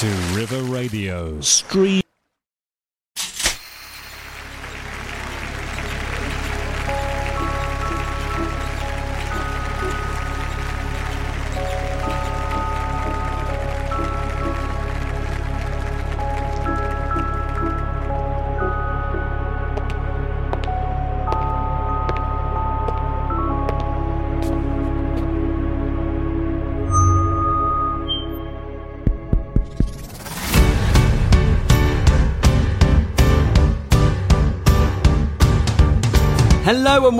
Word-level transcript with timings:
to 0.00 0.06
River 0.34 0.62
Radio. 0.62 1.38
Stream. 1.42 2.09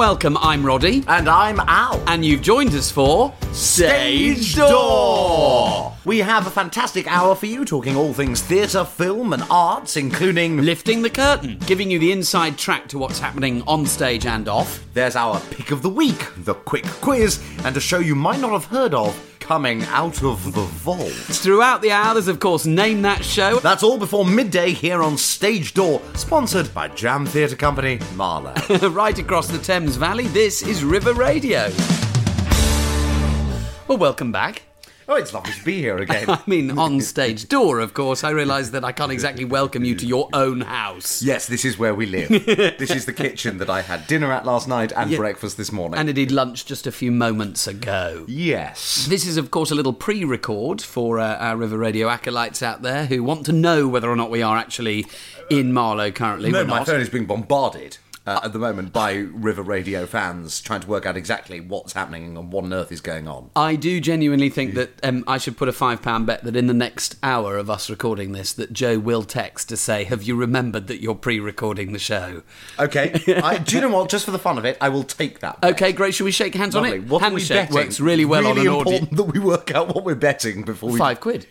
Welcome. 0.00 0.38
I'm 0.38 0.64
Roddy, 0.64 1.04
And 1.08 1.28
I'm 1.28 1.60
Al. 1.60 2.02
and 2.06 2.24
you've 2.24 2.40
joined 2.40 2.72
us 2.72 2.90
for 2.90 3.34
Stage 3.52 4.56
Door! 4.56 5.94
We 6.06 6.20
have 6.20 6.46
a 6.46 6.50
fantastic 6.50 7.06
hour 7.06 7.34
for 7.34 7.44
you 7.44 7.66
talking 7.66 7.96
all 7.96 8.14
things 8.14 8.40
theatre, 8.40 8.86
film, 8.86 9.34
and 9.34 9.42
arts, 9.50 9.98
including. 9.98 10.62
Lifting 10.62 11.02
the 11.02 11.10
curtain, 11.10 11.58
giving 11.66 11.90
you 11.90 11.98
the 11.98 12.12
inside 12.12 12.56
track 12.56 12.88
to 12.88 12.98
what's 12.98 13.18
happening 13.18 13.62
on 13.66 13.84
stage 13.84 14.24
and 14.24 14.48
off. 14.48 14.82
There's 14.94 15.16
our 15.16 15.38
pick 15.50 15.70
of 15.70 15.82
the 15.82 15.90
week, 15.90 16.26
the 16.38 16.54
quick 16.54 16.86
quiz, 17.02 17.38
and 17.64 17.76
a 17.76 17.80
show 17.80 17.98
you 17.98 18.14
might 18.14 18.40
not 18.40 18.52
have 18.52 18.64
heard 18.64 18.94
of 18.94 19.29
coming 19.50 19.82
out 19.86 20.22
of 20.22 20.44
the 20.52 20.60
vault. 20.60 21.10
Throughout 21.10 21.82
the 21.82 21.90
hour, 21.90 22.14
there's 22.14 22.28
of 22.28 22.38
course 22.38 22.66
Name 22.66 23.02
That 23.02 23.24
Show. 23.24 23.58
That's 23.58 23.82
all 23.82 23.98
before 23.98 24.24
midday 24.24 24.70
here 24.70 25.02
on 25.02 25.18
Stage 25.18 25.74
Door, 25.74 26.02
sponsored 26.14 26.72
by 26.72 26.86
Jam 26.86 27.26
Theatre 27.26 27.56
Company, 27.56 27.98
Marlow. 28.14 28.54
right 28.90 29.18
across 29.18 29.48
the 29.48 29.58
Thames 29.58 29.96
Valley, 29.96 30.28
this 30.28 30.62
is 30.62 30.84
River 30.84 31.14
Radio. 31.14 31.68
Well, 33.88 33.98
welcome 33.98 34.30
back. 34.30 34.69
Oh, 35.10 35.16
it's 35.16 35.34
lovely 35.34 35.52
to 35.52 35.64
be 35.64 35.78
here 35.78 35.98
again. 35.98 36.24
I 36.30 36.40
mean, 36.46 36.78
on 36.78 37.00
stage 37.00 37.48
door, 37.48 37.80
of 37.80 37.94
course. 37.94 38.22
I 38.22 38.30
realise 38.30 38.70
that 38.70 38.84
I 38.84 38.92
can't 38.92 39.10
exactly 39.10 39.44
welcome 39.44 39.84
you 39.84 39.96
to 39.96 40.06
your 40.06 40.28
own 40.32 40.60
house. 40.60 41.20
Yes, 41.20 41.46
this 41.48 41.64
is 41.64 41.78
where 41.78 41.94
we 41.94 42.06
live. 42.06 42.28
this 42.78 42.90
is 42.90 43.06
the 43.06 43.12
kitchen 43.12 43.58
that 43.58 43.68
I 43.68 43.82
had 43.82 44.06
dinner 44.06 44.32
at 44.32 44.46
last 44.46 44.68
night 44.68 44.92
and 44.94 45.10
Yeah. 45.10 45.18
breakfast 45.18 45.56
this 45.56 45.72
morning. 45.72 45.98
And 45.98 46.08
indeed, 46.08 46.30
lunch 46.30 46.64
just 46.64 46.86
a 46.86 46.92
few 46.92 47.10
moments 47.10 47.66
ago. 47.66 48.24
yes. 48.28 49.06
This 49.06 49.26
is, 49.26 49.36
of 49.36 49.50
course, 49.50 49.70
a 49.72 49.74
little 49.74 49.92
pre 49.92 50.24
record 50.24 50.80
for 50.80 51.18
uh, 51.18 51.36
our 51.36 51.56
River 51.56 51.78
Radio 51.78 52.08
acolytes 52.08 52.62
out 52.62 52.82
there 52.82 53.06
who 53.06 53.24
want 53.24 53.44
to 53.46 53.52
know 53.52 53.88
whether 53.88 54.08
or 54.08 54.16
not 54.16 54.30
we 54.30 54.42
are 54.42 54.56
actually 54.56 55.06
in 55.50 55.72
Marlow 55.72 56.12
currently. 56.12 56.52
No, 56.52 56.64
my 56.64 56.84
phone 56.84 57.00
is 57.00 57.08
being 57.08 57.26
bombarded 57.26 57.98
uh, 58.26 58.40
at 58.44 58.52
the 58.52 58.58
moment 58.58 58.92
by 58.92 59.12
River 59.14 59.62
Radio 59.62 60.06
fans 60.06 60.60
trying 60.60 60.80
to 60.80 60.86
work 60.88 61.06
out 61.06 61.16
exactly 61.16 61.60
what's 61.60 61.94
happening 61.94 62.36
and 62.36 62.52
what 62.52 62.64
on 62.64 62.72
earth 62.72 62.92
is 62.92 63.00
going 63.00 63.26
on. 63.26 63.50
I 63.56 63.76
do 63.76 64.00
genuinely 64.00 64.50
think 64.50 64.74
that 64.74 64.90
um, 65.02 65.24
I 65.26 65.38
should 65.38 65.56
put 65.56 65.68
a 65.68 65.72
five 65.72 66.02
pound 66.02 66.26
bet 66.26 66.44
that 66.44 66.54
in 66.54 66.66
the 66.66 66.74
next 66.74 67.16
hour 67.22 67.56
of 67.56 67.70
us 67.70 67.88
recording 67.88 68.32
this, 68.32 68.52
that 68.52 68.72
Joe 68.72 68.98
will 68.98 69.22
text 69.22 69.68
to 69.70 69.76
say, 69.76 70.04
"Have 70.04 70.22
you 70.22 70.36
remembered 70.36 70.86
that 70.88 71.00
you're 71.00 71.14
pre-recording 71.14 71.92
the 71.92 71.98
show?" 71.98 72.42
Okay, 72.78 73.22
I, 73.42 73.58
do 73.58 73.76
you 73.76 73.82
know 73.82 73.88
what? 73.88 74.10
Just 74.10 74.24
for 74.26 74.30
the 74.30 74.38
fun 74.38 74.58
of 74.58 74.64
it, 74.64 74.76
I 74.80 74.90
will 74.90 75.04
take 75.04 75.40
that. 75.40 75.60
bet. 75.60 75.72
Okay, 75.72 75.92
great. 75.92 76.14
Should 76.14 76.24
we 76.24 76.32
shake 76.32 76.54
hands 76.54 76.74
Lovely. 76.74 76.90
on 76.90 76.96
it? 76.98 77.08
What 77.08 77.22
Handshake 77.22 77.70
works 77.70 78.00
really 78.00 78.24
well 78.24 78.42
really 78.42 78.52
on 78.52 78.58
an 78.58 78.68
audio. 78.68 78.78
important 78.80 79.16
that 79.16 79.24
we 79.24 79.38
work 79.38 79.70
out 79.74 79.94
what 79.94 80.04
we're 80.04 80.14
betting 80.14 80.62
before 80.62 80.90
we. 80.90 80.98
Five 80.98 81.20
quid. 81.20 81.46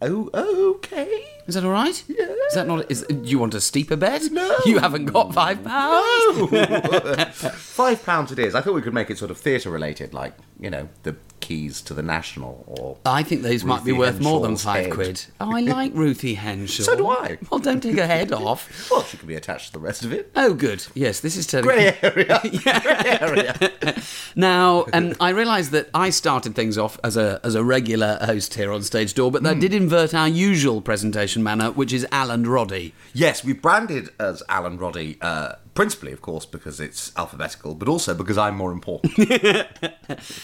Oh, 0.00 0.30
okay. 0.76 1.24
Is 1.46 1.54
that 1.54 1.64
all 1.64 1.70
right? 1.70 2.02
Yeah. 2.08 2.31
Is 2.52 2.56
that 2.56 2.66
not? 2.66 2.90
Is, 2.90 3.02
do 3.08 3.16
you 3.24 3.38
want 3.38 3.54
a 3.54 3.62
steeper 3.62 3.96
bed? 3.96 4.30
No. 4.30 4.54
You 4.66 4.78
haven't 4.78 5.06
got 5.06 5.32
five 5.32 5.64
pounds. 5.64 6.52
No. 6.52 7.24
Five 7.32 8.04
pounds 8.04 8.30
it 8.30 8.38
is. 8.38 8.54
I 8.54 8.60
thought 8.60 8.74
we 8.74 8.82
could 8.82 8.92
make 8.92 9.08
it 9.08 9.16
sort 9.16 9.30
of 9.30 9.38
theatre 9.38 9.70
related, 9.70 10.12
like 10.12 10.34
you 10.60 10.68
know 10.68 10.90
the 11.02 11.16
keys 11.42 11.82
to 11.82 11.92
the 11.92 12.02
National 12.02 12.64
or. 12.66 12.96
I 13.04 13.22
think 13.22 13.42
those 13.42 13.64
might 13.64 13.84
be 13.84 13.92
Ruthie 13.92 13.98
worth 13.98 14.20
more 14.20 14.40
than 14.40 14.56
five 14.56 14.86
head. 14.86 14.94
Quid. 14.94 15.26
Oh, 15.40 15.54
I 15.54 15.60
like 15.60 15.92
Ruthie 15.94 16.36
Henshall. 16.36 16.84
So 16.84 16.96
do 16.96 17.08
I. 17.08 17.36
Well, 17.50 17.60
don't 17.60 17.82
take 17.82 17.98
her 17.98 18.06
head 18.06 18.32
off. 18.32 18.70
Well, 18.92 19.02
she 19.02 19.16
can 19.16 19.26
be 19.26 19.34
attached 19.36 19.68
to 19.68 19.72
the 19.74 19.78
rest 19.78 20.04
of 20.04 20.12
it. 20.12 20.30
Oh, 20.36 20.52
good. 20.54 20.84
Yes, 20.94 21.20
this 21.20 21.36
is 21.36 21.46
turning. 21.46 21.64
Grey 21.70 21.96
area. 22.02 22.40
Grey 22.62 23.18
area. 23.20 23.72
Now, 24.34 24.86
um, 24.94 25.12
I 25.20 25.28
realise 25.30 25.68
that 25.70 25.90
I 25.92 26.08
started 26.08 26.54
things 26.54 26.78
off 26.78 26.98
as 27.04 27.18
a 27.18 27.38
as 27.44 27.54
a 27.54 27.62
regular 27.62 28.18
host 28.22 28.54
here 28.54 28.72
on 28.72 28.82
Stage 28.82 29.12
Door, 29.12 29.32
but 29.32 29.42
that 29.42 29.60
did 29.60 29.74
invert 29.74 30.14
our 30.14 30.28
usual 30.28 30.80
presentation 30.80 31.42
manner, 31.42 31.70
which 31.70 31.92
is 31.92 32.06
Al 32.10 32.30
and 32.30 32.46
Roddy. 32.46 32.94
Yes, 33.12 33.44
we 33.44 33.52
branded 33.52 34.08
as 34.18 34.42
Alan 34.48 34.78
Roddy, 34.78 35.18
uh, 35.20 35.56
principally, 35.74 36.12
of 36.12 36.22
course, 36.22 36.46
because 36.46 36.80
it's 36.80 37.12
alphabetical, 37.16 37.74
but 37.74 37.88
also 37.88 38.14
because 38.14 38.38
I'm 38.38 38.56
more 38.56 38.72
important. 38.72 39.12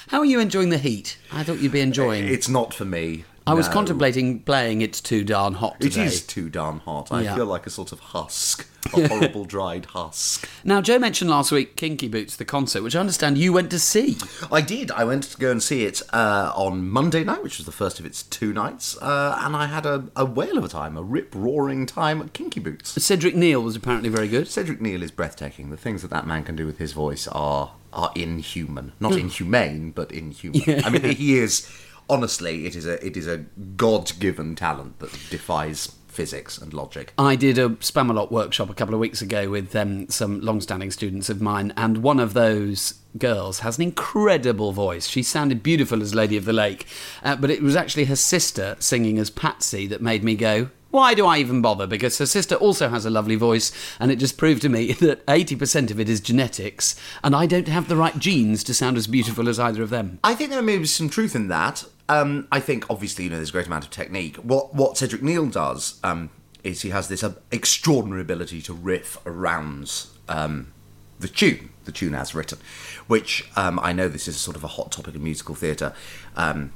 How 0.09 0.19
are 0.19 0.25
you 0.25 0.39
enjoying 0.41 0.69
the 0.69 0.79
heat? 0.89 1.19
I 1.33 1.43
thought 1.45 1.59
you'd 1.59 1.73
be 1.73 1.81
enjoying. 1.81 2.27
it's 2.29 2.49
not 2.49 2.73
for 2.75 2.85
me. 2.85 3.25
I 3.47 3.55
was 3.55 3.67
no. 3.69 3.73
contemplating 3.73 4.41
playing 4.41 4.83
"It's 4.83 5.01
Too 5.01 5.25
Darn 5.25 5.55
Hot" 5.55 5.77
It 5.81 5.85
today. 5.93 6.05
is 6.05 6.21
too 6.21 6.51
darn 6.51 6.81
hot. 6.81 7.11
I 7.11 7.23
Yeah. 7.23 7.35
feel 7.35 7.47
like 7.47 7.67
a 7.67 7.71
sort 7.71 7.93
of 7.93 8.01
husk, 8.01 8.67
a 8.95 9.09
horrible 9.13 9.47
dried 9.47 9.87
husk. 9.87 10.47
Now, 10.65 10.83
Joe 10.83 10.99
mentioned 10.99 11.31
last 11.31 11.51
week 11.51 11.75
Kinky 11.75 12.09
Boots, 12.09 12.37
the 12.37 12.45
concert, 12.45 12.83
which 12.83 12.95
I 12.95 13.01
understand 13.01 13.39
you 13.39 13.55
went 13.55 13.71
to 13.71 13.79
see. 13.79 14.19
I 14.53 14.61
did. 14.61 14.91
I 14.91 15.05
went 15.05 15.23
to 15.23 15.39
go 15.39 15.51
and 15.51 15.63
see 15.63 15.85
it 15.87 16.03
uh, 16.13 16.53
on 16.55 16.91
Monday 16.91 17.25
night, 17.25 17.43
which 17.43 17.57
was 17.57 17.65
the 17.65 17.73
first 17.73 17.99
of 17.99 18.05
its 18.05 18.23
two 18.23 18.53
nights, 18.53 18.99
uh, 19.01 19.39
and 19.43 19.57
I 19.57 19.65
had 19.65 19.87
a, 19.87 20.05
a 20.15 20.27
whale 20.27 20.59
of 20.59 20.65
a 20.65 20.69
time, 20.69 20.99
a 20.99 21.03
rip 21.03 21.35
roaring 21.35 21.87
time 21.87 22.21
at 22.21 22.35
Kinky 22.35 22.61
Boots. 22.61 23.03
Cedric 23.03 23.35
Neal 23.35 23.63
was 23.63 23.77
apparently 23.77 24.11
very 24.11 24.29
good. 24.29 24.47
Cedric 24.49 24.83
Neal 24.83 25.03
is 25.03 25.11
breathtaking. 25.11 25.71
The 25.71 25.79
things 25.79 26.03
that 26.03 26.11
that 26.11 26.27
man 26.27 26.45
can 26.45 26.55
do 26.55 26.67
with 26.67 26.77
his 26.77 26.93
voice 26.93 27.27
are 27.29 27.71
are 27.93 28.13
inhuman. 28.15 28.93
Not 29.01 29.17
inhumane, 29.17 29.93
but 29.93 30.13
inhuman. 30.13 30.85
I 30.85 30.91
mean, 30.91 31.03
he 31.17 31.39
is 31.39 31.69
honestly, 32.09 32.67
it 32.67 32.77
is 32.77 32.87
a 32.87 33.05
it 33.05 33.17
is 33.17 33.27
a 33.27 33.39
god 33.77 34.13
given 34.19 34.55
talent 34.55 34.99
that 34.99 35.13
defies 35.31 35.93
physics 36.19 36.59
and 36.59 36.75
logic. 36.75 37.13
I 37.17 37.37
did 37.37 37.59
a 37.59 37.69
Spamalot 37.69 38.33
workshop 38.33 38.71
a 38.71 38.75
couple 38.75 38.93
of 38.93 38.99
weeks 38.99 39.23
ago 39.23 39.49
with 39.51 39.77
um, 39.77 40.09
some 40.09 40.41
long-standing 40.41 40.91
students 40.91 41.31
of 41.31 41.41
mine, 41.41 41.73
and 41.77 41.99
one 41.99 42.19
of 42.19 42.35
those 42.35 42.95
girls 43.17 43.61
has 43.61 43.79
an 43.79 43.85
incredible 43.85 44.73
voice. 44.73 45.07
She 45.07 45.23
sounded 45.23 45.63
beautiful 45.63 46.03
as 46.03 46.17
Lady 46.17 46.37
of 46.37 46.45
the 46.45 46.53
Lake, 46.53 46.87
uh, 47.23 47.37
but 47.37 47.51
it 47.51 47.63
was 47.63 47.77
actually 47.77 48.07
her 48.07 48.17
sister 48.17 48.77
singing 48.81 49.19
as 49.19 49.31
Patsy 49.31 49.87
that 49.87 50.03
made 50.03 50.25
me 50.25 50.35
go. 50.35 50.71
Why 50.91 51.13
do 51.13 51.27
I 51.27 51.39
even 51.39 51.61
bother? 51.61 51.87
Because 51.87 52.17
her 52.19 52.27
sister 52.27 52.55
also 52.55 52.89
has 52.89 53.05
a 53.05 53.11
lovely 53.11 53.37
voice, 53.37 53.73
and 54.01 54.11
it 54.11 54.17
just 54.17 54.39
proved 54.39 54.63
to 54.63 54.69
me 54.69 54.93
that 55.01 55.25
80% 55.27 55.91
of 55.91 56.01
it 56.01 56.09
is 56.09 56.21
genetics, 56.21 56.99
and 57.23 57.37
I 57.37 57.47
don't 57.47 57.69
have 57.69 57.89
the 57.89 57.97
right 57.97 58.19
genes 58.19 58.65
to 58.65 58.75
sound 58.75 58.97
as 58.97 59.07
beautiful 59.07 59.49
as 59.49 59.59
either 59.59 59.83
of 59.83 59.91
them. 59.91 60.19
I 60.25 60.35
think 60.35 60.51
there 60.51 60.63
may 60.63 60.79
be 60.79 60.87
some 60.87 61.11
truth 61.11 61.37
in 61.37 61.49
that. 61.49 61.85
Um, 62.09 62.49
I 62.51 62.61
think 62.61 62.89
obviously 62.89 63.25
you 63.25 63.31
know 63.31 63.37
there's 63.37 63.51
a 63.51 63.53
great 63.53 63.67
amount 63.67 63.85
of 63.85 63.91
technique. 63.91 64.37
What 64.37 64.75
what 64.75 64.97
Cedric 64.97 65.23
Neal 65.23 65.47
does 65.47 66.01
um, 66.03 66.31
is 66.65 66.81
he 66.81 66.91
has 66.91 67.09
this 67.09 67.23
uh, 67.23 67.35
extraordinary 67.53 68.23
ability 68.23 68.63
to 68.63 68.73
riff 68.73 69.19
around 69.27 70.07
um, 70.27 70.73
the 71.21 71.29
tune, 71.29 71.69
the 71.85 71.93
tune 71.93 72.15
as 72.15 72.35
written, 72.35 72.59
which 73.07 73.47
um, 73.57 73.79
I 73.83 73.93
know 73.93 74.09
this 74.09 74.27
is 74.27 74.39
sort 74.39 74.57
of 74.57 74.65
a 74.65 74.69
hot 74.69 74.93
topic 74.93 75.15
in 75.15 75.23
musical 75.23 75.55
theatre, 75.55 75.93
um, 76.35 76.73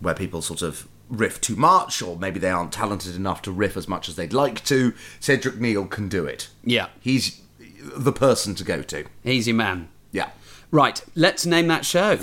where 0.00 0.14
people 0.14 0.42
sort 0.42 0.60
of 0.60 0.86
riff 1.08 1.40
too 1.40 1.56
much, 1.56 2.02
or 2.02 2.16
maybe 2.16 2.38
they 2.40 2.50
aren't 2.50 2.72
talented 2.72 3.14
enough 3.14 3.42
to 3.42 3.52
riff 3.52 3.76
as 3.76 3.88
much 3.88 4.08
as 4.08 4.16
they'd 4.16 4.32
like 4.32 4.64
to. 4.64 4.94
Cedric 5.20 5.60
Neal 5.60 5.86
can 5.86 6.08
do 6.08 6.24
it. 6.26 6.48
Yeah. 6.64 6.88
he's 7.00 7.40
the 7.82 8.12
person 8.12 8.54
to 8.56 8.64
go 8.64 8.82
to. 8.82 9.04
Easy 9.24 9.52
man. 9.52 9.88
Yeah. 10.12 10.30
Right, 10.70 11.02
let's 11.14 11.46
name 11.46 11.68
that 11.68 11.84
show. 11.84 12.16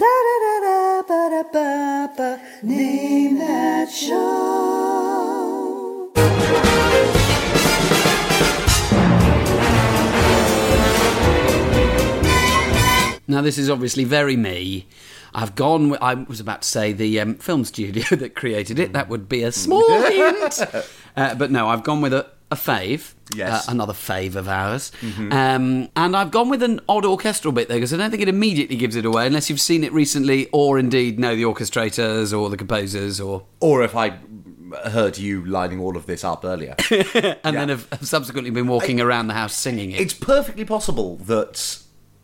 Name 2.63 3.37
that 3.39 3.89
show. 3.89 4.91
Now, 13.27 13.41
this 13.41 13.57
is 13.57 13.69
obviously 13.69 14.03
very 14.03 14.35
me. 14.35 14.87
I've 15.33 15.55
gone. 15.55 15.89
With, 15.89 16.01
I 16.01 16.13
was 16.15 16.39
about 16.39 16.63
to 16.63 16.67
say 16.67 16.93
the 16.93 17.19
um, 17.19 17.35
film 17.35 17.63
studio 17.65 18.03
that 18.15 18.35
created 18.35 18.79
it. 18.79 18.93
That 18.93 19.09
would 19.09 19.29
be 19.29 19.43
a 19.43 19.51
small 19.51 19.87
hint. 20.11 20.61
Uh, 21.15 21.35
but 21.35 21.51
no, 21.51 21.67
I've 21.67 21.83
gone 21.83 22.01
with 22.01 22.13
a, 22.13 22.29
a 22.49 22.55
fave. 22.55 23.13
Yes. 23.35 23.67
Uh, 23.67 23.71
another 23.71 23.93
fave 23.93 24.35
of 24.35 24.47
ours. 24.49 24.91
Um, 25.31 25.89
and 25.95 26.15
I've 26.15 26.31
gone 26.31 26.49
with 26.49 26.61
an 26.63 26.81
odd 26.89 27.05
orchestral 27.05 27.53
bit 27.53 27.69
there 27.69 27.77
because 27.77 27.93
I 27.93 27.97
don't 27.97 28.11
think 28.11 28.21
it 28.21 28.27
immediately 28.29 28.75
gives 28.75 28.95
it 28.95 29.05
away 29.05 29.25
unless 29.25 29.49
you've 29.49 29.61
seen 29.61 29.83
it 29.83 29.93
recently 29.93 30.49
or 30.51 30.77
indeed 30.77 31.17
know 31.17 31.35
the 31.35 31.43
orchestrators 31.43 32.37
or 32.37 32.49
the 32.49 32.57
composers 32.57 33.21
or. 33.21 33.45
Or 33.61 33.83
if 33.83 33.95
I 33.95 34.19
heard 34.85 35.17
you 35.17 35.45
lining 35.45 35.79
all 35.79 35.97
of 35.97 36.05
this 36.05 36.23
up 36.23 36.43
earlier. 36.45 36.75
And 37.43 37.55
then 37.57 37.69
have, 37.69 37.89
have 37.89 38.07
subsequently 38.07 38.51
been 38.51 38.67
walking 38.67 39.01
around 39.01 39.27
the 39.27 39.33
house 39.33 39.57
singing 39.57 39.91
it. 39.91 39.99
it's 39.99 40.13
perfectly 40.13 40.65
possible 40.65 41.17
that 41.17 41.81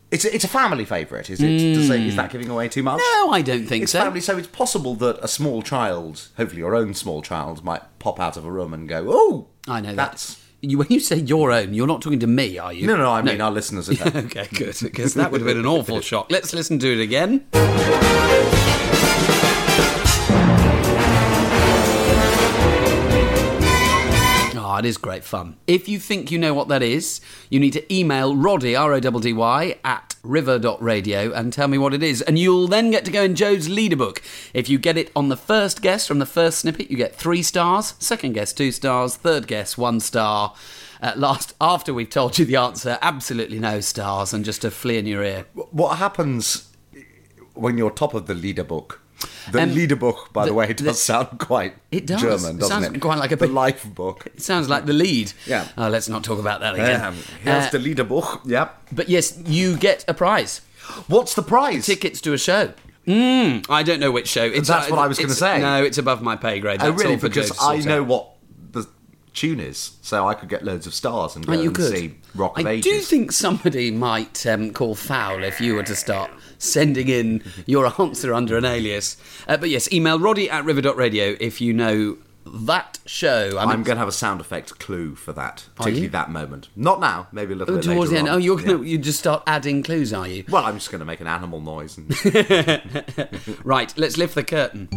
It's 0.09 0.23
a, 0.23 0.33
it's 0.33 0.45
a 0.45 0.47
family 0.47 0.85
favourite, 0.85 1.29
is 1.29 1.41
it? 1.41 1.73
Does 1.73 1.89
it? 1.89 2.01
Is 2.01 2.15
that 2.15 2.27
hmm. 2.27 2.31
giving 2.31 2.49
away 2.49 2.69
too 2.69 2.81
much? 2.81 2.99
No, 2.99 3.31
I 3.31 3.41
don't 3.41 3.65
think 3.65 3.83
It's 3.83 3.91
so. 3.91 3.99
family, 3.99 4.21
so 4.21 4.37
it's 4.37 4.47
possible 4.47 4.95
that 4.95 5.19
a 5.21 5.27
small 5.27 5.61
child, 5.61 6.29
hopefully 6.37 6.59
your 6.59 6.75
own 6.75 6.93
small 6.93 7.21
child, 7.21 7.63
might 7.63 7.81
pop 7.99 8.19
out 8.19 8.37
of 8.37 8.45
a 8.45 8.51
room 8.51 8.73
and 8.73 8.87
go, 8.87 9.05
"Oh, 9.09 9.47
I 9.67 9.81
know 9.81 9.95
that's." 9.95 10.35
that. 10.35 10.43
You, 10.61 10.79
when 10.79 10.87
you 10.89 10.99
say 10.99 11.17
your 11.17 11.51
own, 11.51 11.73
you're 11.73 11.87
not 11.87 12.01
talking 12.01 12.19
to 12.19 12.27
me, 12.27 12.57
are 12.57 12.73
you? 12.73 12.87
No, 12.87 12.95
no, 12.95 13.11
I 13.11 13.21
mean 13.21 13.39
our 13.41 13.51
listeners 13.51 13.89
okay, 14.01 14.47
good, 14.53 14.75
because 14.81 15.13
that 15.13 15.31
would 15.31 15.41
have 15.41 15.47
been 15.47 15.59
an 15.59 15.67
awful 15.67 16.01
shock. 16.01 16.31
Let's 16.31 16.53
listen 16.53 16.79
to 16.79 16.91
it 16.91 16.99
again. 16.99 17.45
It 24.79 24.85
is 24.85 24.97
great 24.97 25.23
fun. 25.23 25.57
If 25.67 25.87
you 25.87 25.99
think 25.99 26.31
you 26.31 26.37
know 26.37 26.53
what 26.53 26.67
that 26.67 26.83
is, 26.83 27.21
you 27.49 27.59
need 27.59 27.73
to 27.73 27.93
email 27.93 28.35
Roddy, 28.35 28.75
R 28.75 28.93
O 28.93 28.99
D 28.99 29.33
Y, 29.33 29.75
at 29.83 30.15
river.radio 30.23 31.31
and 31.31 31.53
tell 31.53 31.67
me 31.67 31.77
what 31.77 31.93
it 31.93 32.03
is. 32.03 32.21
And 32.21 32.37
you'll 32.37 32.67
then 32.67 32.91
get 32.91 33.05
to 33.05 33.11
go 33.11 33.23
in 33.23 33.35
Joe's 33.35 33.69
leader 33.69 33.95
book. 33.95 34.21
If 34.53 34.69
you 34.69 34.77
get 34.77 34.97
it 34.97 35.11
on 35.15 35.29
the 35.29 35.37
first 35.37 35.81
guess 35.81 36.07
from 36.07 36.19
the 36.19 36.25
first 36.25 36.59
snippet, 36.59 36.91
you 36.91 36.97
get 36.97 37.15
three 37.15 37.43
stars. 37.43 37.93
Second 37.99 38.33
guess, 38.33 38.53
two 38.53 38.71
stars. 38.71 39.15
Third 39.15 39.47
guess, 39.47 39.77
one 39.77 39.99
star. 39.99 40.53
At 40.99 41.19
last, 41.19 41.53
after 41.61 41.93
we've 41.93 42.09
told 42.09 42.39
you 42.39 42.45
the 42.45 42.55
answer, 42.55 42.97
absolutely 43.01 43.59
no 43.59 43.81
stars 43.81 44.33
and 44.33 44.43
just 44.43 44.65
a 44.65 44.71
flea 44.71 44.97
in 44.97 45.05
your 45.05 45.23
ear. 45.23 45.45
What 45.53 45.97
happens 45.97 46.69
when 47.53 47.77
you're 47.77 47.91
top 47.91 48.13
of 48.13 48.27
the 48.27 48.33
leader 48.33 48.63
book? 48.63 49.01
The 49.51 49.61
Um, 49.61 49.73
leader 49.73 49.95
book, 49.95 50.29
by 50.33 50.43
the, 50.43 50.49
the- 50.49 50.53
way, 50.55 50.73
does 50.73 50.85
the- 50.85 50.93
sound 50.93 51.39
quite 51.39 51.75
It 51.91 52.05
does. 52.05 52.21
German, 52.21 52.57
doesn't 52.57 52.83
sounds 52.83 52.95
it? 52.95 52.99
quite 52.99 53.17
like 53.17 53.31
a 53.31 53.35
the 53.37 53.47
life 53.47 53.85
book. 53.95 54.25
It 54.27 54.41
sounds 54.41 54.67
like 54.69 54.85
the 54.85 54.93
lead. 54.93 55.33
Yeah. 55.45 55.67
Oh, 55.77 55.87
let's 55.89 56.09
not 56.09 56.23
talk 56.23 56.39
about 56.39 56.59
that 56.61 56.73
again. 56.75 57.01
Um, 57.01 57.15
here's 57.43 57.65
Uh, 57.67 57.69
the 57.71 57.79
leader 57.79 58.03
book. 58.03 58.41
Yep. 58.45 58.87
but 58.91 59.09
yes, 59.09 59.37
you 59.45 59.77
get 59.77 60.03
a 60.07 60.13
prize. 60.13 60.61
What's 61.07 61.33
the 61.33 61.43
prize? 61.43 61.85
tickets 61.85 62.19
to 62.21 62.33
a 62.33 62.37
show. 62.37 62.73
Mm, 63.05 63.65
I 63.69 63.83
don't 63.83 63.99
know 64.01 64.11
which 64.11 64.27
show. 64.27 64.43
It's, 64.43 64.67
That's 64.67 64.89
what 64.89 64.99
I 64.99 65.07
was 65.07 65.17
gonna 65.17 65.33
say. 65.33 65.59
No, 65.61 65.81
it's 65.83 65.97
above 65.97 66.21
my 66.21 66.35
pay 66.35 66.59
grade. 66.59 66.79
Oh, 66.81 66.91
really? 66.91 67.13
all 67.13 67.19
for 67.19 67.29
Because 67.29 67.51
I 67.61 67.77
know 67.77 68.03
what 68.03 68.31
the 68.73 68.85
tune 69.33 69.61
is, 69.61 69.91
so 70.01 70.27
I 70.27 70.33
could 70.33 70.49
get 70.49 70.65
loads 70.65 70.85
of 70.87 70.93
stars 70.93 71.35
and 71.37 71.45
go 71.45 71.53
Oh, 71.53 71.59
and 71.61 71.73
could. 71.73 71.95
see 71.95 72.15
Rock 72.35 72.59
of 72.59 72.65
I 72.65 72.71
Ages. 72.71 72.83
do 72.91 72.99
think 72.99 73.31
somebody 73.31 73.91
might 73.91 74.45
um, 74.45 74.71
call 74.73 74.93
foul 74.95 75.43
if 75.43 75.61
you 75.61 75.75
were 75.75 75.83
to 75.83 75.95
start 75.95 76.31
sending 76.57 77.07
in 77.07 77.43
your 77.65 77.91
answer 78.01 78.33
under 78.33 78.57
an 78.57 78.65
alias. 78.65 79.17
Uh, 79.47 79.57
but 79.57 79.69
yes, 79.69 79.91
email 79.91 80.19
roddy 80.19 80.49
at 80.49 80.65
river.radio 80.65 81.35
if 81.39 81.61
you 81.61 81.73
know 81.73 82.17
that 82.45 82.99
show. 83.05 83.57
I 83.57 83.65
mean, 83.65 83.73
I'm 83.73 83.83
going 83.83 83.95
to 83.95 83.99
have 83.99 84.07
a 84.07 84.13
sound 84.13 84.41
effect 84.41 84.79
clue 84.79 85.15
for 85.15 85.33
that, 85.33 85.65
you? 85.65 85.73
particularly 85.75 86.07
that 86.07 86.31
moment. 86.31 86.69
Not 86.75 86.99
now, 86.99 87.27
maybe 87.31 87.53
a 87.53 87.55
little 87.55 87.75
oh, 87.75 87.77
bit 87.77 87.85
towards 87.85 88.11
later 88.11 88.23
the 88.25 88.29
end. 88.29 88.29
on. 88.29 88.35
Oh, 88.35 88.37
you're 88.37 88.57
gonna 88.57 88.77
Yeah. 88.83 88.91
you 88.91 88.97
just 88.97 89.19
start 89.19 89.43
adding 89.47 89.83
clues, 89.83 90.13
are 90.13 90.27
you? 90.27 90.43
Well, 90.49 90.63
I'm 90.65 90.75
just 90.75 90.91
going 90.91 90.99
to 90.99 91.05
make 91.05 91.19
an 91.19 91.27
animal 91.27 91.61
noise. 91.61 91.97
And... 91.97 92.09
Right, 93.63 93.93
let's 93.97 94.17
lift 94.17 94.35
the 94.35 94.43
curtain. 94.43 94.87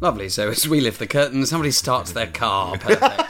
Lovely. 0.00 0.28
So 0.28 0.48
as 0.50 0.66
we 0.66 0.80
lift 0.80 0.98
the 0.98 1.06
curtain, 1.06 1.44
somebody 1.46 1.70
starts 1.70 2.12
their 2.12 2.26
car. 2.26 2.78
Perfect. 2.80 3.22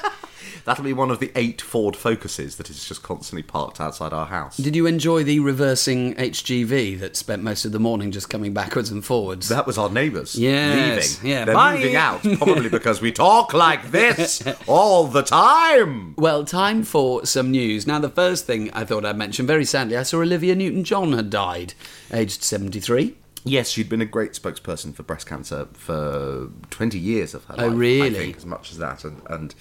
That'll 0.66 0.84
be 0.84 0.92
one 0.92 1.10
of 1.10 1.20
the 1.20 1.32
eight 1.34 1.60
Ford 1.62 1.96
Focuses 1.96 2.56
that 2.56 2.68
is 2.68 2.84
just 2.86 3.02
constantly 3.02 3.42
parked 3.42 3.80
outside 3.80 4.12
our 4.12 4.26
house. 4.26 4.58
Did 4.58 4.76
you 4.76 4.84
enjoy 4.86 5.24
the 5.24 5.40
reversing 5.40 6.14
HGV 6.14 7.00
that 7.00 7.16
spent 7.16 7.42
most 7.42 7.64
of 7.64 7.72
the 7.72 7.80
morning 7.80 8.12
just 8.12 8.28
coming 8.28 8.52
backwards 8.52 8.90
and 8.90 9.02
forwards? 9.04 9.48
That 9.48 9.66
was 9.66 9.78
our 9.78 9.88
neighbours 9.88 10.36
Yes, 10.38 11.16
leaving. 11.16 11.30
yeah, 11.30 11.44
They're 11.46 11.54
bye. 11.54 11.74
moving 11.76 11.96
out, 11.96 12.22
probably 12.38 12.68
because 12.68 13.00
we 13.00 13.10
talk 13.10 13.54
like 13.54 13.90
this 13.90 14.44
all 14.68 15.06
the 15.06 15.22
time. 15.22 16.14
Well, 16.18 16.44
time 16.44 16.82
for 16.82 17.24
some 17.24 17.50
news. 17.50 17.86
Now, 17.86 17.98
the 17.98 18.10
first 18.10 18.44
thing 18.46 18.70
I 18.72 18.84
thought 18.84 19.04
I'd 19.06 19.16
mention, 19.16 19.46
very 19.46 19.64
sadly, 19.64 19.96
I 19.96 20.02
saw 20.02 20.18
Olivia 20.20 20.54
Newton 20.54 20.84
John 20.84 21.14
had 21.14 21.30
died, 21.30 21.72
aged 22.12 22.42
73. 22.44 23.16
Yes, 23.44 23.70
she'd 23.70 23.88
been 23.88 24.02
a 24.02 24.06
great 24.06 24.32
spokesperson 24.32 24.94
for 24.94 25.02
breast 25.02 25.26
cancer 25.26 25.68
for 25.72 26.50
20 26.70 26.98
years 26.98 27.34
of 27.34 27.44
her 27.46 27.54
life. 27.54 27.64
Oh, 27.64 27.68
life. 27.68 27.78
really? 27.78 28.06
I 28.08 28.12
think 28.12 28.36
as 28.36 28.46
much 28.46 28.70
as 28.70 28.78
that, 28.78 29.04
and, 29.04 29.22
and 29.28 29.54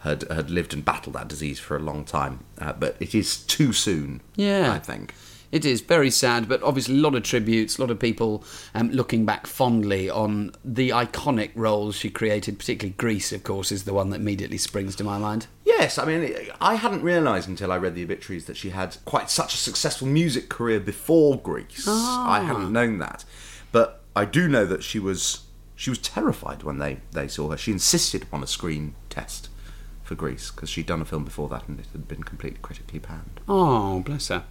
had 0.00 0.22
had 0.30 0.50
lived 0.50 0.72
and 0.72 0.84
battled 0.84 1.16
that 1.16 1.28
disease 1.28 1.58
for 1.58 1.76
a 1.76 1.80
long 1.80 2.04
time. 2.04 2.44
Uh, 2.58 2.72
but 2.72 2.96
it 3.00 3.14
is 3.14 3.38
too 3.44 3.72
soon. 3.72 4.20
Yeah. 4.36 4.72
I 4.72 4.78
think. 4.78 5.14
It 5.50 5.64
is 5.64 5.80
very 5.80 6.10
sad, 6.10 6.46
but 6.46 6.62
obviously 6.62 6.98
a 6.98 7.00
lot 7.00 7.14
of 7.14 7.22
tributes, 7.22 7.78
a 7.78 7.80
lot 7.80 7.90
of 7.90 7.98
people 7.98 8.44
um, 8.74 8.90
looking 8.90 9.24
back 9.24 9.46
fondly 9.46 10.10
on 10.10 10.52
the 10.62 10.90
iconic 10.90 11.52
roles 11.54 11.96
she 11.96 12.10
created, 12.10 12.58
particularly 12.58 12.94
Grease, 12.98 13.32
of 13.32 13.44
course, 13.44 13.72
is 13.72 13.84
the 13.84 13.94
one 13.94 14.10
that 14.10 14.20
immediately 14.20 14.58
springs 14.58 14.94
to 14.96 15.04
my 15.04 15.16
mind. 15.16 15.46
Yes, 15.78 15.96
I 15.98 16.04
mean, 16.04 16.34
I 16.60 16.74
hadn't 16.74 17.02
realised 17.02 17.48
until 17.48 17.70
I 17.70 17.76
read 17.78 17.94
the 17.94 18.02
obituaries 18.02 18.46
that 18.46 18.56
she 18.56 18.70
had 18.70 18.96
quite 19.04 19.30
such 19.30 19.54
a 19.54 19.56
successful 19.56 20.08
music 20.08 20.48
career 20.48 20.80
before 20.80 21.38
Grease. 21.38 21.84
Ah. 21.86 22.28
I 22.30 22.40
hadn't 22.44 22.72
known 22.72 22.98
that, 22.98 23.24
but 23.70 24.02
I 24.16 24.24
do 24.24 24.48
know 24.48 24.64
that 24.66 24.82
she 24.82 24.98
was 24.98 25.42
she 25.76 25.90
was 25.90 25.98
terrified 26.00 26.64
when 26.64 26.78
they 26.78 26.98
they 27.12 27.28
saw 27.28 27.50
her. 27.50 27.56
She 27.56 27.70
insisted 27.70 28.24
upon 28.24 28.42
a 28.42 28.46
screen 28.48 28.96
test 29.08 29.48
for 30.02 30.14
Grease 30.16 30.50
because 30.50 30.68
she'd 30.70 30.86
done 30.86 31.02
a 31.02 31.04
film 31.04 31.22
before 31.24 31.48
that 31.50 31.68
and 31.68 31.78
it 31.78 31.86
had 31.92 32.08
been 32.08 32.22
completely 32.24 32.58
critically 32.62 32.98
panned. 32.98 33.40
Oh, 33.46 34.00
bless 34.00 34.28
her. 34.28 34.44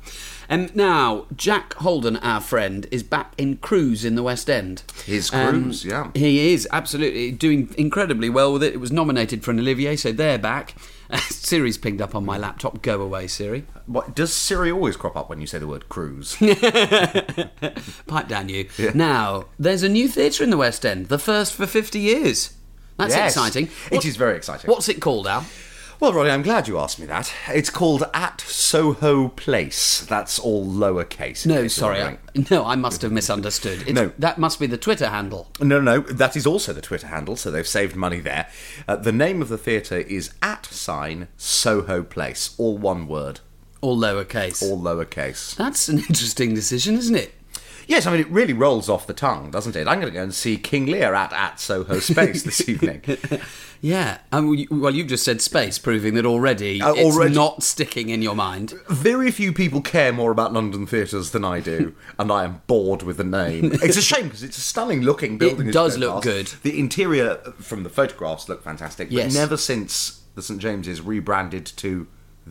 Um, 0.49 0.69
now, 0.75 1.25
Jack 1.35 1.73
Holden, 1.73 2.15
our 2.17 2.39
friend, 2.39 2.85
is 2.91 3.01
back 3.03 3.33
in 3.39 3.57
Cruise 3.57 4.05
in 4.05 4.13
the 4.15 4.21
West 4.23 4.49
End. 4.51 4.83
His 5.03 5.33
Um, 5.33 5.63
Cruise, 5.63 5.83
yeah. 5.83 6.11
He 6.13 6.53
is 6.53 6.67
absolutely 6.71 7.31
doing 7.31 7.73
incredibly 7.77 8.29
well 8.29 8.53
with 8.53 8.61
it. 8.63 8.75
It 8.75 8.79
was 8.79 8.91
nominated 8.91 9.43
for 9.43 9.49
an 9.51 9.59
Olivier, 9.59 9.95
so 9.95 10.11
they're 10.11 10.37
back. 10.37 10.75
Siri's 11.29 11.77
pinged 11.77 12.01
up 12.01 12.15
on 12.15 12.25
my 12.25 12.37
laptop. 12.37 12.81
Go 12.81 13.01
away, 13.01 13.27
Siri. 13.27 13.65
What 13.85 14.15
does 14.15 14.33
Siri 14.33 14.71
always 14.71 14.97
crop 14.97 15.15
up 15.15 15.29
when 15.29 15.39
you 15.41 15.47
say 15.47 15.59
the 15.59 15.67
word 15.67 15.87
cruise? 15.89 16.35
Pipe 18.07 18.27
down, 18.27 18.49
you. 18.49 18.67
Now, 18.93 19.45
there's 19.57 19.83
a 19.83 19.89
new 19.89 20.07
theatre 20.07 20.43
in 20.43 20.49
the 20.49 20.57
West 20.57 20.85
End, 20.85 21.07
the 21.07 21.19
first 21.19 21.53
for 21.53 21.65
50 21.65 21.99
years. 21.99 22.53
That's 22.97 23.13
Yes, 23.15 23.33
exciting. 23.35 23.69
It 23.91 24.05
is 24.05 24.15
very 24.17 24.35
exciting. 24.35 24.69
What's 24.69 24.89
it 24.89 24.99
called, 24.99 25.27
Al? 25.27 25.45
Well, 25.99 26.13
Roddy, 26.13 26.29
I'm 26.29 26.43
glad 26.43 26.67
you 26.67 26.77
asked 26.77 26.99
me 26.99 27.07
that. 27.07 27.33
It's 27.49 27.71
called 27.71 28.03
At 28.13 28.41
Soho 28.41 29.29
Place. 29.29 30.01
That's 30.01 30.37
all 30.37 30.63
lowercase. 30.63 31.43
No, 31.47 31.67
sorry. 31.67 32.01
I, 32.03 32.19
no, 32.51 32.63
I 32.65 32.75
must 32.75 33.01
have 33.01 33.11
misunderstood. 33.11 33.81
It's, 33.81 33.91
No. 33.93 34.11
That 34.19 34.37
must 34.37 34.59
be 34.59 34.67
the 34.67 34.77
Twitter 34.77 35.07
handle. 35.09 35.47
No, 35.59 35.81
no, 35.81 36.01
that 36.01 36.35
is 36.35 36.45
also 36.45 36.71
the 36.71 36.81
Twitter 36.81 37.07
handle, 37.07 37.35
so 37.35 37.49
they've 37.49 37.67
saved 37.67 37.95
money 37.95 38.19
there. 38.19 38.47
Uh, 38.87 38.95
the 38.97 39.11
name 39.11 39.41
of 39.41 39.49
the 39.49 39.57
theatre 39.57 39.97
is 39.97 40.33
at 40.43 40.67
sign 40.67 41.29
Soho 41.35 42.03
Place, 42.03 42.53
all 42.59 42.77
one 42.77 43.07
word, 43.07 43.39
All 43.81 43.97
lowercase. 43.97 44.61
all 44.61 44.79
lowercase. 44.79 45.55
That's 45.55 45.89
an 45.89 45.97
interesting 45.97 46.53
decision, 46.53 46.95
isn't 46.95 47.15
it? 47.15 47.33
Yes, 47.87 48.05
I 48.05 48.11
mean 48.11 48.19
it 48.21 48.29
really 48.29 48.53
rolls 48.53 48.89
off 48.89 49.07
the 49.07 49.13
tongue, 49.13 49.49
doesn't 49.49 49.75
it? 49.75 49.87
I'm 49.87 49.99
going 49.99 50.11
to 50.11 50.17
go 50.17 50.23
and 50.23 50.33
see 50.33 50.57
King 50.57 50.85
Lear 50.87 51.13
at 51.13 51.31
at 51.33 51.59
Soho 51.59 51.99
Space 51.99 52.43
this 52.43 52.67
evening. 52.69 53.01
Yeah. 53.79 54.17
Well, 54.31 54.95
you've 54.95 55.05
just 55.05 55.23
said 55.23 55.39
space, 55.39 55.77
proving 55.77 56.15
that 56.15 56.25
already 56.25 56.81
Uh, 56.81 56.93
it's 56.93 57.15
already- 57.15 57.35
not 57.35 57.61
sticking 57.61 58.09
in 58.09 58.23
your 58.23 58.33
mind. 58.33 58.73
Very 58.89 59.29
few 59.29 59.53
people 59.53 59.81
care 59.81 60.11
more 60.11 60.31
about 60.31 60.51
London 60.51 60.87
theatres 60.87 61.29
than 61.29 61.45
I 61.45 61.59
do, 61.59 61.93
and 62.17 62.31
I 62.31 62.43
am 62.43 62.63
bored 62.65 63.03
with 63.03 63.17
the 63.17 63.23
name. 63.23 63.73
It's 63.83 63.95
a 63.95 64.01
shame 64.01 64.23
because 64.23 64.41
it's 64.41 64.57
a 64.57 64.61
stunning 64.61 65.03
looking 65.03 65.37
building. 65.37 65.69
It 65.69 65.73
does 65.73 65.95
look 65.95 66.11
past. 66.15 66.23
good. 66.23 66.47
The 66.63 66.79
interior 66.79 67.35
from 67.59 67.83
the 67.83 67.89
photographs 67.89 68.49
look 68.49 68.63
fantastic, 68.63 69.09
but 69.09 69.15
Yes. 69.15 69.35
never 69.35 69.57
since 69.57 70.21
the 70.33 70.41
St 70.41 70.59
James's 70.59 70.99
rebranded 71.01 71.67
to 71.77 72.07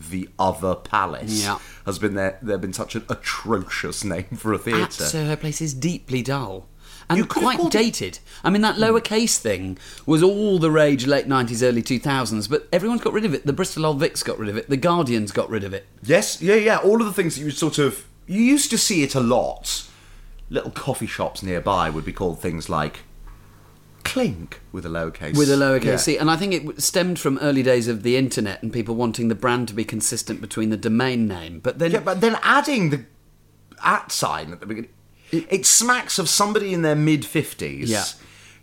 the 0.09 0.29
Other 0.37 0.75
Palace 0.75 1.43
Yeah. 1.43 1.57
has 1.85 1.99
been 1.99 2.13
there. 2.15 2.37
There 2.41 2.57
been 2.57 2.73
such 2.73 2.95
an 2.95 3.03
atrocious 3.09 4.03
name 4.03 4.25
for 4.37 4.53
a 4.53 4.57
At 4.57 4.63
theatre. 4.93 5.17
Uh, 5.17 5.25
her 5.25 5.35
Place 5.37 5.61
is 5.61 5.73
deeply 5.73 6.21
dull. 6.21 6.67
And 7.09 7.29
quite 7.29 7.57
called 7.57 7.73
it- 7.73 7.77
dated. 7.77 8.19
I 8.43 8.49
mean, 8.49 8.61
that 8.63 8.75
lowercase 8.75 9.37
thing 9.37 9.77
was 10.05 10.21
all 10.21 10.59
the 10.59 10.69
rage 10.71 11.07
late 11.07 11.25
90s, 11.25 11.63
early 11.63 11.81
2000s, 11.81 12.49
but 12.49 12.67
everyone's 12.73 12.99
got 13.01 13.13
rid 13.13 13.23
of 13.23 13.33
it. 13.33 13.45
The 13.45 13.53
Bristol 13.53 13.85
Old 13.85 14.01
Vics 14.01 14.25
got 14.25 14.37
rid 14.37 14.49
of 14.49 14.57
it. 14.57 14.69
The 14.69 14.75
Guardians 14.77 15.31
got 15.31 15.49
rid 15.49 15.63
of 15.63 15.73
it. 15.73 15.87
Yes, 16.03 16.41
yeah, 16.41 16.55
yeah. 16.55 16.77
All 16.77 16.99
of 16.99 17.07
the 17.07 17.13
things 17.13 17.35
that 17.37 17.41
you 17.43 17.51
sort 17.51 17.77
of 17.79 18.03
you 18.27 18.41
used 18.41 18.69
to 18.71 18.77
see 18.77 19.03
it 19.03 19.15
a 19.15 19.21
lot. 19.21 19.83
Little 20.49 20.71
coffee 20.71 21.07
shops 21.07 21.41
nearby 21.41 21.89
would 21.89 22.03
be 22.03 22.11
called 22.11 22.41
things 22.41 22.67
like 22.67 22.99
Clink 24.07 24.59
with 24.71 24.85
a 24.85 24.89
lowercase. 24.89 25.37
With 25.37 25.49
a 25.51 25.55
lowercase 25.55 25.83
Yeah. 25.85 25.95
c. 25.97 26.17
And 26.17 26.29
I 26.31 26.35
think 26.37 26.53
it 26.53 26.81
stemmed 26.81 27.19
from 27.19 27.37
early 27.39 27.63
days 27.63 27.87
of 27.87 28.03
the 28.03 28.17
internet 28.17 28.61
and 28.63 28.71
people 28.73 28.95
wanting 28.95 29.27
the 29.27 29.35
brand 29.35 29.67
to 29.69 29.73
be 29.73 29.83
consistent 29.83 30.41
between 30.41 30.69
the 30.69 30.77
domain 30.77 31.27
name. 31.27 31.59
But 31.61 31.79
then 31.79 31.91
Yeah, 31.91 31.99
but 31.99 32.21
then 32.21 32.37
adding 32.43 32.89
the 32.89 33.05
at 33.83 34.11
sign 34.11 34.51
at 34.51 34.59
the 34.59 34.65
beginning, 34.65 34.89
it 35.31 35.65
smacks 35.65 36.17
of 36.17 36.27
somebody 36.29 36.73
in 36.73 36.81
their 36.81 36.95
mid 36.95 37.25
fifties, 37.25 37.89
Yeah. 37.89 38.05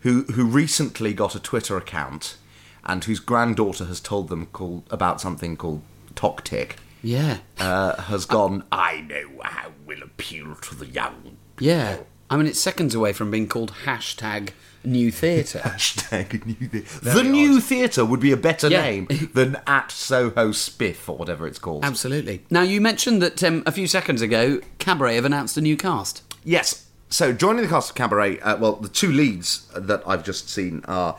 who 0.00 0.22
who 0.34 0.44
recently 0.44 1.12
got 1.14 1.34
a 1.34 1.40
Twitter 1.40 1.76
account, 1.76 2.36
and 2.84 3.04
whose 3.04 3.20
granddaughter 3.20 3.84
has 3.84 4.00
told 4.00 4.28
them 4.28 4.46
called 4.46 4.82
about 4.90 5.20
something 5.20 5.56
called 5.56 5.82
Toctic. 6.16 6.76
yeah. 7.02 7.38
Uh, 7.60 8.00
has 8.02 8.24
gone. 8.24 8.64
I 8.72 9.02
know 9.02 9.28
how 9.42 9.72
will 9.86 10.02
appeal 10.02 10.54
to 10.54 10.74
the 10.74 10.86
young. 10.86 11.36
Yeah. 11.60 11.98
I 12.30 12.36
mean, 12.38 12.46
it's 12.46 12.58
seconds 12.60 12.94
away 12.94 13.12
from 13.12 13.30
being 13.30 13.46
called 13.46 13.72
hashtag 13.84 14.50
new 14.84 15.10
theatre. 15.10 15.60
Hashtag 15.60 16.44
new 16.46 16.68
theatre. 16.68 17.00
The 17.00 17.22
new 17.22 17.60
theatre 17.60 18.04
would 18.04 18.20
be 18.20 18.32
a 18.32 18.36
better 18.36 18.68
Yeah. 18.68 18.82
name 18.82 19.08
than 19.34 19.58
at 19.66 19.90
Soho 19.90 20.50
Spiff 20.50 21.08
or 21.08 21.16
whatever 21.16 21.46
it's 21.46 21.58
called. 21.58 21.84
Absolutely. 21.84 22.44
Now, 22.50 22.62
you 22.62 22.80
mentioned 22.80 23.20
that 23.22 23.42
um, 23.42 23.62
a 23.66 23.72
few 23.72 23.86
seconds 23.86 24.22
ago, 24.22 24.60
Cabaret 24.78 25.14
have 25.16 25.24
announced 25.24 25.56
a 25.56 25.60
new 25.60 25.76
cast. 25.76 26.22
Yes. 26.44 26.86
So 27.08 27.32
joining 27.32 27.62
the 27.62 27.68
cast 27.68 27.90
of 27.90 27.96
Cabaret, 27.96 28.40
uh, 28.40 28.56
well, 28.56 28.72
the 28.76 28.88
two 28.88 29.12
leads 29.12 29.68
that 29.76 30.02
I've 30.06 30.24
just 30.24 30.48
seen 30.48 30.82
are 30.86 31.16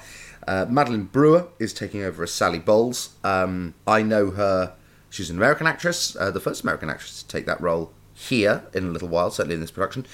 uh, 0.47 0.65
Madeline 0.69 1.05
Brewer 1.05 1.47
is 1.57 1.73
taking 1.73 2.03
over 2.03 2.23
as 2.23 2.33
Sally 2.33 2.59
Bowles. 2.59 3.09
Um, 3.23 3.73
I 3.87 4.01
know 4.01 4.31
her; 4.31 4.73
she's 5.09 5.29
an 5.29 5.37
American 5.37 5.67
actress, 5.67 6.15
uh, 6.17 6.31
the 6.31 6.39
first 6.41 6.63
American 6.63 6.89
actress 6.89 7.23
to 7.23 7.27
take 7.29 7.45
that 7.45 7.61
role 7.61 7.91
here 8.13 8.63
in 8.73 8.87
a 8.87 8.91
little 8.91 9.07
while, 9.07 9.31
certainly 9.31 9.55
in 9.55 9.61
this 9.61 9.71
production. 9.71 10.05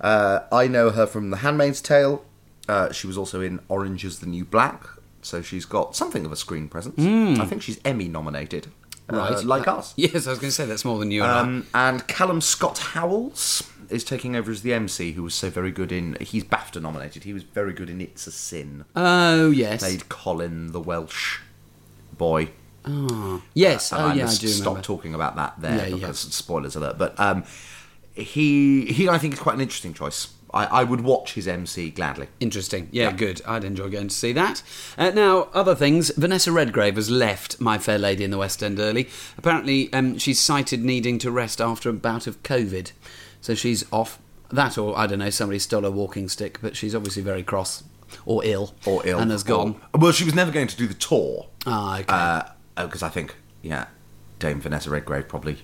Uh, 0.00 0.40
I 0.52 0.66
know 0.66 0.90
her 0.90 1.06
from 1.06 1.30
The 1.30 1.38
Handmaid's 1.38 1.80
Tale. 1.80 2.24
Uh, 2.68 2.92
she 2.92 3.06
was 3.06 3.18
also 3.18 3.40
in 3.40 3.60
Orange 3.68 4.04
Is 4.04 4.20
the 4.20 4.26
New 4.26 4.44
Black, 4.44 4.84
so 5.22 5.42
she's 5.42 5.64
got 5.64 5.96
something 5.96 6.24
of 6.24 6.32
a 6.32 6.36
screen 6.36 6.68
presence. 6.68 6.98
I 7.40 7.44
think 7.46 7.62
she's 7.62 7.80
Emmy 7.84 8.06
nominated, 8.08 8.68
uh, 9.08 9.40
like 9.44 9.66
Uh, 9.66 9.76
us. 9.76 9.94
Yes, 9.96 10.26
I 10.26 10.30
was 10.30 10.38
going 10.38 10.50
to 10.50 10.54
say 10.54 10.66
that's 10.66 10.84
more 10.84 10.98
than 10.98 11.10
you 11.10 11.22
and 11.22 11.30
I. 11.32 11.40
Um, 11.40 11.66
and 11.74 12.06
Callum 12.06 12.40
Scott 12.40 12.78
Howells 12.78 13.64
is 13.88 14.04
taking 14.04 14.36
over 14.36 14.52
as 14.52 14.62
the 14.62 14.72
MC, 14.72 15.12
who 15.12 15.24
was 15.24 15.34
so 15.34 15.50
very 15.50 15.72
good 15.72 15.90
in. 15.90 16.16
He's 16.20 16.44
BAFTA 16.44 16.80
nominated. 16.80 17.24
He 17.24 17.32
was 17.32 17.42
very 17.42 17.72
good 17.72 17.90
in 17.90 18.00
It's 18.00 18.26
a 18.28 18.30
Sin. 18.32 18.84
Oh, 18.94 19.50
yes. 19.50 19.80
Played 19.80 20.08
Colin, 20.08 20.70
the 20.70 20.80
Welsh 20.80 21.40
boy. 22.16 22.50
Yes. 23.54 23.92
And 23.92 24.00
oh, 24.02 24.06
I 24.06 24.14
yeah, 24.14 24.26
I 24.28 24.34
do 24.34 24.46
stop 24.48 24.66
remember. 24.66 24.82
talking 24.82 25.14
about 25.14 25.34
that 25.36 25.54
there 25.60 25.76
Yeah, 25.76 25.86
yeah. 25.86 25.94
because 25.96 26.20
spoilers 26.20 26.76
alert. 26.76 26.98
But 26.98 27.18
um, 27.18 27.44
he, 28.14 28.86
he, 28.86 29.08
I 29.08 29.18
think, 29.18 29.34
is 29.34 29.40
quite 29.40 29.54
an 29.56 29.60
interesting 29.60 29.92
choice. 29.92 30.28
I, 30.52 30.66
I 30.66 30.84
would 30.84 31.02
watch 31.02 31.34
his 31.34 31.46
MC 31.46 31.90
gladly. 31.90 32.28
Interesting. 32.40 32.88
Yeah, 32.90 33.12
good. 33.12 33.40
I'd 33.46 33.64
enjoy 33.64 33.88
going 33.88 34.08
to 34.08 34.14
see 34.14 34.32
that. 34.32 34.62
Uh, 34.98 35.10
now, 35.10 35.48
other 35.54 35.74
things. 35.74 36.10
Vanessa 36.16 36.52
Redgrave 36.52 36.96
has 36.96 37.10
left 37.10 37.60
My 37.60 37.78
Fair 37.78 37.98
Lady 37.98 38.24
in 38.24 38.30
the 38.30 38.38
West 38.38 38.62
End 38.62 38.78
early. 38.78 39.08
Apparently, 39.38 39.92
um, 39.92 40.18
she's 40.18 40.40
cited 40.40 40.84
needing 40.84 41.18
to 41.18 41.30
rest 41.30 41.60
after 41.60 41.88
a 41.88 41.92
bout 41.92 42.26
of 42.26 42.42
COVID. 42.42 42.92
So 43.40 43.54
she's 43.54 43.84
off. 43.92 44.18
That, 44.50 44.76
or 44.76 44.98
I 44.98 45.06
don't 45.06 45.20
know, 45.20 45.30
somebody 45.30 45.60
stole 45.60 45.82
her 45.82 45.90
walking 45.90 46.28
stick, 46.28 46.58
but 46.60 46.76
she's 46.76 46.94
obviously 46.94 47.22
very 47.22 47.44
cross 47.44 47.84
or 48.26 48.44
ill. 48.44 48.74
Or 48.84 49.06
ill. 49.06 49.18
And 49.20 49.30
has 49.30 49.44
gone. 49.44 49.80
Or- 49.94 50.00
well, 50.00 50.12
she 50.12 50.24
was 50.24 50.34
never 50.34 50.50
going 50.50 50.66
to 50.66 50.76
do 50.76 50.88
the 50.88 50.94
tour. 50.94 51.46
Ah, 51.66 52.00
okay. 52.00 52.84
because 52.84 53.02
I 53.02 53.08
think, 53.08 53.36
yeah, 53.62 53.86
Dame 54.40 54.60
Vanessa 54.60 54.90
Redgrave 54.90 55.28
probably 55.28 55.58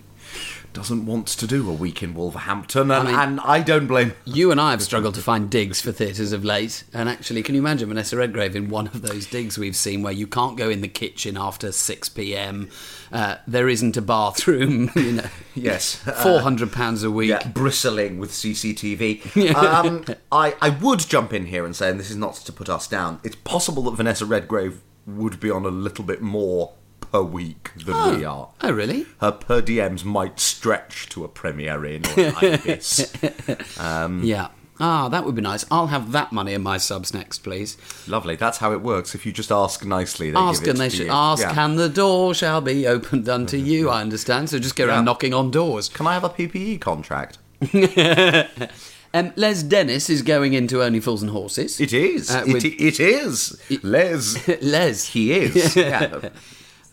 doesn't 0.76 1.06
want 1.06 1.26
to 1.28 1.46
do 1.46 1.68
a 1.70 1.72
week 1.72 2.02
in 2.02 2.12
Wolverhampton, 2.14 2.90
and 2.90 3.08
I 3.08 3.10
mean- 3.10 3.14
and 3.14 3.40
I 3.40 3.60
don't 3.62 3.86
blame. 3.86 4.12
You 4.26 4.50
and 4.50 4.60
I 4.60 4.72
have 4.72 4.82
struggled 4.82 5.14
to 5.14 5.22
find 5.22 5.48
digs 5.50 5.80
for 5.80 5.90
theatres 5.92 6.32
of 6.32 6.44
late, 6.44 6.84
and 6.92 7.08
actually, 7.08 7.42
can 7.42 7.54
you 7.54 7.60
imagine 7.62 7.88
Vanessa 7.88 8.16
Redgrave 8.16 8.54
in 8.54 8.68
one 8.68 8.86
of 8.88 9.00
those 9.02 9.24
digs 9.26 9.56
we've 9.56 9.74
seen 9.74 10.02
where 10.02 10.12
you 10.12 10.26
can't 10.26 10.56
go 10.58 10.68
in 10.68 10.82
the 10.82 10.88
kitchen 10.88 11.36
after 11.38 11.72
six 11.72 12.08
p.m. 12.10 12.68
Uh, 13.10 13.36
there 13.46 13.68
isn't 13.68 13.96
a 13.96 14.02
bathroom. 14.02 14.90
You 14.96 15.12
know, 15.12 15.28
Yes. 15.54 15.94
four 16.22 16.40
hundred 16.40 16.72
pounds 16.72 17.02
a 17.02 17.10
week. 17.10 17.30
Yeah, 17.30 17.46
bristling 17.48 18.18
with 18.18 18.30
CCTV. 18.30 19.54
um, 19.54 20.04
I, 20.30 20.54
I 20.60 20.68
would 20.70 20.98
jump 21.00 21.32
in 21.32 21.46
here 21.46 21.64
and 21.64 21.74
say, 21.74 21.88
and 21.90 21.98
this 21.98 22.10
is 22.10 22.16
not 22.16 22.34
to 22.34 22.52
put 22.52 22.68
us 22.68 22.86
down, 22.86 23.20
it's 23.24 23.36
possible 23.36 23.82
that 23.84 23.92
Vanessa 23.92 24.26
Redgrave 24.26 24.80
would 25.06 25.38
be 25.40 25.50
on 25.50 25.64
a 25.64 25.68
little 25.68 26.04
bit 26.04 26.20
more 26.20 26.72
per 27.10 27.22
week 27.22 27.70
than 27.84 28.18
we 28.18 28.24
are. 28.24 28.50
Oh, 28.62 28.70
really? 28.72 29.06
Her 29.20 29.32
per 29.32 29.60
diems 29.62 30.04
might 30.04 30.38
stretch 30.40 31.08
to 31.10 31.24
a 31.24 31.28
Premier 31.28 31.84
Inn 31.84 32.02
or 32.16 32.30
like 32.32 32.62
this. 32.62 33.12
Um, 33.80 34.22
Yeah. 34.24 34.48
Ah, 34.78 35.08
that 35.08 35.24
would 35.24 35.34
be 35.34 35.40
nice. 35.40 35.64
I'll 35.70 35.86
have 35.86 36.12
that 36.12 36.32
money 36.32 36.52
in 36.52 36.62
my 36.62 36.76
subs 36.76 37.14
next, 37.14 37.38
please. 37.38 37.78
Lovely. 38.06 38.36
That's 38.36 38.58
how 38.58 38.72
it 38.72 38.82
works. 38.82 39.14
If 39.14 39.24
you 39.24 39.32
just 39.32 39.50
ask 39.50 39.82
nicely, 39.86 40.30
they 40.30 40.36
ask 40.38 40.60
give 40.60 40.68
it 40.68 40.70
and 40.72 40.80
they 40.80 40.88
should 40.90 41.06
you. 41.06 41.12
ask, 41.12 41.42
Yeah. 41.42 41.64
and 41.64 41.78
the 41.78 41.88
door 41.88 42.34
shall 42.34 42.60
be 42.60 42.86
opened 42.86 43.26
unto 43.26 43.56
you. 43.56 43.88
I 43.88 44.02
understand. 44.02 44.50
So 44.50 44.58
just 44.58 44.76
go 44.76 44.86
around 44.86 45.06
knocking 45.06 45.32
on 45.32 45.50
doors. 45.50 45.88
Can 45.88 46.06
I 46.06 46.12
have 46.12 46.24
a 46.24 46.28
PPE 46.28 46.80
contract? 46.82 47.38
Um, 49.14 49.32
Les 49.36 49.62
Dennis 49.62 50.10
is 50.10 50.20
going 50.20 50.52
into 50.52 50.82
Only 50.82 51.00
Fools 51.00 51.22
and 51.22 51.30
Horses. 51.30 51.80
It 51.80 51.94
is. 51.94 52.30
Uh, 52.30 52.44
it, 52.46 52.52
with- 52.52 52.64
it 52.66 53.00
is. 53.00 53.58
Les. 53.82 54.46
Les. 54.62 55.04
He 55.06 55.32
is. 55.32 55.74
Yeah. 55.74 56.28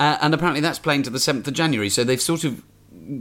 Uh, 0.03 0.17
and 0.19 0.33
apparently 0.33 0.60
that's 0.60 0.79
playing 0.79 1.01
to 1.01 1.10
the 1.10 1.17
7th 1.17 1.48
of 1.48 1.53
January, 1.53 1.89
so 1.89 2.03
they've 2.03 2.22
sort 2.22 2.43
of 2.43 2.62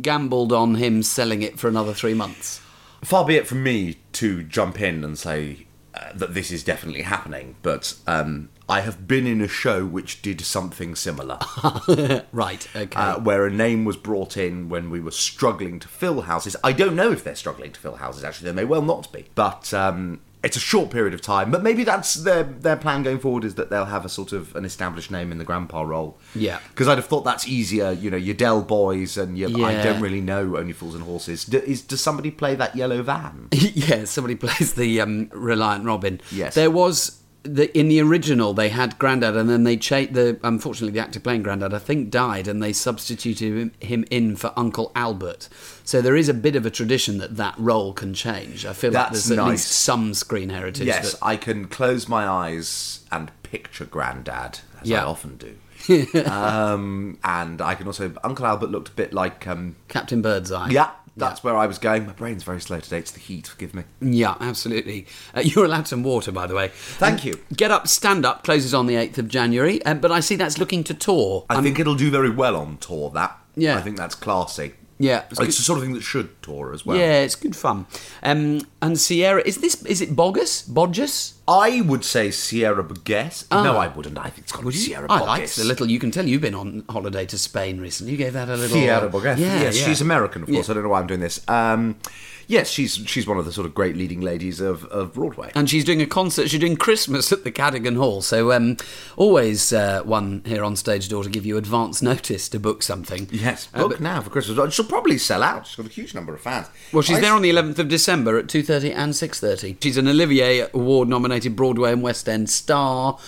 gambled 0.03 0.53
on 0.53 0.75
him 0.75 1.01
selling 1.05 1.41
it 1.41 1.57
for 1.57 1.69
another 1.69 1.95
three 1.95 2.13
months. 2.13 2.61
Far 3.05 3.25
be 3.25 3.37
it 3.37 3.47
from 3.47 3.63
me 3.63 3.99
to 4.15 4.43
jump 4.43 4.81
in 4.81 5.05
and 5.05 5.17
say 5.17 5.69
uh, 5.95 6.13
that 6.13 6.35
this 6.35 6.51
is 6.51 6.65
definitely 6.65 7.03
happening, 7.03 7.55
but 7.63 7.95
um, 8.09 8.49
I 8.69 8.81
have 8.81 9.07
been 9.07 9.29
in 9.29 9.41
a 9.41 9.47
show 9.47 9.87
which 9.87 10.23
did 10.23 10.41
something 10.41 10.97
similar, 10.97 11.39
Right, 12.33 12.67
okay. 12.75 13.01
uh, 13.01 13.21
where 13.21 13.47
a 13.47 13.51
name 13.53 13.85
was 13.85 13.97
brought 13.97 14.37
in 14.37 14.69
when 14.69 14.91
we 14.91 14.99
were 14.99 15.13
struggling 15.13 15.79
to 15.79 15.87
fill 15.87 16.23
houses. 16.23 16.57
I 16.65 16.73
don't 16.73 16.97
know 16.97 17.13
if 17.13 17.23
they're 17.23 17.37
struggling 17.37 17.71
to 17.71 17.79
fill 17.79 17.95
houses. 17.95 18.25
Actually, 18.25 18.51
they 18.51 18.57
may 18.57 18.65
well 18.65 18.83
not 18.83 19.13
be, 19.13 19.27
but. 19.37 19.73
Um, 19.73 20.21
it's 20.43 20.57
a 20.57 20.61
short 20.61 20.91
period 20.91 21.15
of 21.15 21.21
time, 21.21 21.51
but 21.51 21.63
maybe 21.63 21.85
that's 21.85 22.15
their 22.15 22.43
their 22.43 22.77
plan 22.77 23.03
going 23.03 23.19
forward 23.19 23.45
is 23.45 23.55
that 23.55 23.71
they'll 23.71 23.85
have 23.85 24.05
a 24.05 24.09
sort 24.09 24.33
of 24.33 24.55
an 24.57 24.65
established 24.65 25.11
name 25.11 25.31
in 25.31 25.39
the 25.39 25.45
grandpa 25.45 25.83
role. 25.83 26.19
Yeah. 26.35 26.59
because 26.71 26.89
I'd 26.89 26.99
have 26.99 27.07
thought 27.07 27.23
that's 27.25 27.47
easier. 27.47 27.93
You 27.93 28.11
know, 28.11 28.17
your 28.17 28.35
Del 28.35 28.63
Boys 28.63 29.17
and 29.17 29.39
your 29.39 29.49
I 29.65 29.83
don't 29.83 30.01
really 30.01 30.21
know 30.21 30.57
Only 30.57 30.73
Fools 30.73 30.95
and 30.95 31.05
Horses. 31.05 31.45
D- 31.45 31.59
is 31.59 31.83
does 31.83 32.01
somebody 32.01 32.31
play 32.31 32.55
that 32.57 32.75
yellow 32.75 33.03
van? 33.03 33.49
yeah, 33.53 34.05
somebody 34.05 34.35
plays 34.35 34.75
the 34.75 35.01
um, 35.01 35.31
Reliant 35.33 35.85
Robin. 35.85 36.21
Yes. 36.31 36.55
There 36.55 36.71
was. 36.71 37.22
The, 37.45 37.77
in 37.77 37.89
the 37.89 38.01
original, 38.01 38.55
they 38.55 38.69
had 38.69 38.97
Grandad, 39.01 39.35
and 39.37 39.51
then 39.51 39.65
they 39.65 39.77
changed 39.77 40.15
the. 40.15 40.39
Unfortunately, 40.45 40.93
the 40.93 41.01
actor 41.01 41.19
playing 41.19 41.43
Grandad, 41.43 41.75
I 41.75 41.79
think, 41.81 42.09
died, 42.11 42.47
and 42.47 42.63
they 42.63 42.73
substituted 42.73 43.53
him, 43.59 43.73
him 43.81 44.05
in 44.11 44.37
for 44.37 44.53
Uncle 44.57 44.93
Albert. 44.95 45.49
So 45.83 46.01
there 46.01 46.15
is 46.15 46.29
a 46.29 46.35
bit 46.35 46.55
of 46.55 46.65
a 46.67 46.71
tradition 46.71 47.19
that 47.19 47.37
that 47.39 47.55
role 47.59 47.93
can 47.93 48.15
change. 48.15 48.65
I 48.65 48.73
feel 48.73 48.93
like 48.93 49.11
That's 49.11 49.27
there's 49.27 49.39
at 49.39 49.45
least 49.45 49.69
some 49.73 50.15
screen 50.15 50.51
heritage. 50.51 50.87
Yes, 50.87 51.13
that- 51.13 51.19
I 51.25 51.37
can 51.37 51.67
close 51.67 52.09
my 52.09 52.29
eyes 52.29 53.01
and 53.11 53.31
picture 53.43 53.87
Grandad, 53.87 54.61
as 54.81 54.89
Yeah. 54.89 55.03
I 55.03 55.07
often 55.07 55.37
do. 55.37 55.57
um, 56.31 57.19
and 57.25 57.61
I 57.61 57.75
can 57.75 57.89
also. 57.89 58.13
Uncle 58.23 58.47
Albert 58.47 58.71
looked 58.71 58.89
a 58.91 58.93
bit 58.93 59.13
like. 59.13 59.47
Um, 59.49 59.75
Captain 59.89 60.23
Birdseye. 60.23 60.69
yeah, 60.71 60.91
that's 61.17 61.45
where 61.45 61.57
I 61.57 61.67
was 61.67 61.79
going. 61.79 62.07
My 62.07 62.13
brain's 62.13 62.43
very 62.43 62.61
slow 62.61 62.81
today. 62.81 62.99
It's 62.99 63.11
the 63.11 63.21
heat, 63.21 63.47
forgive 63.47 63.75
me. 63.75 63.85
Yeah, 64.01 64.37
absolutely. 64.41 65.07
Uh, 65.35 65.41
you're 65.41 65.65
allowed 65.65 65.89
some 65.89 66.03
water, 66.03 66.33
by 66.33 66.47
the 66.47 66.55
way. 66.55 66.69
Thank 66.73 67.25
you. 67.25 67.41
Get 67.55 67.71
Up, 67.71 67.89
Stand 67.89 68.25
Up 68.25 68.45
closes 68.45 68.73
on 68.73 68.87
the 68.87 68.95
8th 68.95 69.19
of 69.19 69.29
January, 69.29 69.85
uh, 69.85 69.95
but 69.95 70.11
I 70.11 70.21
see 70.21 70.37
that's 70.37 70.59
looking 70.59 70.85
to 70.85 70.95
tour. 70.95 71.45
I 71.51 71.61
think 71.61 71.79
it'll 71.79 71.95
do 71.95 72.11
very 72.11 72.31
well 72.31 72.57
on 72.57 72.79
tour, 72.79 73.11
that. 73.11 73.39
Yeah. 73.55 73.77
I 73.77 73.83
think 73.83 73.97
that's 73.97 74.15
classy. 74.15 74.75
Yeah, 75.03 75.25
It's, 75.31 75.41
the 75.41 75.53
sort 75.53 75.79
of 75.79 75.85
thing 75.85 75.95
that 75.95 76.03
should 76.03 76.41
tour 76.43 76.73
as 76.73 76.87
well. 76.87 76.97
yeah, 76.97 77.23
it's 77.23 77.35
good 77.35 77.57
fun. 77.57 77.87
Um, 78.23 78.61
and 78.81 78.99
Sierra, 78.99 79.43
is 79.45 79.59
this 79.59 79.85
is 79.85 80.01
it 80.01 80.15
Bogus? 80.15 80.63
Bodgus? 80.69 81.35
I 81.49 81.81
would 81.81 82.05
say 82.05 82.31
Sierra 82.31 82.85
Boggess. 82.85 83.51
No, 83.51 83.77
I 83.77 83.89
wouldn't. 83.89 84.17
I 84.17 84.31
think 84.31 84.45
it's 84.45 84.53
called 84.53 84.67
got 84.67 84.73
to 84.73 84.79
be 84.79 84.85
Sierra 84.85 85.07
I 85.11 85.21
liked 85.21 85.57
the 85.57 85.65
little. 85.65 85.91
You 85.91 85.99
can 85.99 86.13
tell 86.13 86.25
you've 86.25 86.41
been 86.41 86.55
on 86.55 86.85
holiday 86.89 87.27
to 87.27 87.37
Spain 87.37 87.81
recently. 87.81 88.13
You 88.13 88.19
gave 88.19 88.35
that 88.35 88.49
a 88.49 88.55
little. 88.55 88.77
Sierra 88.77 89.09
Boggess. 89.09 89.39
Yeah, 89.39 89.61
yes, 89.61 89.79
yeah. 89.81 89.87
she's 89.87 90.01
American, 90.01 90.43
of 90.43 90.49
course. 90.49 90.69
Yeah. 90.69 90.73
I 90.73 90.75
don't 90.75 90.85
know 90.85 90.91
why 90.91 91.01
I'm 91.01 91.09
doing 91.09 91.21
this. 91.21 91.47
Um, 91.49 91.97
yes, 92.47 92.69
she's 92.71 92.95
she's 93.07 93.27
one 93.27 93.39
of 93.39 93.45
the 93.45 93.53
sort 93.53 93.67
of 93.67 93.75
great 93.75 93.97
leading 93.97 94.21
ladies 94.21 94.61
of, 94.61 94.85
of 94.87 95.15
Broadway. 95.15 95.51
And 95.55 95.69
she's 95.69 95.85
doing 95.85 96.01
a 96.03 96.07
concert. 96.07 96.49
She's 96.51 96.61
doing 96.61 96.77
Christmas 96.77 97.33
at 97.33 97.45
the 97.45 97.51
Cadogan 97.51 97.97
Hall. 97.97 98.23
So 98.23 98.53
um, 98.53 98.77
always 99.17 99.73
uh, 99.73 100.03
one 100.05 100.43
here 100.45 100.65
on 100.65 100.77
stage 100.77 101.09
door 101.09 101.23
to 101.25 101.31
give 101.31 101.45
you 101.47 101.57
advance 101.57 102.03
notice 102.03 102.49
to 102.51 102.59
book 102.61 102.83
something. 102.83 103.29
Yes, 103.31 103.69
Uh, 103.75 103.87
book 103.89 104.01
now 104.01 104.21
for 104.21 104.31
Christmas. 104.31 104.75
She'll 104.75 104.85
probably 104.87 105.19
sell 105.19 105.43
out. 105.43 105.67
She's 105.67 105.77
got 105.77 105.87
a 105.87 105.89
huge 105.91 106.15
number 106.15 106.35
of 106.35 106.41
fans. 106.41 106.69
Well, 106.93 107.03
she's 107.03 107.19
I- 107.19 107.21
there 107.21 107.35
on 107.35 107.43
the 107.43 107.51
11th 107.51 107.79
of 107.79 107.89
December 107.89 108.39
at 108.39 108.47
2.30 108.47 108.95
and 108.95 109.13
6.30. 109.13 109.77
She's 109.83 109.97
an 109.97 110.09
Olivier 110.09 110.69
Award-nominated 110.75 111.57
Broadway 111.57 111.93
and 111.93 112.03
West 112.03 112.29
End 112.29 112.49
star, 112.51 113.19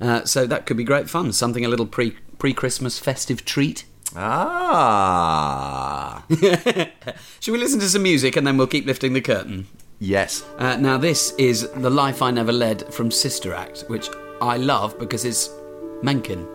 uh, 0.00 0.24
so 0.24 0.46
that 0.46 0.66
could 0.66 0.76
be 0.76 0.84
great 0.84 1.08
fun. 1.08 1.32
Something 1.32 1.64
a 1.64 1.68
little 1.68 1.86
pre, 1.86 2.16
pre-Christmas 2.38 2.98
festive 2.98 3.44
treat. 3.44 3.84
Ah, 4.18 6.24
Should 7.40 7.52
we 7.52 7.58
listen 7.58 7.80
to 7.80 7.88
some 7.88 8.02
music 8.02 8.36
and 8.36 8.46
then 8.46 8.56
we'll 8.56 8.66
keep 8.66 8.86
lifting 8.86 9.12
the 9.12 9.20
curtain? 9.20 9.66
yes. 9.98 10.44
Uh, 10.58 10.76
now, 10.76 10.96
this 10.98 11.32
is 11.38 11.68
The 11.76 11.90
Life 11.90 12.22
I 12.22 12.30
Never 12.30 12.52
Led 12.52 12.92
from 12.94 13.10
Sister 13.10 13.54
Act, 13.54 13.84
which 13.88 14.08
I 14.40 14.56
love 14.56 14.98
because 14.98 15.24
it's 15.24 15.50
Menken. 16.02 16.46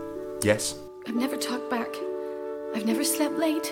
Yes. 0.44 0.76
I've 1.08 1.16
never 1.16 1.38
talked 1.38 1.70
back. 1.70 1.90
I've 2.76 2.86
never 2.86 3.04
slept 3.04 3.36
late. 3.38 3.72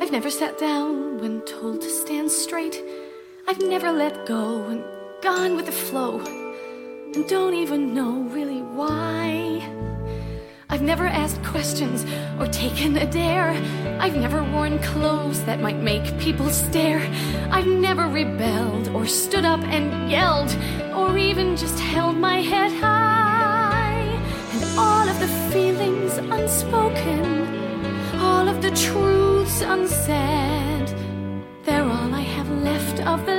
I've 0.00 0.12
never 0.12 0.30
sat 0.30 0.58
down 0.58 1.18
when 1.18 1.40
told 1.42 1.80
to 1.82 1.90
stand 1.90 2.30
straight. 2.30 2.82
I've 3.46 3.60
never 3.60 3.90
let 3.92 4.26
go 4.26 4.64
and 4.66 4.84
gone 5.22 5.56
with 5.56 5.66
the 5.66 5.72
flow. 5.72 6.20
And 7.14 7.28
don't 7.28 7.54
even 7.54 7.94
know 7.94 8.22
really 8.30 8.62
why. 8.62 9.62
I've 10.70 10.82
never 10.82 11.06
asked 11.06 11.42
questions 11.44 12.04
or 12.38 12.46
taken 12.46 12.98
a 12.98 13.10
dare. 13.10 13.52
I've 14.00 14.16
never 14.16 14.42
worn 14.42 14.78
clothes 14.80 15.42
that 15.44 15.60
might 15.60 15.78
make 15.78 16.18
people 16.18 16.50
stare. 16.50 17.00
I've 17.50 17.66
never 17.66 18.06
rebelled 18.06 18.88
or 18.88 19.06
stood 19.06 19.46
up 19.46 19.60
and 19.60 20.10
yelled, 20.10 20.54
or 20.94 21.16
even 21.16 21.56
just 21.56 21.78
held 21.80 22.16
my 22.18 22.42
head 22.42 22.70
high. 22.72 24.04
And 24.52 24.78
all 24.78 25.08
of 25.08 25.18
the 25.20 25.28
feelings 25.50 26.18
unspoken, 26.18 27.24
all 28.20 28.46
of 28.46 28.60
the 28.60 28.70
truths 28.72 29.62
unsaid, 29.62 30.86
they're 31.64 31.82
all 31.82 32.12
I 32.14 32.20
have 32.36 32.50
left 32.50 33.00
of 33.06 33.24
the 33.24 33.37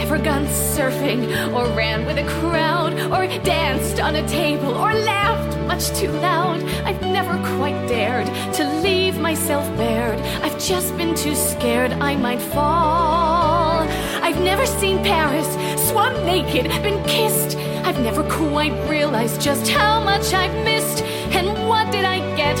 never 0.00 0.16
gone 0.16 0.46
surfing 0.46 1.20
or 1.52 1.66
ran 1.76 2.06
with 2.06 2.16
a 2.16 2.26
crowd 2.40 2.94
or 3.12 3.26
danced 3.44 4.00
on 4.00 4.16
a 4.16 4.26
table 4.26 4.70
or 4.74 4.94
laughed 4.94 5.54
much 5.66 5.88
too 5.90 6.10
loud. 6.28 6.58
I've 6.88 7.02
never 7.02 7.34
quite 7.56 7.78
dared 7.86 8.26
to 8.54 8.62
leave 8.80 9.18
myself 9.18 9.64
bared. 9.76 10.18
I've 10.42 10.58
just 10.58 10.96
been 10.96 11.14
too 11.14 11.34
scared 11.34 11.92
I 11.92 12.16
might 12.16 12.40
fall. 12.40 13.80
I've 14.26 14.40
never 14.40 14.64
seen 14.64 15.04
Paris, 15.04 15.48
swum 15.90 16.14
naked, 16.24 16.64
been 16.82 17.04
kissed. 17.04 17.58
I've 17.84 18.00
never 18.00 18.22
quite 18.22 18.72
realized 18.88 19.38
just 19.42 19.68
how 19.68 20.02
much 20.02 20.32
I've 20.32 20.56
missed. 20.64 21.02
And 21.38 21.68
what 21.68 21.92
did 21.92 22.06
I 22.06 22.18
get 22.36 22.58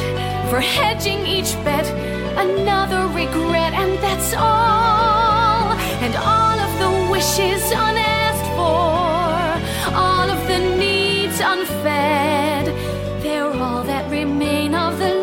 for 0.50 0.60
hedging 0.60 1.20
each 1.26 1.54
bet? 1.64 1.86
Another 2.36 3.02
regret, 3.22 3.72
and 3.72 3.92
that's 4.04 4.34
all. 4.34 5.72
And 6.04 6.14
all 6.16 6.58
of 6.66 6.69
wishes 7.20 7.70
unasked 7.72 8.48
for, 8.56 9.94
all 9.94 10.30
of 10.30 10.40
the 10.48 10.58
needs 10.78 11.38
unfed, 11.40 12.64
they're 13.22 13.52
all 13.52 13.82
that 13.82 14.10
remain 14.10 14.74
of 14.74 14.98
the 14.98 15.19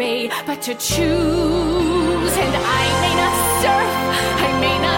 obey, 0.00 0.30
but 0.46 0.62
to 0.62 0.74
choose. 0.74 2.34
And 2.44 2.54
I 2.56 2.84
may 3.02 3.14
not 3.20 3.34
surf, 3.60 3.92
I 4.46 4.60
may 4.60 4.78
not 4.78 4.89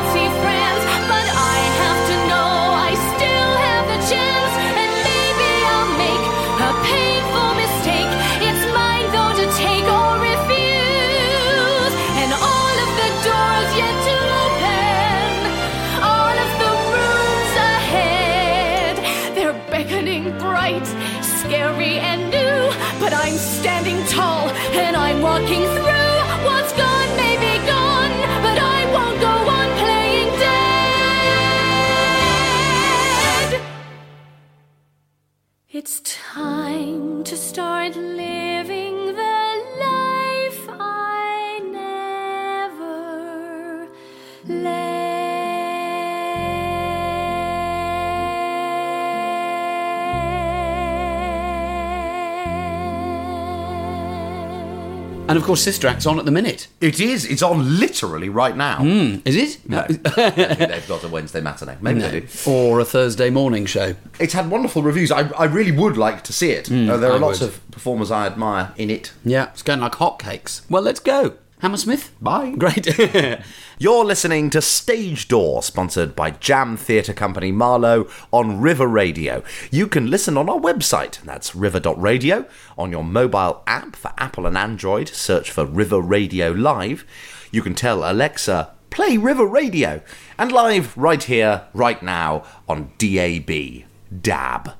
And 55.32 55.38
of 55.38 55.44
course, 55.46 55.62
Sister 55.62 55.88
Act's 55.88 56.04
on 56.04 56.18
at 56.18 56.24
the 56.26 56.30
minute. 56.30 56.68
It 56.80 57.00
is. 57.00 57.24
It's 57.24 57.42
on 57.42 57.78
literally 57.80 58.28
right 58.28 58.54
now. 58.56 58.82
Is 59.24 59.34
it? 59.36 59.68
No, 59.68 59.82
they've 59.88 60.86
got 60.88 61.02
a 61.04 61.08
Wednesday 61.08 61.40
matinee. 61.40 61.76
Maybe 61.80 62.00
they 62.00 62.20
do. 62.20 62.26
Or 62.46 62.80
a 62.80 62.84
Thursday 62.84 63.30
morning 63.30 63.64
show. 63.66 63.94
It's 64.20 64.34
had 64.34 64.50
wonderful 64.50 64.82
reviews. 64.82 65.10
I, 65.10 65.28
I 65.30 65.44
really 65.44 65.72
would 65.72 65.96
like 65.96 66.22
to 66.24 66.32
see 66.32 66.50
it. 66.50 66.70
Uh, 66.70 66.96
there 66.98 67.10
are 67.10 67.16
I 67.16 67.18
lots 67.18 67.40
would. 67.40 67.48
of 67.48 67.70
performers 67.70 68.10
I 68.10 68.26
admire 68.26 68.72
in 68.76 68.90
it. 68.90 69.12
Yeah, 69.24 69.48
it's 69.50 69.62
going 69.62 69.80
like 69.80 69.92
hotcakes. 69.92 70.68
Well, 70.70 70.82
let's 70.82 71.00
go. 71.00 71.34
Hammersmith? 71.62 72.12
Bye. 72.20 72.56
Great. 72.58 72.88
You're 73.78 74.04
listening 74.04 74.50
to 74.50 74.60
Stage 74.60 75.28
Door, 75.28 75.62
sponsored 75.62 76.16
by 76.16 76.32
Jam 76.32 76.76
Theatre 76.76 77.12
Company 77.12 77.52
Marlow 77.52 78.08
on 78.32 78.60
River 78.60 78.88
Radio. 78.88 79.44
You 79.70 79.86
can 79.86 80.10
listen 80.10 80.36
on 80.36 80.48
our 80.48 80.58
website, 80.58 81.20
that's 81.22 81.54
river.radio, 81.54 82.46
on 82.76 82.90
your 82.90 83.04
mobile 83.04 83.62
app 83.68 83.94
for 83.94 84.12
Apple 84.18 84.44
and 84.44 84.58
Android, 84.58 85.08
search 85.08 85.52
for 85.52 85.64
River 85.64 86.00
Radio 86.00 86.50
Live. 86.50 87.06
You 87.52 87.62
can 87.62 87.76
tell 87.76 88.10
Alexa, 88.10 88.72
play 88.90 89.16
River 89.16 89.46
Radio, 89.46 90.02
and 90.36 90.50
live 90.50 90.98
right 90.98 91.22
here, 91.22 91.68
right 91.74 92.02
now 92.02 92.44
on 92.68 92.90
DAB. 92.98 93.84
DAB. 94.20 94.72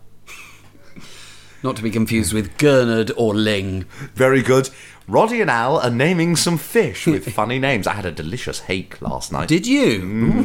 Not 1.63 1.77
to 1.77 1.83
be 1.83 1.91
confused 1.91 2.33
with 2.33 2.57
Gurnard 2.59 3.13
or 3.17 3.35
Ling. 3.35 3.85
Very 4.15 4.43
good. 4.43 4.69
Roddy 5.09 5.41
and 5.41 5.51
Al 5.51 5.79
are 5.79 5.91
naming 5.91 6.37
some 6.37 6.59
fish 6.59 7.07
with 7.07 7.29
funny 7.35 7.59
names. 7.59 7.87
I 7.87 7.93
had 7.95 8.07
a 8.07 8.13
delicious 8.13 8.61
hake 8.61 9.01
last 9.03 9.33
night. 9.33 9.49
Did 9.49 9.67
you? 9.67 10.45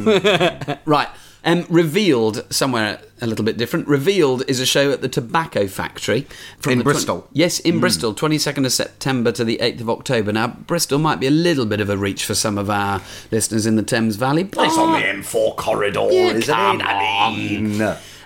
right. 0.84 1.08
Um, 1.44 1.64
Revealed, 1.70 2.44
somewhere 2.52 3.00
a 3.20 3.26
little 3.26 3.44
bit 3.44 3.56
different. 3.56 3.86
Revealed 3.88 4.42
is 4.48 4.60
a 4.60 4.66
show 4.66 4.90
at 4.90 5.00
the 5.00 5.08
Tobacco 5.08 5.66
Factory. 5.68 6.26
In 6.68 6.78
the 6.78 6.84
Bristol? 6.84 7.28
yes, 7.32 7.58
in 7.60 7.78
Bristol, 7.80 8.12
22nd 8.12 8.66
of 8.66 8.72
September 8.72 9.32
to 9.32 9.44
the 9.44 9.58
8th 9.58 9.80
of 9.80 9.88
October. 9.90 10.32
Now, 10.32 10.48
Bristol 10.48 10.98
might 10.98 11.20
be 11.20 11.26
a 11.28 11.30
little 11.30 11.64
bit 11.64 11.80
of 11.80 11.88
a 11.88 11.96
reach 11.96 12.24
for 12.24 12.34
some 12.34 12.58
of 12.58 12.68
our 12.68 13.00
listeners 13.30 13.66
in 13.66 13.76
the 13.76 13.82
Thames 13.84 14.16
Valley. 14.16 14.42
It's 14.42 14.58
on 14.78 14.92
the 14.92 15.06
M4 15.06 15.56
corridor, 15.56 16.08
Yeah, 16.10 16.30
isn't 16.32 16.42
come 16.54 16.80
it? 16.80 16.84
I 16.86 17.30
mean, 17.36 17.78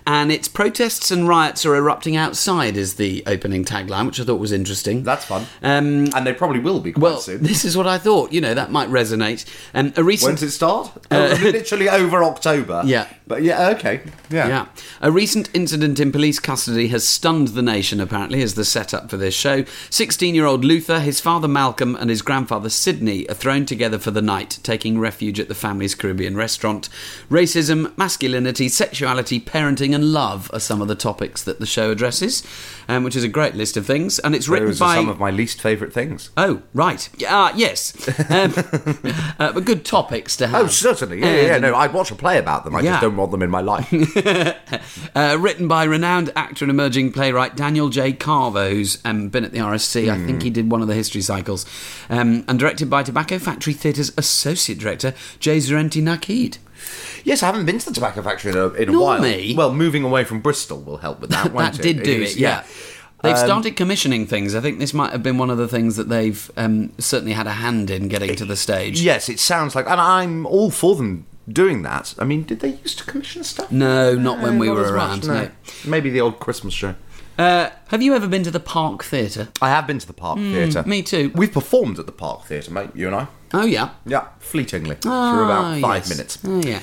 And 0.07 0.33
it's 0.33 0.49
protests 0.49 1.11
and 1.11 1.29
riots 1.29 1.65
are 1.65 1.77
erupting 1.77 2.17
outside 2.17 2.77
is 2.77 2.95
the 2.95 3.23
opening 3.27 3.65
tagline, 3.65 4.07
which 4.07 4.21
I 4.21 4.25
thought 4.25 4.41
was 4.41 4.53
interesting. 4.53 5.03
that's 5.03 5.25
fun. 5.25 5.47
Um, 5.63 6.09
and 6.15 6.27
they 6.27 6.33
probably 6.33 6.61
will 6.61 6.81
be 6.81 6.93
quite 6.93 7.03
well, 7.03 7.19
soon. 7.19 7.43
this 7.43 7.65
is 7.65 7.77
what 7.77 7.87
I 7.87 7.99
thought. 7.99 8.33
You 8.33 8.41
know, 8.41 8.55
that 8.55 8.71
might 8.71 8.89
resonate. 8.89 9.45
Um, 9.75 9.93
a 9.97 10.03
recent 10.03 10.29
When 10.29 10.35
does 10.35 10.43
it 10.43 10.51
start? 10.51 10.93
oh, 11.11 11.39
literally 11.43 11.89
over 11.89 12.25
October. 12.25 12.75
Uh, 12.75 12.85
Yeah. 12.85 13.09
But 13.27 13.43
yeah, 13.43 13.71
okay. 13.71 14.03
Yeah. 14.29 14.49
Yeah. 14.49 14.67
A 15.01 15.11
recent 15.11 15.49
incident 15.55 15.99
in 16.01 16.13
police 16.13 16.39
custody 16.39 16.89
has 16.89 17.09
stunned 17.09 17.49
the 17.49 17.63
nation, 17.63 18.01
apparently, 18.01 18.43
as 18.43 18.55
the 18.55 18.65
setup 18.65 19.09
for 19.09 19.17
this 19.17 19.35
show. 19.35 19.65
16 19.91 20.35
year 20.35 20.45
old 20.45 20.65
Luther, 20.65 21.01
his 21.01 21.21
father 21.21 21.49
Malcolm, 21.49 21.97
and 21.97 22.11
his 22.11 22.23
grandfather 22.23 22.69
Sidney 22.69 23.29
are 23.29 23.35
thrown 23.35 23.65
together 23.65 23.99
for 23.99 24.11
the 24.11 24.21
night, 24.21 24.59
taking 24.63 24.99
refuge 24.99 25.41
at 25.41 25.49
the 25.49 25.55
family's 25.55 25.95
Caribbean 25.95 26.37
restaurant. 26.37 26.89
Racism, 27.31 27.97
masculinity, 27.97 28.69
sexuality, 28.69 29.41
parenting, 29.41 29.92
living 29.93 30.05
and 30.05 30.13
love 30.13 30.51
are 30.53 30.61
some 30.61 30.81
of 30.83 30.89
the 30.89 30.95
topics 30.95 31.43
that 31.45 31.61
the 31.61 31.67
show 31.67 31.91
addresses, 31.91 32.43
um, 32.89 33.05
which 33.05 33.15
is 33.17 33.25
a 33.25 33.29
great 33.29 33.55
list 33.55 33.77
of 33.77 33.87
things. 33.87 34.19
And 34.21 34.35
it's 34.35 34.49
written 34.49 34.69
Those 34.69 34.81
are 34.81 34.87
by. 34.87 34.95
some 34.97 35.09
of 35.09 35.19
my 35.19 35.31
least 35.31 35.61
favourite 35.61 35.93
things. 35.93 36.31
Oh, 36.37 36.63
right. 36.75 37.09
Ah, 37.29 37.53
yes. 37.55 37.93
Um, 38.31 38.53
uh, 39.39 39.53
but 39.53 39.65
good 39.65 39.85
topics 39.85 40.37
to 40.39 40.47
have. 40.47 40.65
Oh, 40.65 40.69
certainly. 40.69 41.21
Yeah, 41.21 41.35
yeah, 41.35 41.43
yeah. 41.43 41.59
No, 41.59 41.75
I'd 41.75 41.93
watch 41.93 42.11
a 42.11 42.15
play 42.15 42.39
about 42.39 42.65
them. 42.65 42.75
I 42.75 42.81
Yeah. 42.81 42.93
just 42.93 43.03
don't 43.03 43.17
want 43.17 43.31
them 43.33 43.43
in 43.43 43.51
my 43.51 43.61
life. 43.61 43.93
Uh, 45.15 45.37
written 45.39 45.69
by 45.69 45.85
renowned 45.85 46.33
actor 46.35 46.65
and 46.65 46.71
emerging 46.71 47.13
playwright 47.13 47.55
Daniel 47.55 47.91
J. 47.91 48.13
Carver, 48.15 48.71
who's 48.71 48.99
um, 49.05 49.29
been 49.29 49.45
at 49.45 49.53
the 49.53 49.59
RSC. 49.59 50.11
I 50.11 50.17
think 50.25 50.43
he 50.43 50.49
did 50.49 50.71
one 50.71 50.81
of 50.81 50.89
the 50.89 50.95
history 50.95 51.21
cycles. 51.21 51.67
Um, 52.09 52.45
and 52.49 52.59
directed 52.59 52.89
by 52.89 53.03
Tobacco 53.03 53.39
Factory 53.39 53.75
Theatre's 53.75 54.13
associate 54.17 54.79
director, 54.79 55.13
Jay 55.39 55.59
Zorenti-Nakhid. 55.59 56.59
Yes, 57.25 57.43
I 57.43 57.47
haven't 57.47 57.67
been 57.67 57.79
to 57.79 57.87
the 57.87 57.93
tobacco 57.95 58.23
factory 58.23 58.53
in 58.53 58.59
a, 58.59 58.69
in 58.75 58.89
a 58.89 58.93
Nor 58.93 59.03
while. 59.03 59.21
me. 59.23 59.55
Well, 59.57 59.73
moving 59.73 60.05
away 60.05 60.25
from 60.25 60.41
Bristol 60.41 60.81
will 60.81 60.99
help 60.99 61.21
with 61.21 61.31
that. 61.31 61.53
won't 61.53 61.75
that 61.75 61.83
did 61.83 62.03
do 62.03 62.23
is- 62.23 62.37
it, 62.37 62.41
yeah. 62.41 62.65
They've 63.23 63.37
Um, 63.37 63.45
started 63.47 63.77
commissioning 63.77 64.27
things. 64.27 64.53
I 64.57 64.61
think 64.61 64.81
this 64.81 64.93
might 64.93 65.13
have 65.13 65.23
been 65.23 65.39
one 65.39 65.49
of 65.49 65.57
the 65.57 65.69
things 65.69 65.95
that 65.95 66.09
they've 66.09 66.51
um, 66.57 66.93
certainly 66.99 67.35
had 67.35 67.47
a 67.47 67.53
hand 67.53 67.89
in 67.89 68.09
getting 68.09 68.35
to 68.35 68.45
the 68.45 68.57
stage. 68.57 69.01
Yes, 69.01 69.29
it 69.29 69.39
sounds 69.39 69.77
like, 69.77 69.89
and 69.89 70.01
I'm 70.01 70.45
all 70.45 70.73
for 70.73 70.97
them 70.97 71.25
doing 71.49 71.83
that. 71.83 72.15
I 72.19 72.25
mean, 72.25 72.43
did 72.43 72.59
they 72.59 72.71
used 72.83 72.99
to 72.99 73.05
commission 73.05 73.45
stuff? 73.45 73.71
No, 73.71 74.17
not 74.17 74.41
when 74.43 74.59
we 74.59 74.69
were 74.69 74.85
as 74.85 74.91
around. 74.91 75.29
no. 75.29 75.51
Maybe 75.87 76.11
the 76.11 76.21
old 76.21 76.41
Christmas 76.41 76.75
show. 76.75 76.97
Uh, 77.39 77.71
have 77.89 78.03
you 78.03 78.13
ever 78.17 78.27
been 78.27 78.43
to 78.43 78.51
the 78.51 78.59
Park 78.61 79.05
Theatre? 79.05 79.49
I 79.63 79.69
have 79.71 79.87
been 79.87 80.01
to 80.01 80.07
the 80.07 80.13
Park 80.13 80.39
Theatre. 80.39 80.83
Hmm, 80.83 80.91
me 80.91 81.03
too. 81.05 81.31
We've 81.37 81.53
performed 81.53 82.01
at 82.01 82.07
the 82.07 82.13
Park 82.13 82.47
Theatre, 82.47 82.73
mate. 82.73 82.91
You 82.93 83.07
and 83.07 83.15
I. 83.15 83.27
Oh, 83.55 83.65
yeah. 83.67 83.91
Yeah, 84.07 84.29
fleetingly 84.39 84.97
for 84.97 85.09
Ah, 85.11 85.45
about 85.45 85.81
five 85.81 86.03
yes. 86.03 86.09
minutes. 86.09 86.39
Oh, 86.45 86.63
yeah. 86.63 86.81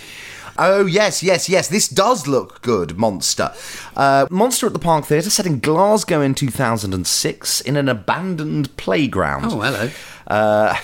Oh 0.61 0.85
yes, 0.85 1.23
yes, 1.23 1.47
yes. 1.47 1.69
This 1.69 1.87
does 1.87 2.27
look 2.27 2.61
good, 2.61 2.97
Monster. 2.97 3.53
Uh, 3.95 4.27
Monster 4.29 4.67
at 4.67 4.73
the 4.73 4.79
Park 4.79 5.05
Theatre, 5.05 5.29
set 5.29 5.45
in 5.45 5.59
Glasgow 5.59 6.19
in 6.19 6.35
2006, 6.35 7.61
in 7.61 7.77
an 7.77 7.87
abandoned 7.87 8.75
playground. 8.75 9.45
Oh, 9.45 9.61
hello. 9.61 9.89
Uh, 10.27 10.75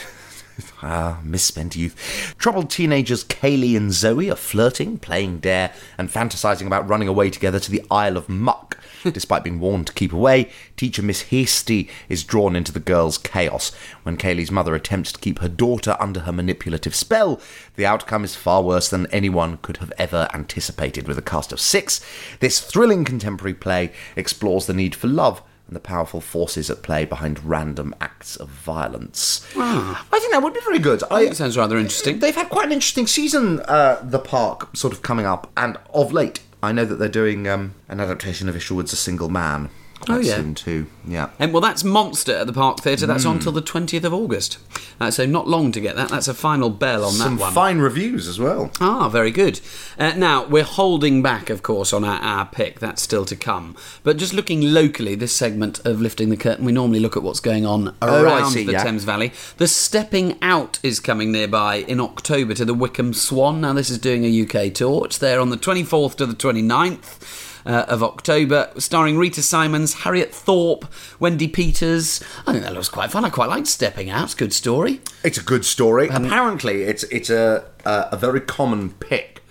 ah, 0.82 1.20
misspent 1.24 1.76
youth. 1.76 2.36
Troubled 2.38 2.70
teenagers 2.70 3.24
Kaylee 3.24 3.76
and 3.76 3.91
Zoe 3.91 4.30
are 4.30 4.36
flirting, 4.36 4.98
playing 4.98 5.39
dare, 5.39 5.74
and 5.98 6.10
fantasizing 6.10 6.68
about 6.68 6.88
running 6.88 7.08
away 7.08 7.30
together 7.30 7.60
to 7.60 7.72
the 7.72 7.84
Isle 7.91 8.18
of 8.18 8.30
Muck. 8.30 8.78
Despite 9.04 9.44
being 9.44 9.60
warned 9.60 9.88
to 9.88 9.94
keep 9.94 10.13
away, 10.13 10.50
teacher 10.78 11.02
Miss 11.02 11.24
Hasty 11.24 11.89
is 12.10 12.24
drawn 12.24 12.56
into 12.56 12.72
the 12.72 12.80
girls' 12.80 13.18
chaos. 13.18 13.74
When 14.04 14.18
Kaylee's 14.18 14.52
mother 14.52 14.76
attempts 14.76 15.12
to 15.12 15.20
keep 15.20 15.39
her 15.39 15.50
daughter 15.50 15.98
under 16.00 16.22
her 16.22 16.32
manipulative 16.32 16.96
spell, 16.96 17.39
the 17.76 17.86
outcome 17.86 18.24
is 18.24 18.36
far 18.36 18.63
worse 18.63 18.89
than 18.89 19.08
anyone 19.08 19.58
could 19.58 19.78
have 19.78 19.94
ever 19.98 20.28
anticipated. 20.34 21.08
With 21.08 21.18
a 21.18 21.24
cast 21.24 21.52
of 21.52 21.60
six, 21.60 22.04
this 22.39 22.60
thrilling 22.60 23.06
contemporary 23.06 23.54
play 23.54 23.91
explores 24.15 24.65
the 24.65 24.74
need 24.74 24.96
for 24.96 25.08
love 25.08 25.41
and 25.67 25.75
the 25.75 25.80
powerful 25.80 26.21
forces 26.21 26.69
at 26.69 26.84
play 26.84 27.06
behind 27.06 27.43
random 27.43 27.95
acts 27.99 28.36
of 28.36 28.49
violence. 28.49 29.45
I 29.56 29.99
think 30.12 30.32
that 30.32 30.43
would 30.43 30.54
be 30.54 30.60
very 30.62 30.80
good. 30.80 31.01
I, 31.10 31.25
That 31.25 31.36
sounds 31.36 31.58
rather 31.58 31.78
interesting. 31.78 32.19
They've 32.19 32.36
had 32.36 32.49
quite 32.49 32.65
an 32.67 32.71
interesting 32.71 33.08
season, 33.08 33.62
uh, 33.62 33.99
the 34.04 34.19
park, 34.19 34.75
sort 34.75 34.93
of 34.93 35.01
coming 35.01 35.25
up, 35.25 35.51
and 35.58 35.78
of 35.93 36.13
late, 36.13 36.41
I 36.62 36.71
know 36.71 36.86
that 36.86 36.95
they're 36.95 37.10
doing 37.10 37.47
um, 37.47 37.73
an 37.88 37.99
adaptation 37.99 38.47
of 38.49 38.56
Isherwood's 38.56 38.93
A 38.93 38.95
Single 38.95 39.30
Man. 39.30 39.69
Oh, 40.08 40.19
yeah. 40.19 40.36
soon 40.36 40.53
too. 40.53 40.86
Yeah. 41.08 41.29
And 41.39 41.51
well, 41.51 41.62
that's 41.62 41.84
Monster 41.84 42.36
at 42.36 42.47
the 42.47 42.53
Park 42.53 42.79
Theatre. 42.81 43.08
That's 43.08 43.23
Hmm. 43.23 43.29
on 43.31 43.39
till 43.39 43.51
the 43.51 43.62
20th 43.62 44.03
of 44.03 44.13
August. 44.13 44.58
Uh, 44.99 45.10
so 45.10 45.25
not 45.25 45.47
long 45.47 45.71
to 45.71 45.81
get 45.81 45.95
that. 45.95 46.10
That's 46.10 46.27
a 46.27 46.34
final 46.34 46.69
bell 46.69 47.03
on 47.03 47.13
Some 47.13 47.36
that 47.38 47.41
one. 47.41 47.53
fine 47.53 47.79
reviews 47.79 48.27
as 48.27 48.39
well. 48.39 48.71
Ah, 48.79 49.10
very 49.10 49.31
good. 49.31 49.60
Uh, 49.97 50.13
now, 50.15 50.45
we're 50.45 50.63
holding 50.63 51.21
back, 51.23 51.49
of 51.49 51.63
course, 51.63 51.91
on 51.91 52.03
our, 52.03 52.19
our 52.21 52.45
pick. 52.45 52.79
That's 52.79 53.01
still 53.01 53.25
to 53.25 53.36
come. 53.36 53.75
But 54.03 54.17
just 54.17 54.34
looking 54.34 54.62
locally, 54.62 55.15
this 55.15 55.34
segment 55.36 55.79
of 55.86 55.99
Lifting 56.01 56.29
the 56.29 56.38
Curtain, 56.38 56.65
we 56.65 56.71
normally 56.71 56.99
look 56.99 57.17
at 57.17 57.23
what's 57.23 57.39
going 57.39 57.65
on 57.65 57.95
Oh, 58.01 58.23
around 58.23 58.51
see, 58.51 58.63
the 58.63 58.73
yeah. 58.73 58.84
Thames 58.84 59.05
Valley. 59.05 59.34
The 59.58 59.67
Stepping 59.67 60.38
Out 60.41 60.77
is 60.84 60.99
coming 60.99 61.31
nearby 61.31 61.77
in 61.77 61.99
October 61.99 62.53
to 62.53 62.63
the 62.65 62.73
Wycombe 62.75 63.13
Swan. 63.13 63.62
Now, 63.62 63.73
this 63.73 63.89
is 63.89 63.97
doing 63.97 64.23
a 64.23 64.29
UK 64.43 64.73
tour. 64.73 65.05
It's 65.05 65.17
there 65.17 65.39
on 65.39 65.49
the 65.49 65.58
24th 65.58 66.15
to 66.17 66.25
the 66.25 66.36
29th. 66.36 67.44
Uh, 67.65 67.84
of 67.88 68.04
October, 68.04 68.69
starring 68.78 69.17
Rita 69.17 69.41
Simons, 69.41 69.95
Harriet 70.04 70.32
Thorpe, 70.32 70.86
Wendy 71.19 71.47
Peters. 71.47 72.23
I 72.45 72.51
think 72.51 72.63
that 72.63 72.73
looks 72.75 72.89
quite 72.89 73.10
fun. 73.10 73.25
I 73.25 73.32
quite 73.32 73.49
like 73.49 73.65
Stepping 73.65 74.12
Out. 74.12 74.25
It's 74.25 74.36
a 74.36 74.38
good 74.38 74.54
story. 74.54 75.01
It's 75.23 75.39
a 75.39 75.43
good 75.43 75.65
story. 75.65 76.08
Apparently, 76.10 76.84
it's 76.84 77.01
it's 77.06 77.32
a 77.32 77.65
a, 77.84 78.10
a 78.12 78.17
very 78.17 78.41
common 78.41 78.91
pick 78.91 79.43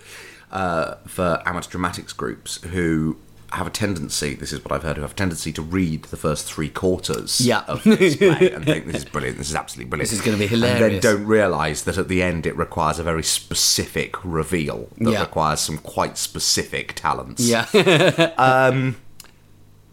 uh, 0.49 0.95
for 1.05 1.43
amateur 1.45 1.71
dramatics 1.71 2.13
groups 2.13 2.61
who 2.63 3.17
have 3.51 3.67
a 3.67 3.69
tendency. 3.69 4.33
This 4.33 4.51
is 4.51 4.63
what 4.63 4.71
I've 4.71 4.83
heard. 4.83 4.95
Who 4.97 5.01
have 5.03 5.11
a 5.11 5.15
tendency 5.15 5.51
to 5.53 5.61
read 5.61 6.03
the 6.05 6.17
first 6.17 6.45
three 6.45 6.69
quarters 6.69 7.39
Yeah. 7.41 7.63
of 7.67 7.83
this 7.83 8.15
play 8.17 8.51
and 8.51 8.65
think 8.65 8.85
this 8.87 8.97
is 8.97 9.05
brilliant. 9.05 9.37
This 9.37 9.49
is 9.49 9.55
absolutely 9.55 9.89
brilliant. 9.89 10.09
This 10.09 10.19
is 10.19 10.25
gonna 10.25 10.37
be 10.37 10.47
hilarious. 10.47 10.81
And 10.81 10.93
then 10.93 11.01
don't 11.01 11.25
realise 11.25 11.81
that 11.83 11.97
at 11.97 12.07
the 12.07 12.21
end 12.21 12.45
it 12.45 12.57
requires 12.57 12.99
a 12.99 13.03
very 13.03 13.23
specific 13.23 14.15
reveal 14.23 14.89
that 14.99 15.11
Yeah. 15.11 15.21
requires 15.21 15.59
some 15.61 15.77
quite 15.77 16.17
specific 16.17 16.93
talents. 16.95 17.41
Yeah. 17.43 17.65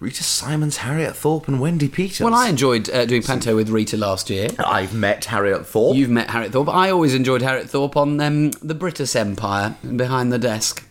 Rita 0.01 0.25
Simons, 0.25 0.79
Harriet 0.79 1.15
Thorpe, 1.15 1.47
and 1.47 1.61
Wendy 1.61 1.89
Peters. 1.89 2.21
well, 2.23 2.35
I 2.35 2.49
enjoyed 2.49 2.91
uh, 2.91 3.07
doing 3.07 3.23
Panto 3.23 3.55
with 3.55 3.69
Rita 3.69 3.97
last 3.97 4.31
year. 4.31 4.49
I've 4.59 4.93
met 4.93 5.27
Harriet 5.27 5.65
Thorpe. 5.65 5.97
You've 5.97 6.11
met 6.11 6.29
Harriet 6.31 6.51
Thorpe. 6.51 6.69
I 6.71 6.91
always 6.91 7.15
enjoyed 7.15 7.41
Harriet 7.41 7.71
Thorpe 7.71 7.97
on 7.97 8.21
um, 8.21 8.51
the 8.51 8.75
Brittas 8.75 9.15
Empire 9.15 9.77
Behind 9.95 10.33
the 10.33 10.41
Desk. 10.41 10.85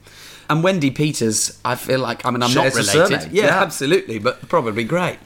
And 0.52 0.64
Wendy 0.66 0.92
Peters, 0.92 1.62
I 1.64 1.76
feel 1.76 2.00
like, 2.02 2.26
I 2.26 2.30
mean, 2.30 2.44
I'm 2.44 2.50
Shares 2.50 2.76
not 2.76 2.94
a 2.94 3.00
related. 3.04 3.32
Yeah, 3.32 3.46
yeah. 3.46 3.64
absolutely, 3.64 4.20
but 4.20 4.50
probably 4.50 4.84
great. 4.84 5.18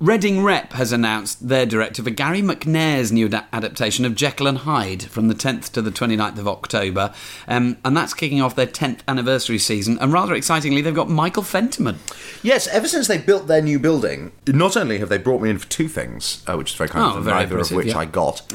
Reading 0.00 0.42
Rep 0.42 0.72
has 0.72 0.90
announced 0.90 1.46
their 1.46 1.66
director 1.66 2.02
for 2.02 2.08
Gary 2.08 2.40
McNair's 2.40 3.12
new 3.12 3.28
da- 3.28 3.44
adaptation 3.52 4.06
of 4.06 4.14
Jekyll 4.14 4.46
and 4.46 4.56
Hyde 4.56 5.02
from 5.02 5.28
the 5.28 5.34
10th 5.34 5.70
to 5.72 5.82
the 5.82 5.90
29th 5.90 6.38
of 6.38 6.48
October. 6.48 7.12
Um, 7.46 7.76
and 7.84 7.94
that's 7.94 8.14
kicking 8.14 8.40
off 8.40 8.56
their 8.56 8.66
10th 8.66 9.00
anniversary 9.06 9.58
season. 9.58 9.98
And 10.00 10.14
rather 10.14 10.32
excitingly, 10.32 10.80
they've 10.80 10.94
got 10.94 11.10
Michael 11.10 11.42
Fentiman. 11.42 11.96
Yes, 12.42 12.66
ever 12.68 12.88
since 12.88 13.06
they 13.06 13.18
built 13.18 13.48
their 13.48 13.60
new 13.60 13.78
building, 13.78 14.32
not 14.46 14.78
only 14.78 14.96
have 14.96 15.10
they 15.10 15.18
brought 15.18 15.42
me 15.42 15.50
in 15.50 15.58
for 15.58 15.68
two 15.68 15.88
things, 15.88 16.42
uh, 16.46 16.54
which 16.56 16.70
is 16.70 16.76
very 16.78 16.88
kind 16.88 17.04
Oh, 17.04 17.18
of 17.18 17.24
them, 17.26 17.34
neither 17.34 17.58
of 17.58 17.70
which 17.70 17.88
yeah. 17.88 17.98
I 17.98 18.06
got, 18.06 18.50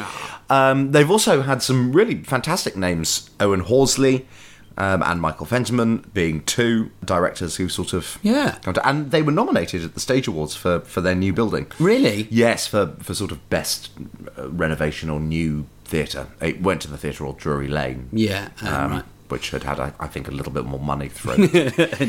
um, 0.49 0.91
they've 0.91 1.11
also 1.11 1.43
had 1.43 1.61
some 1.61 1.91
really 1.93 2.23
fantastic 2.23 2.75
names. 2.75 3.29
Owen 3.39 3.59
Horsley 3.59 4.25
um, 4.77 5.01
and 5.03 5.21
Michael 5.21 5.45
Fentiman 5.45 6.03
being 6.13 6.41
two 6.43 6.91
directors 7.03 7.55
who 7.57 7.69
sort 7.69 7.93
of 7.93 8.17
Yeah. 8.21 8.57
come 8.63 8.73
to- 8.73 8.87
and 8.87 9.11
they 9.11 9.21
were 9.21 9.31
nominated 9.31 9.83
at 9.83 9.93
the 9.93 9.99
Stage 9.99 10.27
Awards 10.27 10.55
for, 10.55 10.81
for 10.81 11.01
their 11.01 11.15
new 11.15 11.33
building. 11.33 11.67
Really? 11.79 12.27
Yes, 12.29 12.67
for 12.67 12.93
for 12.99 13.13
sort 13.13 13.31
of 13.31 13.49
best 13.49 13.89
uh, 14.37 14.49
renovation 14.49 15.09
or 15.09 15.19
new 15.19 15.65
theatre. 15.85 16.27
It 16.41 16.61
went 16.61 16.81
to 16.81 16.87
the 16.89 16.97
theatre 16.97 17.23
called 17.23 17.37
Drury 17.37 17.67
Lane. 17.67 18.09
Yeah, 18.11 18.49
um, 18.61 18.67
um, 18.73 18.91
right. 18.91 19.03
Which 19.29 19.49
had 19.49 19.63
had, 19.63 19.79
I, 19.79 19.91
I 19.99 20.07
think, 20.07 20.27
a 20.27 20.31
little 20.31 20.51
bit 20.51 20.65
more 20.65 20.79
money 20.79 21.09
thrown 21.09 21.47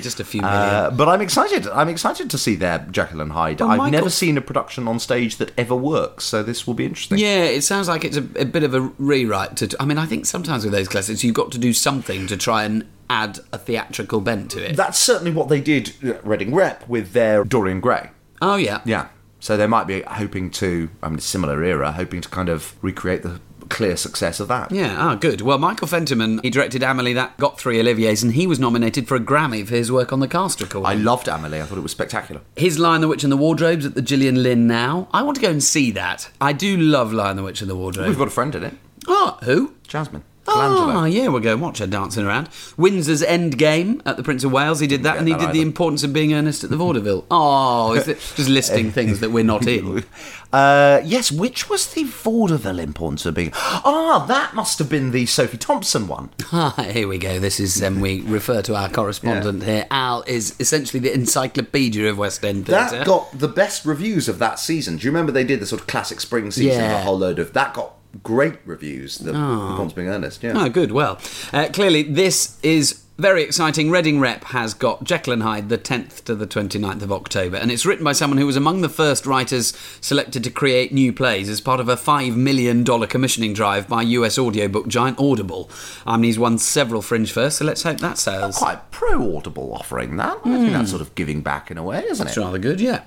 Just 0.02 0.20
a 0.20 0.24
few 0.24 0.42
million. 0.42 0.58
Uh, 0.60 0.90
but 0.90 1.08
I'm 1.08 1.22
excited. 1.22 1.66
I'm 1.68 1.88
excited 1.88 2.28
to 2.30 2.36
see 2.38 2.56
their 2.56 2.80
Jekyll 2.90 3.22
and 3.22 3.32
Hyde. 3.32 3.60
Well, 3.60 3.70
I've 3.70 3.78
Michael- 3.78 3.92
never 3.92 4.10
seen 4.10 4.36
a 4.36 4.42
production 4.42 4.86
on 4.86 4.98
stage 4.98 5.36
that 5.36 5.52
ever 5.58 5.74
works, 5.74 6.24
so 6.24 6.42
this 6.42 6.66
will 6.66 6.74
be 6.74 6.84
interesting. 6.84 7.16
Yeah, 7.18 7.44
it 7.44 7.62
sounds 7.62 7.88
like 7.88 8.04
it's 8.04 8.18
a, 8.18 8.26
a 8.38 8.44
bit 8.44 8.64
of 8.64 8.74
a 8.74 8.80
rewrite. 8.98 9.56
To, 9.56 9.76
I 9.80 9.86
mean, 9.86 9.96
I 9.98 10.04
think 10.06 10.26
sometimes 10.26 10.64
with 10.64 10.72
those 10.74 10.88
classics, 10.88 11.24
you've 11.24 11.34
got 11.34 11.52
to 11.52 11.58
do 11.58 11.72
something 11.72 12.26
to 12.26 12.36
try 12.36 12.64
and 12.64 12.86
add 13.08 13.38
a 13.52 13.58
theatrical 13.58 14.20
bent 14.20 14.50
to 14.50 14.68
it. 14.70 14.76
That's 14.76 14.98
certainly 14.98 15.30
what 15.30 15.48
they 15.48 15.60
did 15.60 15.94
at 16.04 16.26
Reading 16.26 16.54
Rep 16.54 16.86
with 16.88 17.12
their 17.12 17.44
Dorian 17.44 17.80
Gray. 17.80 18.10
oh 18.42 18.56
yeah, 18.56 18.80
Yeah. 18.84 19.08
So 19.38 19.56
they 19.56 19.66
might 19.66 19.86
be 19.86 20.02
hoping 20.02 20.50
to, 20.52 20.88
I 21.02 21.08
mean, 21.08 21.20
similar 21.20 21.62
era, 21.62 21.92
hoping 21.92 22.20
to 22.22 22.28
kind 22.28 22.48
of 22.48 22.74
recreate 22.82 23.22
the 23.22 23.40
clear 23.68 23.96
success 23.96 24.40
of 24.40 24.48
that. 24.48 24.70
Yeah, 24.72 24.94
ah, 24.98 25.14
good. 25.14 25.40
Well, 25.40 25.58
Michael 25.58 25.88
Fentiman, 25.88 26.40
he 26.42 26.50
directed 26.50 26.82
Amelie, 26.82 27.12
that 27.14 27.36
got 27.38 27.58
three 27.58 27.78
Olivier's, 27.80 28.22
and 28.22 28.32
he 28.34 28.46
was 28.46 28.58
nominated 28.58 29.06
for 29.08 29.14
a 29.16 29.20
Grammy 29.20 29.66
for 29.66 29.74
his 29.74 29.90
work 29.92 30.12
on 30.12 30.20
the 30.20 30.28
cast 30.28 30.60
recording. 30.60 30.86
I 30.90 30.94
loved 30.94 31.28
Amelie. 31.28 31.60
I 31.60 31.64
thought 31.64 31.78
it 31.78 31.82
was 31.82 31.92
spectacular. 31.92 32.40
his 32.56 32.78
Lion, 32.78 33.00
the 33.00 33.08
Witch 33.08 33.22
and 33.24 33.32
the 33.32 33.36
Wardrobes 33.36 33.84
at 33.86 33.94
the 33.94 34.02
Gillian 34.02 34.42
Lynne 34.42 34.66
now. 34.66 35.08
I 35.12 35.22
want 35.22 35.36
to 35.36 35.42
go 35.42 35.50
and 35.50 35.62
see 35.62 35.90
that. 35.92 36.30
I 36.40 36.52
do 36.52 36.76
love 36.76 37.12
Lion, 37.12 37.36
the 37.36 37.42
Witch 37.42 37.60
and 37.60 37.70
the 37.70 37.76
Wardrobe. 37.76 38.08
We've 38.08 38.18
got 38.18 38.28
a 38.28 38.30
friend 38.30 38.54
in 38.54 38.62
it, 38.64 38.74
Oh, 39.08 39.38
who? 39.44 39.74
Jasmine. 39.86 40.24
Oh, 40.48 40.52
Colangelo. 40.52 41.12
yeah, 41.12 41.28
we'll 41.28 41.40
go 41.40 41.52
and 41.52 41.62
watch 41.62 41.78
her 41.78 41.86
dancing 41.86 42.24
around. 42.26 42.48
Windsor's 42.76 43.22
End 43.22 43.58
Game 43.58 44.02
at 44.06 44.16
the 44.16 44.22
Prince 44.22 44.44
of 44.44 44.52
Wales, 44.52 44.80
he 44.80 44.86
did 44.86 45.02
that, 45.02 45.16
and 45.18 45.26
he 45.26 45.34
that 45.34 45.40
did 45.40 45.52
the 45.52 45.62
importance 45.62 46.02
of 46.04 46.12
being 46.12 46.32
earnest 46.34 46.64
at 46.64 46.70
the 46.70 46.76
vaudeville. 46.76 47.26
Oh, 47.30 47.94
is 47.94 48.08
it 48.08 48.18
just 48.36 48.48
listing 48.48 48.90
things 48.92 49.20
that 49.20 49.30
we're 49.30 49.44
not 49.44 49.66
in? 49.66 50.04
Uh, 50.52 51.00
yes, 51.04 51.30
which 51.32 51.68
was 51.68 51.92
the 51.92 52.04
vaudeville 52.04 52.78
importance 52.78 53.26
of 53.26 53.34
being? 53.34 53.50
Ah, 53.54 54.24
that 54.28 54.54
must 54.54 54.78
have 54.78 54.88
been 54.88 55.10
the 55.10 55.26
Sophie 55.26 55.58
Thompson 55.58 56.08
one. 56.08 56.30
Ah, 56.52 56.70
here 56.90 57.08
we 57.08 57.18
go. 57.18 57.38
This 57.40 57.58
is 57.60 57.82
um, 57.82 58.00
we 58.00 58.20
refer 58.22 58.62
to 58.62 58.74
our 58.76 58.88
correspondent 58.88 59.64
here. 59.64 59.86
Al 59.90 60.22
is 60.28 60.54
essentially 60.60 61.00
the 61.00 61.12
encyclopedia 61.12 62.08
of 62.08 62.16
West 62.18 62.44
End 62.44 62.66
theatre. 62.66 62.98
That 62.98 63.06
got 63.06 63.36
the 63.38 63.48
best 63.48 63.84
reviews 63.84 64.28
of 64.28 64.38
that 64.38 64.58
season. 64.60 64.96
Do 64.96 65.04
you 65.04 65.10
remember 65.10 65.32
they 65.32 65.44
did 65.44 65.60
the 65.60 65.66
sort 65.66 65.80
of 65.80 65.86
classic 65.88 66.20
spring 66.20 66.50
season? 66.52 66.80
Yeah. 66.80 67.00
A 67.00 67.02
whole 67.02 67.18
load 67.18 67.38
of 67.40 67.52
that 67.54 67.74
got 67.74 67.95
great 68.22 68.58
reviews. 68.64 69.18
The 69.18 69.32
ah. 69.34 69.76
Ponce 69.76 69.92
being 69.92 70.08
earnest, 70.08 70.42
yeah. 70.42 70.52
Oh, 70.56 70.68
good. 70.68 70.92
Well, 70.92 71.18
uh, 71.52 71.68
clearly, 71.72 72.02
this 72.02 72.58
is 72.62 73.02
Very 73.18 73.42
exciting. 73.42 73.90
Reading 73.90 74.20
Rep 74.20 74.44
has 74.44 74.74
got 74.74 75.02
Jekyll 75.02 75.32
and 75.32 75.42
Hyde 75.42 75.70
the 75.70 75.78
10th 75.78 76.22
to 76.24 76.34
the 76.34 76.46
29th 76.46 77.00
of 77.00 77.10
October, 77.10 77.56
and 77.56 77.70
it's 77.70 77.86
written 77.86 78.04
by 78.04 78.12
someone 78.12 78.36
who 78.36 78.44
was 78.44 78.56
among 78.56 78.82
the 78.82 78.90
first 78.90 79.24
writers 79.24 79.74
selected 80.02 80.44
to 80.44 80.50
create 80.50 80.92
new 80.92 81.14
plays 81.14 81.48
as 81.48 81.62
part 81.62 81.80
of 81.80 81.88
a 81.88 81.96
$5 81.96 82.36
million 82.36 82.84
commissioning 82.84 83.54
drive 83.54 83.88
by 83.88 84.02
US 84.02 84.36
audiobook 84.38 84.86
giant 84.86 85.18
Audible. 85.18 85.70
I 86.06 86.18
mean, 86.18 86.24
he's 86.24 86.38
won 86.38 86.58
several 86.58 87.00
Fringe 87.00 87.32
firsts, 87.32 87.60
so 87.60 87.64
let's 87.64 87.84
hope 87.84 88.00
that 88.00 88.18
sells. 88.18 88.58
Quite 88.58 88.90
pro 88.90 89.38
Audible 89.38 89.72
offering 89.72 90.18
that. 90.18 90.36
I 90.44 90.58
think 90.58 90.72
that's 90.72 90.90
hmm. 90.90 90.96
sort 90.96 91.00
of 91.00 91.14
giving 91.14 91.40
back 91.40 91.70
in 91.70 91.78
a 91.78 91.82
way, 91.82 92.04
isn't 92.04 92.26
It's 92.26 92.36
it? 92.36 92.40
rather 92.40 92.58
good, 92.58 92.82
yeah. 92.82 93.04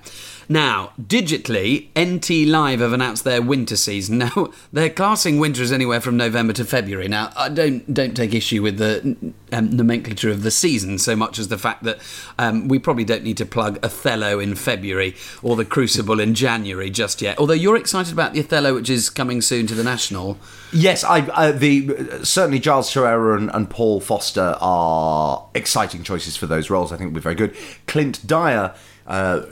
Now, 0.50 0.94
digitally, 1.00 1.90
NT 1.96 2.48
Live 2.48 2.80
have 2.80 2.92
announced 2.92 3.22
their 3.22 3.40
winter 3.40 3.76
season. 3.76 4.18
Now, 4.20 4.52
they're 4.72 4.90
classing 4.90 5.38
winter 5.38 5.62
as 5.62 5.70
anywhere 5.70 6.00
from 6.00 6.16
November 6.16 6.52
to 6.54 6.64
February. 6.64 7.06
Now, 7.06 7.32
I 7.36 7.48
don't 7.48 7.94
don't 7.94 8.14
take 8.16 8.34
issue 8.34 8.60
with 8.60 8.78
the 8.78 9.16
um, 9.52 9.70
nomenclature 9.70 10.28
of 10.28 10.42
the 10.42 10.50
season 10.50 10.98
so 10.98 11.14
much 11.14 11.38
as 11.38 11.48
the 11.48 11.56
fact 11.56 11.84
that 11.84 12.00
um, 12.38 12.66
we 12.66 12.78
probably 12.80 13.04
don't 13.04 13.22
need 13.22 13.36
to 13.36 13.46
plug 13.46 13.78
Othello 13.84 14.40
in 14.40 14.56
February 14.56 15.14
or 15.42 15.54
the 15.54 15.64
Crucible 15.64 16.18
in 16.18 16.34
January 16.34 16.90
just 16.90 17.22
yet. 17.22 17.38
Although 17.38 17.54
you're 17.54 17.76
excited 17.76 18.12
about 18.12 18.34
the 18.34 18.40
Othello, 18.40 18.74
which 18.74 18.90
is 18.90 19.08
coming 19.08 19.40
soon 19.40 19.68
to 19.68 19.74
the 19.74 19.84
National. 19.84 20.36
Yes, 20.72 21.04
I 21.04 21.20
uh, 21.20 21.52
the 21.52 22.24
certainly 22.24 22.58
Giles 22.58 22.92
Terera 22.92 23.38
and, 23.38 23.50
and 23.54 23.70
Paul 23.70 24.00
Foster 24.00 24.56
are 24.60 25.46
exciting 25.54 26.02
choices 26.02 26.36
for 26.36 26.46
those 26.46 26.68
roles. 26.68 26.92
I 26.92 26.96
think 26.96 27.14
we're 27.14 27.20
very 27.20 27.36
good. 27.36 27.56
Clint 27.86 28.26
Dyer 28.26 28.74
uh, 29.10 29.44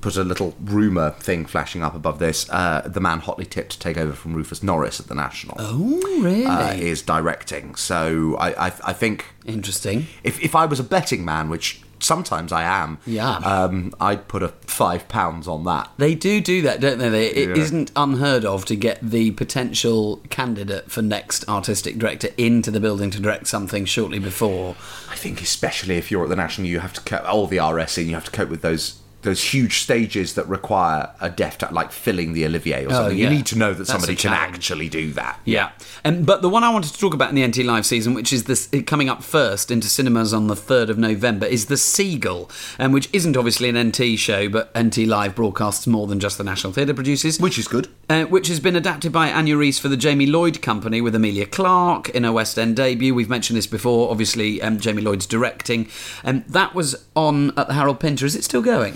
put 0.00 0.16
a 0.16 0.24
little 0.24 0.54
rumor 0.64 1.10
thing 1.20 1.44
flashing 1.46 1.82
up 1.82 1.94
above 1.94 2.18
this. 2.18 2.48
Uh, 2.50 2.80
the 2.86 3.00
man 3.00 3.20
hotly 3.20 3.44
tipped 3.44 3.72
to 3.72 3.78
take 3.78 3.96
over 3.98 4.12
from 4.12 4.34
Rufus 4.34 4.62
Norris 4.62 4.98
at 5.00 5.06
the 5.08 5.14
National 5.14 5.54
Oh, 5.58 6.00
really? 6.22 6.46
uh, 6.46 6.72
is 6.72 7.02
directing. 7.02 7.74
So 7.76 8.36
I, 8.38 8.68
I, 8.68 8.72
I 8.84 8.92
think 8.92 9.26
Interesting. 9.44 10.06
if 10.24 10.42
if 10.42 10.54
I 10.54 10.64
was 10.66 10.80
a 10.80 10.84
betting 10.84 11.24
man, 11.24 11.48
which 11.50 11.82
sometimes 11.98 12.52
I 12.52 12.62
am, 12.62 12.98
Yeah. 13.06 13.36
um, 13.38 13.94
I'd 14.00 14.28
put 14.28 14.42
a 14.42 14.48
five 14.66 15.08
pounds 15.08 15.48
on 15.48 15.64
that. 15.64 15.90
They 15.98 16.14
do 16.14 16.40
do 16.40 16.62
that, 16.62 16.80
don't 16.80 16.98
they? 16.98 17.08
they 17.08 17.26
it 17.28 17.56
Yeah. 17.56 17.78
not 17.78 17.90
unheard 17.96 18.44
of 18.44 18.64
to 18.66 18.76
get 18.76 18.98
the 19.02 19.30
potential 19.32 20.22
candidate 20.30 20.90
for 20.90 21.02
next 21.02 21.48
artistic 21.48 21.98
director 21.98 22.28
into 22.36 22.70
the 22.70 22.80
building 22.80 23.10
to 23.12 23.20
direct 23.20 23.46
something 23.46 23.84
shortly 23.84 24.18
before. 24.18 24.76
I 25.10 25.16
think 25.16 25.40
especially 25.40 25.96
if 25.96 26.10
you're 26.10 26.24
at 26.24 26.28
the 26.28 26.36
national, 26.36 26.68
you 26.68 26.80
have 26.80 26.92
to 26.94 27.00
cope, 27.00 27.24
all 27.28 27.46
the 27.46 27.56
RSC, 27.58 27.98
and 28.02 28.08
you 28.08 28.14
have 28.14 28.24
to 28.26 28.30
cope 28.30 28.48
with 28.50 28.62
those 28.62 28.96
those 29.26 29.42
huge 29.44 29.80
stages 29.80 30.34
that 30.34 30.48
require 30.48 31.10
a 31.20 31.28
deft 31.28 31.62
like 31.72 31.92
filling 31.92 32.32
the 32.32 32.46
Olivier 32.46 32.86
or 32.86 32.90
something. 32.90 33.16
Oh, 33.16 33.20
yeah. 33.20 33.28
You 33.28 33.36
need 33.36 33.46
to 33.46 33.58
know 33.58 33.72
that 33.72 33.78
That's 33.78 33.90
somebody 33.90 34.16
can 34.16 34.32
actually 34.32 34.88
do 34.88 35.12
that. 35.12 35.38
Yeah, 35.44 35.72
um, 36.04 36.22
but 36.22 36.40
the 36.42 36.48
one 36.48 36.64
I 36.64 36.70
wanted 36.70 36.92
to 36.92 36.98
talk 36.98 37.12
about 37.12 37.28
in 37.28 37.34
the 37.34 37.46
NT 37.46 37.58
Live 37.66 37.84
season, 37.84 38.14
which 38.14 38.32
is 38.32 38.44
this 38.44 38.68
coming 38.86 39.08
up 39.08 39.22
first 39.22 39.70
into 39.70 39.88
cinemas 39.88 40.32
on 40.32 40.46
the 40.46 40.56
third 40.56 40.88
of 40.88 40.96
November, 40.98 41.46
is 41.46 41.66
the 41.66 41.76
Seagull, 41.76 42.50
um, 42.78 42.92
which 42.92 43.08
isn't 43.12 43.36
obviously 43.36 43.68
an 43.68 43.88
NT 43.88 44.18
show, 44.18 44.48
but 44.48 44.70
NT 44.78 44.98
Live 44.98 45.34
broadcasts 45.34 45.86
more 45.86 46.06
than 46.06 46.20
just 46.20 46.38
the 46.38 46.44
National 46.44 46.72
Theatre 46.72 46.94
produces. 46.94 47.38
Which 47.40 47.58
is 47.58 47.68
good. 47.68 47.88
uh, 48.08 48.24
which 48.24 48.48
has 48.48 48.60
been 48.60 48.76
adapted 48.76 49.12
by 49.12 49.30
Anya 49.32 49.56
Reiss 49.56 49.78
for 49.78 49.88
the 49.88 49.96
Jamie 49.96 50.26
Lloyd 50.26 50.62
Company 50.62 51.00
with 51.00 51.14
Emilia 51.14 51.46
Clarke 51.46 52.08
in 52.10 52.24
a 52.24 52.32
West 52.32 52.58
End 52.58 52.76
debut. 52.76 53.14
We've 53.14 53.28
mentioned 53.28 53.56
this 53.56 53.66
before. 53.66 54.10
Obviously, 54.10 54.62
um, 54.62 54.78
Jamie 54.78 55.02
Lloyd's 55.02 55.26
directing. 55.26 55.88
Um, 56.24 56.44
that 56.48 56.74
was 56.74 57.06
on 57.16 57.50
at 57.58 57.66
the 57.66 57.74
Harold 57.74 58.00
Pinter. 58.00 58.24
Is 58.26 58.36
it 58.36 58.44
still 58.44 58.62
going? 58.62 58.94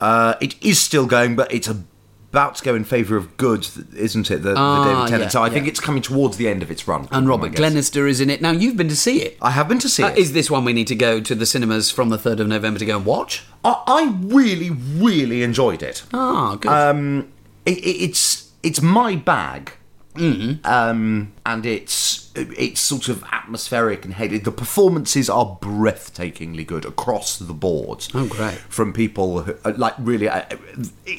Uh, 0.00 0.34
it 0.40 0.54
is 0.62 0.80
still 0.80 1.06
going, 1.06 1.36
but 1.36 1.52
it's 1.52 1.68
about 1.68 2.54
to 2.56 2.64
go 2.64 2.74
in 2.74 2.84
favour 2.84 3.16
of 3.16 3.36
good, 3.36 3.66
isn't 3.96 4.30
it? 4.30 4.38
The, 4.42 4.54
Ah, 4.56 4.84
the 4.84 4.88
David 4.90 5.08
Tennant. 5.08 5.22
yeah, 5.24 5.28
so 5.28 5.42
I 5.42 5.50
think 5.50 5.66
it's 5.66 5.80
coming 5.80 6.00
towards 6.00 6.36
the 6.36 6.48
end 6.48 6.62
of 6.62 6.70
its 6.70 6.86
run. 6.88 7.08
And 7.10 7.28
Robert. 7.28 7.54
Glenister 7.54 8.06
is 8.06 8.20
in 8.20 8.30
it. 8.30 8.40
Now 8.40 8.52
you've 8.52 8.76
been 8.76 8.88
to 8.88 8.96
see 8.96 9.20
it. 9.22 9.36
I 9.42 9.50
have 9.50 9.68
been 9.68 9.80
to 9.80 9.88
see 9.88 10.02
Uh, 10.04 10.08
it. 10.10 10.18
is 10.18 10.32
this 10.32 10.50
one 10.50 10.64
we 10.64 10.72
need 10.72 10.86
to 10.86 10.94
go 10.94 11.20
to 11.20 11.34
the 11.34 11.44
cinemas 11.44 11.90
from 11.90 12.08
the 12.08 12.18
third 12.18 12.40
of 12.40 12.46
November 12.46 12.78
to 12.78 12.86
go 12.86 12.96
and 12.96 13.04
watch? 13.04 13.42
I, 13.64 13.82
I 13.86 14.14
really, 14.22 14.70
really 14.70 15.42
enjoyed 15.42 15.82
it. 15.82 16.02
Ah, 16.14 16.54
good. 16.56 16.70
Um, 16.70 17.28
it, 17.66 17.78
it, 17.78 17.82
it's 18.04 18.50
it's 18.62 18.80
my 18.80 19.16
bag, 19.16 19.72
Mm-hmm. 20.14 20.66
um, 20.66 21.32
and 21.46 21.64
it's 21.64 22.32
it's 22.34 22.80
sort 22.80 23.08
of 23.08 23.24
atmospheric 23.30 24.04
and 24.04 24.14
heady. 24.14 24.38
The 24.38 24.50
performances 24.50 25.30
are 25.30 25.58
breathtakingly 25.60 26.66
good 26.66 26.84
across 26.84 27.38
the 27.38 27.54
board. 27.54 28.06
Oh, 28.14 28.26
great. 28.26 28.54
From 28.54 28.92
people 28.92 29.42
who, 29.42 29.54
uh, 29.64 29.72
like 29.76 29.94
really, 29.98 30.28
uh, 30.28 30.44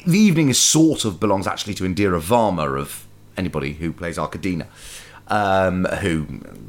the 0.06 0.18
evening 0.18 0.48
is 0.50 0.58
sort 0.58 1.04
of 1.04 1.20
belongs 1.20 1.46
actually 1.46 1.74
to 1.74 1.84
Indira 1.84 2.20
Varma 2.20 2.78
of 2.78 3.06
anybody 3.36 3.74
who 3.74 3.92
plays 3.92 4.18
Arkadina, 4.18 4.66
um, 5.28 5.84
who 5.84 6.26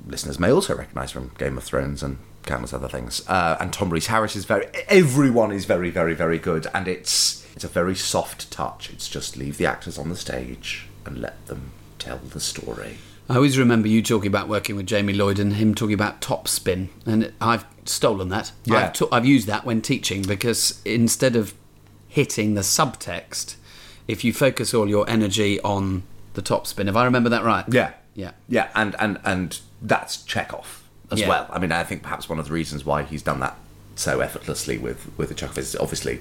listeners 0.07 0.39
may 0.39 0.51
also 0.51 0.75
recognise 0.75 1.12
from 1.12 1.31
Game 1.38 1.57
of 1.57 1.63
Thrones 1.63 2.01
and 2.01 2.19
countless 2.43 2.73
other 2.73 2.89
things. 2.89 3.27
Uh, 3.27 3.57
and 3.59 3.73
Tom 3.73 3.89
Rhys 3.89 4.07
Harries 4.07 4.36
is 4.36 4.45
very. 4.45 4.67
Everyone 4.88 5.51
is 5.51 5.65
very, 5.65 5.89
very, 5.89 6.13
very 6.13 6.39
good, 6.39 6.67
and 6.73 6.88
it's 6.88 7.45
it's 7.55 7.65
a 7.65 7.69
very 7.69 7.95
soft 7.95 8.49
touch. 8.51 8.89
It's 8.91 9.09
just 9.09 9.38
leave 9.38 9.57
the 9.57 9.65
actors 9.65 9.97
on 9.97 10.09
the 10.09 10.15
stage 10.15 10.88
and 11.05 11.19
let 11.19 11.45
them 11.47 11.71
tell 12.03 12.17
the 12.17 12.39
story. 12.39 12.97
I 13.29 13.35
always 13.37 13.57
remember 13.57 13.87
you 13.87 14.01
talking 14.01 14.27
about 14.27 14.49
working 14.49 14.75
with 14.75 14.85
Jamie 14.85 15.13
Lloyd 15.13 15.39
and 15.39 15.53
him 15.53 15.73
talking 15.73 15.93
about 15.93 16.19
top 16.21 16.47
spin, 16.47 16.89
and 17.05 17.31
I've 17.39 17.65
stolen 17.85 18.29
that. 18.29 18.51
Yeah. 18.65 18.75
I've, 18.87 18.93
ta- 18.93 19.07
I've 19.11 19.25
used 19.25 19.47
that 19.47 19.65
when 19.65 19.81
teaching 19.81 20.21
because 20.23 20.81
instead 20.83 21.35
of 21.35 21.53
hitting 22.09 22.55
the 22.55 22.61
subtext, 22.61 23.55
if 24.07 24.23
you 24.25 24.33
focus 24.33 24.73
all 24.73 24.89
your 24.89 25.09
energy 25.09 25.59
on 25.61 26.03
the 26.33 26.41
top 26.41 26.67
spin, 26.67 26.87
if 26.89 26.95
I 26.95 27.05
remember 27.05 27.29
that 27.29 27.43
right, 27.43 27.63
Yeah, 27.69 27.93
yeah, 28.13 28.31
yeah, 28.49 28.69
and 28.75 28.95
and 28.99 29.19
and 29.23 29.59
that's 29.81 30.23
Chekhov 30.23 30.83
as 31.11 31.21
Yeah. 31.21 31.29
well. 31.29 31.47
I 31.49 31.59
mean, 31.59 31.71
I 31.71 31.83
think 31.83 32.03
perhaps 32.03 32.27
one 32.27 32.39
of 32.39 32.45
the 32.47 32.53
reasons 32.53 32.83
why 32.85 33.03
he's 33.03 33.21
done 33.23 33.39
that 33.39 33.55
so 33.95 34.19
effortlessly 34.19 34.77
with 34.77 35.09
with 35.17 35.29
the 35.29 35.35
Chekhov 35.35 35.57
is 35.57 35.75
obviously 35.77 36.19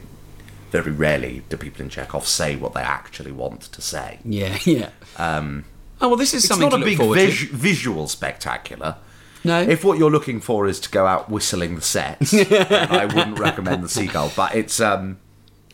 very 0.70 0.92
rarely 0.92 1.42
do 1.48 1.56
people 1.56 1.82
in 1.82 1.88
Chekhov 1.90 2.26
say 2.26 2.54
what 2.56 2.72
they 2.74 2.80
actually 2.80 3.32
want 3.32 3.62
to 3.62 3.82
say. 3.82 4.20
yeah, 4.24 4.56
yeah. 4.64 4.90
Um, 5.16 5.64
Oh 6.02 6.08
well, 6.08 6.16
this 6.16 6.34
is 6.34 6.44
It's 6.44 6.48
something 6.48 6.68
not 6.68 6.76
to 6.78 6.82
a 6.82 6.84
big 6.84 6.98
vis- 6.98 7.42
visual 7.50 8.08
spectacular. 8.08 8.96
No. 9.44 9.60
If 9.60 9.82
what 9.84 9.98
you're 9.98 10.10
looking 10.10 10.40
for 10.40 10.66
is 10.66 10.78
to 10.80 10.90
go 10.90 11.06
out 11.06 11.30
whistling 11.30 11.74
the 11.76 11.80
sets, 11.80 12.32
I 12.34 13.06
wouldn't 13.06 13.38
recommend 13.38 13.82
the 13.82 13.88
Seagull. 13.88 14.30
But 14.36 14.54
it's, 14.54 14.80
um, 14.80 15.18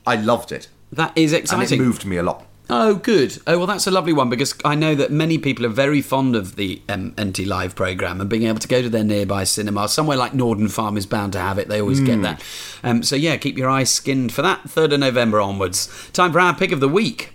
I 0.07 0.17
loved 0.17 0.53
it, 0.53 0.69
That 0.93 1.13
is 1.17 1.33
and 1.33 1.43
exciting. 1.43 1.81
it 1.81 1.85
moved 1.85 2.07
me 2.07 2.17
a 2.17 2.23
lot. 2.23 2.45
Oh, 2.71 2.95
good. 2.97 3.39
Oh, 3.47 3.57
well, 3.59 3.67
that's 3.67 3.87
a 3.87 3.91
lovely 3.91 4.13
one 4.13 4.29
because 4.29 4.55
I 4.63 4.75
know 4.75 4.95
that 4.95 5.11
many 5.11 5.39
people 5.39 5.65
are 5.65 5.71
very 5.71 6.03
fond 6.03 6.37
of 6.37 6.57
the 6.57 6.83
um, 6.89 7.15
NT 7.19 7.41
Live 7.47 7.75
programme 7.75 8.21
and 8.21 8.29
being 8.29 8.43
able 8.43 8.59
to 8.59 8.69
go 8.69 8.83
to 8.83 8.91
their 8.91 9.05
nearby 9.05 9.45
cinema. 9.45 9.89
Somewhere 9.89 10.19
like 10.19 10.35
Norden 10.35 10.69
Farm 10.69 10.99
is 10.99 11.07
bound 11.07 11.33
to 11.33 11.39
have 11.41 11.59
it. 11.59 11.69
They 11.69 11.81
always 11.81 12.01
get 12.01 12.21
that. 12.23 12.43
Um, 12.83 13.03
so, 13.03 13.17
yeah, 13.17 13.39
keep 13.39 13.57
your 13.57 13.71
eyes 13.71 13.91
skinned 13.91 14.33
for 14.33 14.43
that 14.43 14.65
3rd 14.65 14.93
of 14.95 15.01
November 15.01 15.41
onwards. 15.41 16.11
Time 16.13 16.31
for 16.33 16.41
our 16.41 16.55
pick 16.55 16.71
of 16.73 16.81
the 16.81 16.89
week. 16.91 17.33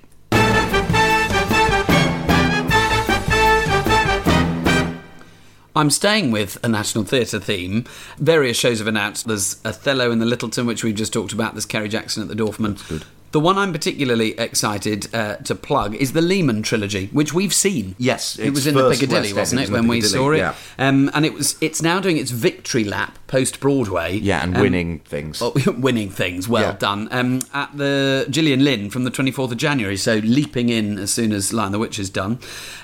I'm 5.75 5.89
staying 5.89 6.31
with 6.31 6.63
a 6.63 6.69
National 6.69 7.03
Theatre 7.03 7.39
theme. 7.39 7.86
Various 8.17 8.57
shows 8.57 8.77
have 8.77 8.88
announced. 8.88 9.27
There's 9.27 9.59
Othello 9.65 10.12
in 10.12 10.19
the 10.19 10.25
Lyttelton, 10.25 10.67
which 10.67 10.83
we've 10.83 10.95
just 10.95 11.13
talked 11.13 11.33
about. 11.33 11.53
There's 11.53 11.65
Kerry 11.65 11.89
Jackson 11.89 12.21
at 12.21 12.29
the 12.29 12.36
Dorfman. 12.36 12.88
good. 12.88 13.05
The 13.34 13.39
one 13.39 13.58
I'm 13.58 13.72
particularly 13.74 14.39
excited 14.39 15.13
uh, 15.13 15.36
to 15.38 15.56
plug 15.56 15.96
is 15.96 16.13
the 16.13 16.22
Lehman 16.22 16.62
trilogy, 16.63 17.08
which 17.12 17.34
we've 17.34 17.54
seen. 17.54 17.96
Yes, 17.98 18.38
it 18.39 18.52
was 18.52 18.65
in 18.67 18.76
the 18.76 18.89
Piccadilly, 18.91 19.34
wasn't 19.34 19.62
it 19.62 19.69
was 19.69 19.72
when 19.72 19.88
we 19.88 20.02
saw 20.02 20.32
it? 20.32 20.38
yeah. 20.38 20.54
Um, 20.78 21.10
and 21.13 21.26
it 21.26 21.34
was. 21.34 21.56
It's 21.60 21.82
now 21.82 22.00
doing 22.00 22.17
its 22.17 22.32
victory 22.32 22.84
lap 22.84 23.17
post 23.28 23.60
Broadway. 23.60 24.17
Yeah, 24.17 24.43
and 24.43 24.56
Um, 24.56 24.62
winning 24.62 25.00
things. 25.00 25.41
well, 25.41 25.54
winning 25.78 26.12
things. 26.12 26.48
Well 26.48 26.62
Yeah. 26.62 26.76
done. 26.78 27.08
Um, 27.12 27.41
at 27.54 27.76
the 27.76 28.28
Gillian 28.30 28.63
Lynne 28.63 28.89
from 28.91 29.04
the 29.04 29.10
24th 29.12 29.52
of 29.52 29.58
January, 29.58 29.98
so 29.98 30.22
leaping 30.24 30.69
in 30.69 31.00
as 31.00 31.12
soon 31.12 31.32
as 31.32 31.52
Lion 31.52 31.72
the 31.72 31.80
Witch 31.80 31.98
is 31.98 32.12
done. 32.12 32.38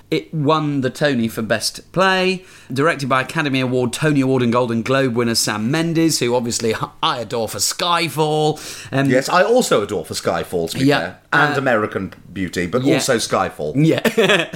It 0.09 0.33
won 0.33 0.81
the 0.81 0.89
Tony 0.89 1.27
for 1.27 1.43
Best 1.43 1.91
Play, 1.91 2.43
directed 2.73 3.07
by 3.07 3.21
Academy 3.21 3.59
Award, 3.59 3.93
Tony 3.93 4.21
Award, 4.21 4.41
and 4.41 4.51
Golden 4.51 4.81
Globe 4.81 5.15
winner 5.15 5.35
Sam 5.35 5.69
Mendes, 5.69 6.17
who 6.19 6.33
obviously 6.33 6.73
I 7.03 7.19
adore 7.19 7.47
for 7.47 7.59
Skyfall. 7.59 8.57
Um, 8.91 9.07
Yes, 9.11 9.29
I 9.29 9.43
also 9.43 9.83
adore 9.83 10.03
for 10.05 10.15
Skyfall, 10.15 10.38
to 10.43 10.79
be 10.79 10.85
Yeah, 10.85 10.99
fair, 10.99 11.19
and 11.33 11.55
uh, 11.55 11.57
American 11.57 12.13
Beauty, 12.31 12.67
but 12.67 12.83
yeah. 12.83 12.95
also 12.95 13.17
Skyfall. 13.17 13.73
Yeah. 13.75 14.49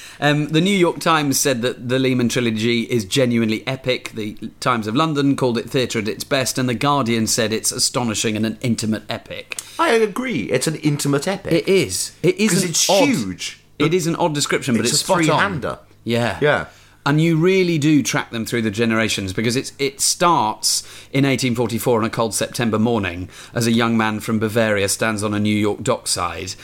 um, 0.20 0.48
the 0.48 0.60
New 0.60 0.76
York 0.76 0.98
Times 1.00 1.38
said 1.38 1.62
that 1.62 1.88
the 1.88 1.98
Lehman 1.98 2.28
trilogy 2.28 2.82
is 2.82 3.04
genuinely 3.04 3.66
epic. 3.66 4.10
The 4.14 4.34
Times 4.60 4.86
of 4.86 4.94
London 4.96 5.36
called 5.36 5.58
it 5.58 5.68
theatre 5.70 5.98
at 5.98 6.08
its 6.08 6.24
best, 6.24 6.58
and 6.58 6.68
The 6.68 6.74
Guardian 6.74 7.26
said 7.26 7.52
it's 7.52 7.72
astonishing 7.72 8.36
and 8.36 8.44
an 8.46 8.58
intimate 8.60 9.02
epic. 9.08 9.58
I 9.78 9.90
agree. 9.90 10.50
It's 10.50 10.66
an 10.66 10.76
intimate 10.76 11.28
epic. 11.28 11.52
It 11.52 11.68
is. 11.68 12.16
It 12.22 12.36
is 12.36 12.50
because 12.50 12.64
it's 12.64 12.90
odd- 12.90 13.08
huge. 13.08 13.60
It 13.78 13.94
is 13.94 14.06
an 14.08 14.16
odd 14.16 14.34
description, 14.34 14.74
but 14.74 14.80
it's 14.84 14.92
it's, 14.92 15.02
a 15.02 15.04
spot 15.04 15.18
three-hander. 15.18 15.78
Yeah, 16.04 16.38
Yeah. 16.40 16.66
And 17.06 17.20
you 17.20 17.38
really 17.38 17.78
do 17.78 18.02
track 18.02 18.30
them 18.30 18.44
through 18.44 18.62
the 18.62 18.70
generations 18.70 19.32
because 19.32 19.56
it's 19.56 19.72
it 19.78 20.00
starts 20.00 20.82
in 21.10 21.24
1844 21.24 22.00
on 22.00 22.04
a 22.04 22.10
cold 22.10 22.34
September 22.34 22.78
morning 22.78 23.30
as 23.54 23.66
a 23.66 23.72
young 23.72 23.96
man 23.96 24.20
from 24.20 24.38
Bavaria 24.38 24.88
stands 24.88 25.22
on 25.22 25.32
a 25.32 25.40
New 25.40 25.56
York 25.56 25.82
dockside. 25.82 26.54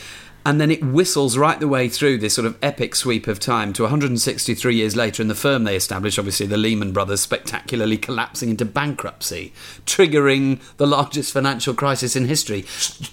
And 0.47 0.61
then 0.61 0.71
it 0.71 0.85
whistles 0.85 1.39
right 1.39 1.59
the 1.59 1.69
way 1.69 1.89
through 1.89 2.19
this 2.19 2.35
sort 2.35 2.47
of 2.47 2.59
epic 2.63 2.95
sweep 2.95 3.27
of 3.27 3.41
time 3.41 3.73
to 3.73 3.83
163 3.85 4.75
years 4.75 4.95
later, 4.95 5.23
and 5.23 5.31
the 5.31 5.35
firm 5.35 5.65
they 5.65 5.75
established, 5.75 6.19
obviously 6.19 6.45
the 6.45 6.59
Lehman 6.59 6.93
Brothers, 6.93 7.23
spectacularly 7.23 7.97
collapsing 7.97 8.51
into 8.51 8.67
bankruptcy, 8.67 9.55
triggering 9.87 10.61
the 10.77 10.87
largest 10.87 11.33
financial 11.33 11.73
crisis 11.73 12.15
in 12.15 12.27
history. 12.27 12.67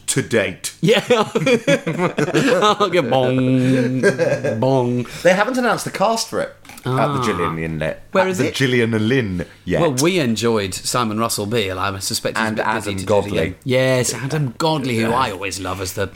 to 0.08 0.22
date. 0.22 0.76
Yeah. 0.82 1.06
Oh, 2.64 2.90
bong, 3.02 4.02
bong. 4.60 5.06
They 5.24 5.34
haven't 5.34 5.58
announced 5.58 5.86
the 5.86 5.92
cast 5.92 6.30
for 6.30 6.42
it 6.42 6.56
at 6.86 7.14
the 7.14 7.22
Gillian 7.24 7.56
Lynne. 7.80 7.96
Where 8.12 8.28
is 8.28 8.38
the 8.38 8.48
it? 8.48 8.56
Gillian 8.56 8.92
Lynne 9.08 9.46
yet. 9.66 9.82
Well, 9.82 9.96
we 10.02 10.20
enjoyed 10.20 10.74
Simon 10.74 11.20
Russell 11.20 11.46
Beale. 11.46 11.80
I 11.80 11.98
suspect 12.00 12.38
he's 12.38 12.48
And 12.48 12.60
a 12.60 12.64
bit 12.64 12.74
busy 12.76 12.92
Adam 12.92 12.98
do 13.00 13.06
Godley. 13.06 13.56
Yes, 13.64 14.14
Adam 14.14 14.56
Godley, 14.58 14.98
who 14.98 15.12
I 15.12 15.32
always 15.32 15.60
love 15.60 15.82
as 15.82 15.94
the 15.94 16.12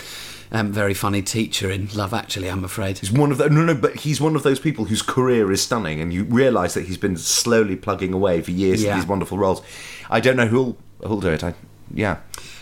um, 0.52 0.72
very 0.72 0.94
funny 0.94 1.22
teacher 1.22 1.70
in 1.70 1.88
Love 1.96 2.14
Actually. 2.14 2.50
I'm 2.50 2.64
afraid. 2.64 3.00
He's 3.00 3.12
one 3.12 3.32
of 3.32 3.38
the 3.38 3.50
no, 3.50 3.64
no, 3.66 3.76
but 3.76 3.96
he's 3.98 4.22
one 4.22 4.36
of 4.36 4.44
those 4.44 4.60
people 4.60 4.86
whose 4.86 5.02
career 5.02 5.52
is 5.52 5.62
stunning, 5.62 6.00
and 6.00 6.14
you 6.14 6.24
realise 6.24 6.74
that 6.76 6.86
he's 6.86 6.98
been 6.98 7.18
slowly 7.18 7.76
plugging 7.76 8.14
away 8.14 8.42
for 8.42 8.52
years 8.52 8.84
Yeah. 8.84 8.94
at 8.94 8.96
these 8.98 9.08
wonderful 9.08 9.38
roles. 9.38 9.62
I 10.10 10.20
don't 10.20 10.38
know 10.38 10.48
who'll 10.48 10.78
who'll 11.06 11.22
do 11.22 11.30
it. 11.30 11.44
I, 11.44 11.54
yeah, 11.94 12.18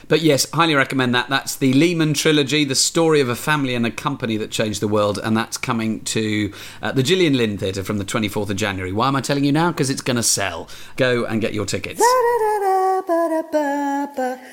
But 0.07 0.21
yes, 0.21 0.49
highly 0.51 0.75
recommend 0.75 1.13
that. 1.15 1.29
That's 1.29 1.55
the 1.55 1.73
Lehman 1.73 2.13
trilogy, 2.13 2.63
the 2.65 2.75
story 2.75 3.21
of 3.21 3.29
a 3.29 3.35
family 3.35 3.75
and 3.75 3.85
a 3.85 3.91
company 3.91 4.37
that 4.37 4.51
changed 4.51 4.81
the 4.81 4.87
world, 4.87 5.19
and 5.23 5.35
that's 5.35 5.57
coming 5.57 6.01
to 6.05 6.53
uh, 6.81 6.91
the 6.91 7.03
Gillian 7.03 7.37
Lynne 7.37 7.57
Theatre 7.57 7.83
from 7.83 7.97
the 7.97 8.05
24th 8.05 8.49
of 8.49 8.55
January. 8.55 8.91
Why 8.91 9.07
am 9.07 9.15
I 9.15 9.21
telling 9.21 9.43
you 9.43 9.51
now? 9.51 9.71
Because 9.71 9.89
it's 9.89 10.01
going 10.01 10.17
to 10.17 10.23
sell. 10.23 10.69
Go 10.97 11.25
and 11.25 11.41
get 11.41 11.53
your 11.53 11.65
tickets. 11.65 12.01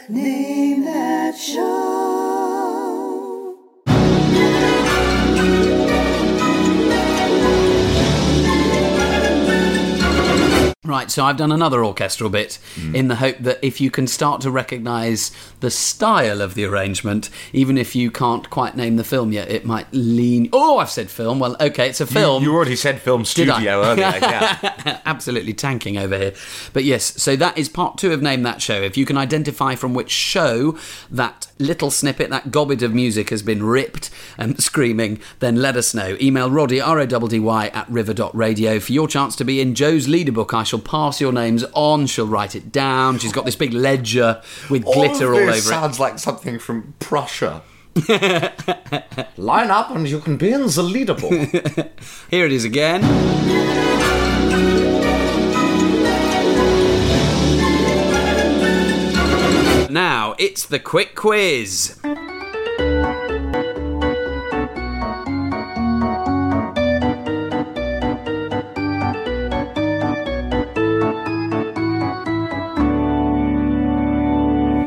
Name 0.09 0.85
that 0.85 1.37
show. 1.37 2.10
Right, 10.91 11.11
so 11.11 11.25
I've 11.25 11.37
done 11.37 11.53
another 11.53 11.85
orchestral 11.85 12.29
bit 12.31 12.59
Mm. 12.77 12.95
in 12.97 13.09
the 13.09 13.15
hope 13.17 13.37
that 13.41 13.59
if 13.63 13.81
you 13.81 13.91
can 13.91 14.07
start 14.09 14.41
to 14.43 14.51
recognise 14.51 15.31
the 15.61 15.71
style 15.71 16.41
of 16.41 16.55
the 16.55 16.65
arrangement, 16.65 17.31
even 17.53 17.79
if 17.79 17.95
you 17.95 18.11
can't 18.11 18.51
quite 18.51 18.77
name 18.77 18.97
the 18.97 19.05
film 19.05 19.31
yet, 19.33 19.49
it 19.51 19.65
might 19.65 19.87
lean. 19.93 20.49
Oh, 20.53 20.79
I've 20.79 20.91
said 20.91 21.09
film. 21.11 21.39
Well, 21.39 21.57
okay, 21.61 21.89
it's 21.89 22.01
a 22.01 22.07
film. 22.07 22.43
You, 22.43 22.51
you 22.51 22.57
already 22.57 22.75
said 22.77 23.01
film 23.01 23.25
studio 23.25 23.83
earlier. 23.85 24.19
Yeah, 24.21 25.01
Absolutely 25.07 25.55
tanking 25.55 25.97
over 25.97 26.19
here. 26.19 26.33
But 26.73 26.83
yes, 26.85 27.21
so 27.23 27.37
that 27.37 27.57
is 27.57 27.69
part 27.69 27.97
two 27.99 28.13
of 28.13 28.21
Name 28.21 28.43
That 28.43 28.61
Show. 28.61 28.81
If 28.83 28.97
you 28.97 29.07
can 29.07 29.17
identify 29.17 29.77
from 29.77 29.95
which 29.95 30.11
show 30.11 30.77
that 31.11 31.47
little 31.59 31.91
snippet, 31.93 32.31
that 32.31 32.51
gobbet 32.51 32.83
of 32.83 32.93
music 32.93 33.31
has 33.31 33.43
been 33.43 33.63
ripped 33.63 34.11
and 34.37 34.61
screaming, 34.69 35.21
then 35.39 35.57
let 35.57 35.77
us 35.77 35.95
know. 35.95 36.17
Email 36.21 36.51
Roddy, 36.51 36.81
R 36.81 36.99
O 36.99 37.07
D 37.07 37.17
D 37.29 37.39
Y, 37.39 37.69
at 37.69 37.89
river.radio 37.89 38.81
for 38.81 38.93
your 38.93 39.07
chance 39.07 39.37
to 39.37 39.45
be 39.45 39.61
in 39.61 39.75
Joe's 39.75 40.09
leader 40.09 40.33
book. 40.33 40.53
I 40.53 40.65
shall 40.65 40.80
pass 40.81 41.21
your 41.21 41.33
names 41.33 41.65
on. 41.73 42.07
She'll 42.07 42.27
write 42.27 42.55
it 42.55 42.73
down. 42.73 43.19
She's 43.19 43.33
got 43.33 43.45
this 43.45 43.57
big 43.57 43.73
ledger 43.73 44.43
with 44.69 44.85
glitter 44.85 45.33
all, 45.33 45.41
over 45.41 45.53
this 45.53 45.67
it. 45.67 45.69
sounds 45.69 46.01
like 46.01 46.19
something 46.19 46.59
from 46.59 46.95
Prussia. 46.99 47.63
Line 49.37 49.71
up 49.71 49.91
and 49.91 50.09
you 50.09 50.21
can 50.21 50.37
be 50.37 50.53
in 50.53 50.63
the 50.63 50.67
leaderboard. 50.67 51.91
Here 52.31 52.47
it 52.47 52.53
is 52.53 52.65
again. 52.65 53.01
Now, 59.93 60.37
it's 60.39 60.67
the 60.67 60.79
quick 60.79 61.17
quiz. 61.17 61.99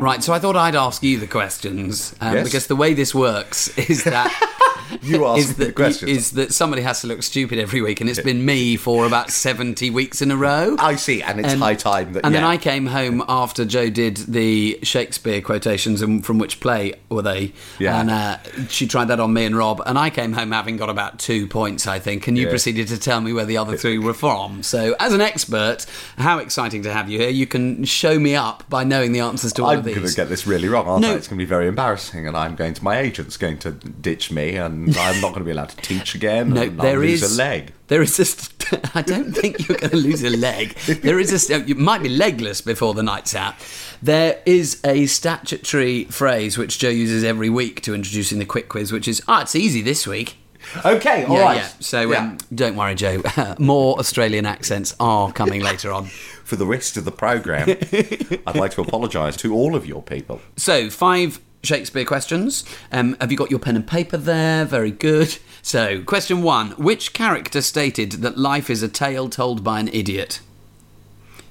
Right, 0.04 0.22
so 0.22 0.34
I 0.34 0.38
thought 0.38 0.54
I'd 0.54 0.74
ask 0.76 1.02
you 1.02 1.18
the 1.18 1.26
questions 1.26 2.14
um, 2.20 2.34
Yes. 2.34 2.44
because 2.44 2.66
the 2.66 2.76
way 2.76 2.92
this 2.92 3.14
works 3.14 3.68
is 3.78 4.04
that 4.04 4.28
You 5.02 5.26
ask 5.26 5.40
is 5.40 5.56
that 5.56 5.64
the 5.66 5.72
questions. 5.72 6.10
is 6.10 6.30
that 6.32 6.52
somebody 6.52 6.82
has 6.82 7.00
to 7.02 7.06
look 7.06 7.22
stupid 7.22 7.58
every 7.58 7.80
week, 7.82 8.00
and 8.00 8.08
it's 8.08 8.20
been 8.20 8.44
me 8.44 8.76
for 8.76 9.06
about 9.06 9.30
seventy 9.30 9.90
weeks 9.90 10.22
in 10.22 10.30
a 10.30 10.36
row. 10.36 10.76
I 10.78 10.96
see, 10.96 11.22
and 11.22 11.40
it's 11.40 11.52
And- 11.52 11.62
high 11.62 11.74
time 11.74 12.12
that. 12.14 12.24
And 12.24 12.34
then. 12.34 12.44
I 12.44 12.56
came 12.58 12.86
home 12.86 13.24
after 13.28 13.64
Joe 13.64 13.88
did 13.90 14.16
the 14.18 14.78
Shakespeare 14.82 15.40
quotations, 15.40 16.02
and 16.02 16.24
from 16.24 16.38
which 16.38 16.60
play 16.60 16.94
were 17.08 17.22
they? 17.22 17.52
Yeah. 17.78 18.00
And 18.00 18.10
uh, 18.10 18.36
she 18.68 18.86
tried 18.86 19.06
that 19.06 19.18
on 19.20 19.32
me 19.32 19.44
and 19.46 19.56
Rob, 19.56 19.82
and 19.86 19.98
I 19.98 20.10
came 20.10 20.32
home 20.34 20.52
having 20.52 20.76
got 20.76 20.90
about 20.90 21.18
two 21.18 21.46
points, 21.46 21.86
I 21.86 21.98
think, 21.98 22.26
and 22.28 22.36
you 22.36 22.44
Yeah. 22.44 22.50
proceeded 22.50 22.88
to 22.88 22.98
tell 22.98 23.20
me 23.20 23.32
where 23.32 23.46
the 23.46 23.56
other 23.56 23.76
three 23.76 23.98
were 23.98 24.14
from. 24.14 24.62
So, 24.62 24.94
as 25.00 25.12
an 25.14 25.20
expert, 25.22 25.86
how 26.18 26.38
exciting 26.38 26.82
to 26.82 26.92
have 26.92 27.08
you 27.10 27.18
here! 27.18 27.30
You 27.30 27.46
can 27.46 27.84
show 27.84 28.18
me 28.18 28.34
up 28.36 28.64
by 28.68 28.84
knowing 28.84 29.12
the 29.12 29.20
answers 29.20 29.52
to 29.54 29.62
all 29.64 29.70
I'm 29.70 29.78
of 29.80 29.84
going 29.86 30.06
to 30.06 30.14
get 30.14 30.28
this 30.28 30.46
really 30.46 30.68
wrong, 30.68 30.86
aren't 30.86 31.02
No. 31.02 31.12
I? 31.12 31.14
It's 31.16 31.28
going 31.28 31.38
to 31.38 31.44
be 31.44 31.48
very 31.48 31.66
embarrassing, 31.68 32.26
and 32.28 32.36
I'm 32.36 32.54
going 32.56 32.74
to 32.74 32.84
my 32.84 32.98
agent's 32.98 33.36
going 33.36 33.58
to 33.58 33.70
ditch 33.72 34.30
me, 34.30 34.56
and 34.56 34.73
I'm 34.98 35.20
not 35.20 35.28
going 35.30 35.40
to 35.40 35.44
be 35.44 35.50
allowed 35.50 35.70
to 35.70 35.76
teach 35.76 36.14
again. 36.14 36.50
No, 36.50 36.62
and 36.62 36.78
there 36.80 36.94
I'll 36.96 37.00
lose 37.00 37.22
a 37.22 37.36
leg. 37.36 37.72
There 37.88 38.02
is 38.02 38.18
a. 38.18 38.24
St- 38.24 38.50
I 38.96 39.02
don't 39.02 39.32
think 39.32 39.68
you're 39.68 39.76
going 39.78 39.90
to 39.90 39.96
lose 39.96 40.22
a 40.22 40.30
leg. 40.30 40.74
There 40.76 41.18
is 41.18 41.32
a. 41.32 41.38
st- 41.38 41.68
You 41.68 41.74
might 41.74 42.02
be 42.02 42.08
legless 42.08 42.60
before 42.60 42.94
the 42.94 43.02
night's 43.02 43.34
out. 43.34 43.54
There 44.02 44.40
is 44.46 44.80
a 44.84 45.06
statutory 45.06 46.04
phrase 46.04 46.56
which 46.58 46.78
Joe 46.78 46.88
uses 46.88 47.24
every 47.24 47.50
week 47.50 47.80
to 47.82 47.94
introducing 47.94 48.38
the 48.38 48.44
quick 48.46 48.68
quiz, 48.68 48.90
which 48.92 49.06
is, 49.08 49.22
"Ah, 49.28 49.42
it's 49.42 49.54
easy 49.54 49.82
this 49.82 50.06
week." 50.06 50.36
Okay, 50.84 51.24
all 51.24 51.36
yeah, 51.36 51.42
right. 51.42 51.56
yeah. 51.58 51.68
So 51.80 52.10
Yeah. 52.10 52.18
Um, 52.20 52.38
don't 52.54 52.74
worry, 52.74 52.94
Joe. 52.94 53.22
More 53.58 53.98
Australian 53.98 54.46
accents 54.46 54.94
are 54.98 55.30
coming 55.30 55.60
later 55.60 55.92
on. 55.92 56.06
for 56.42 56.56
the 56.56 56.64
rest 56.66 56.96
of 56.96 57.04
the 57.04 57.12
program, 57.12 57.68
I'd 58.46 58.56
like 58.56 58.70
to 58.72 58.80
apologise 58.80 59.36
to 59.38 59.54
all 59.54 59.74
of 59.76 59.84
your 59.86 60.02
people. 60.02 60.40
So, 60.56 60.88
five 60.88 61.38
Shakespeare 61.64 62.04
questions. 62.04 62.64
Um, 62.92 63.16
have 63.20 63.30
you 63.30 63.38
got 63.38 63.50
your 63.50 63.60
pen 63.60 63.76
and 63.76 63.86
paper 63.86 64.16
there? 64.16 64.64
Very 64.64 64.90
good. 64.90 65.38
So, 65.62 66.02
question 66.02 66.42
one 66.42 66.72
Which 66.72 67.14
character 67.14 67.62
stated 67.62 68.12
that 68.12 68.36
life 68.36 68.68
is 68.68 68.82
a 68.82 68.88
tale 68.88 69.30
told 69.30 69.64
by 69.64 69.80
an 69.80 69.88
idiot? 69.88 70.40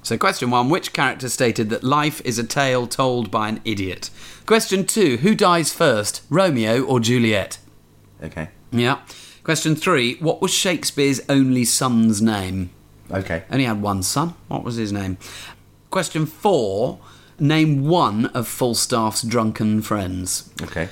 So, 0.04 0.16
question 0.16 0.50
one 0.50 0.68
Which 0.68 0.92
character 0.92 1.28
stated 1.28 1.68
that 1.70 1.82
life 1.82 2.20
is 2.24 2.38
a 2.38 2.44
tale 2.44 2.86
told 2.86 3.32
by 3.32 3.48
an 3.48 3.60
idiot? 3.64 4.10
Question 4.46 4.86
two 4.86 5.16
Who 5.16 5.34
dies 5.34 5.72
first, 5.72 6.22
Romeo 6.30 6.84
or 6.84 7.00
Juliet? 7.00 7.58
Okay. 8.22 8.50
Yeah. 8.70 9.00
Question 9.42 9.74
three 9.74 10.14
What 10.20 10.40
was 10.40 10.52
Shakespeare's 10.52 11.20
only 11.28 11.64
son's 11.64 12.22
name? 12.22 12.70
Okay. 13.10 13.42
Only 13.50 13.64
had 13.64 13.82
one 13.82 14.04
son. 14.04 14.34
What 14.46 14.62
was 14.62 14.76
his 14.76 14.92
name? 14.92 15.18
Question 15.90 16.24
four 16.24 17.00
Name 17.38 17.86
one 17.86 18.26
of 18.26 18.46
Falstaff's 18.46 19.22
drunken 19.22 19.82
friends. 19.82 20.50
Okay. 20.62 20.88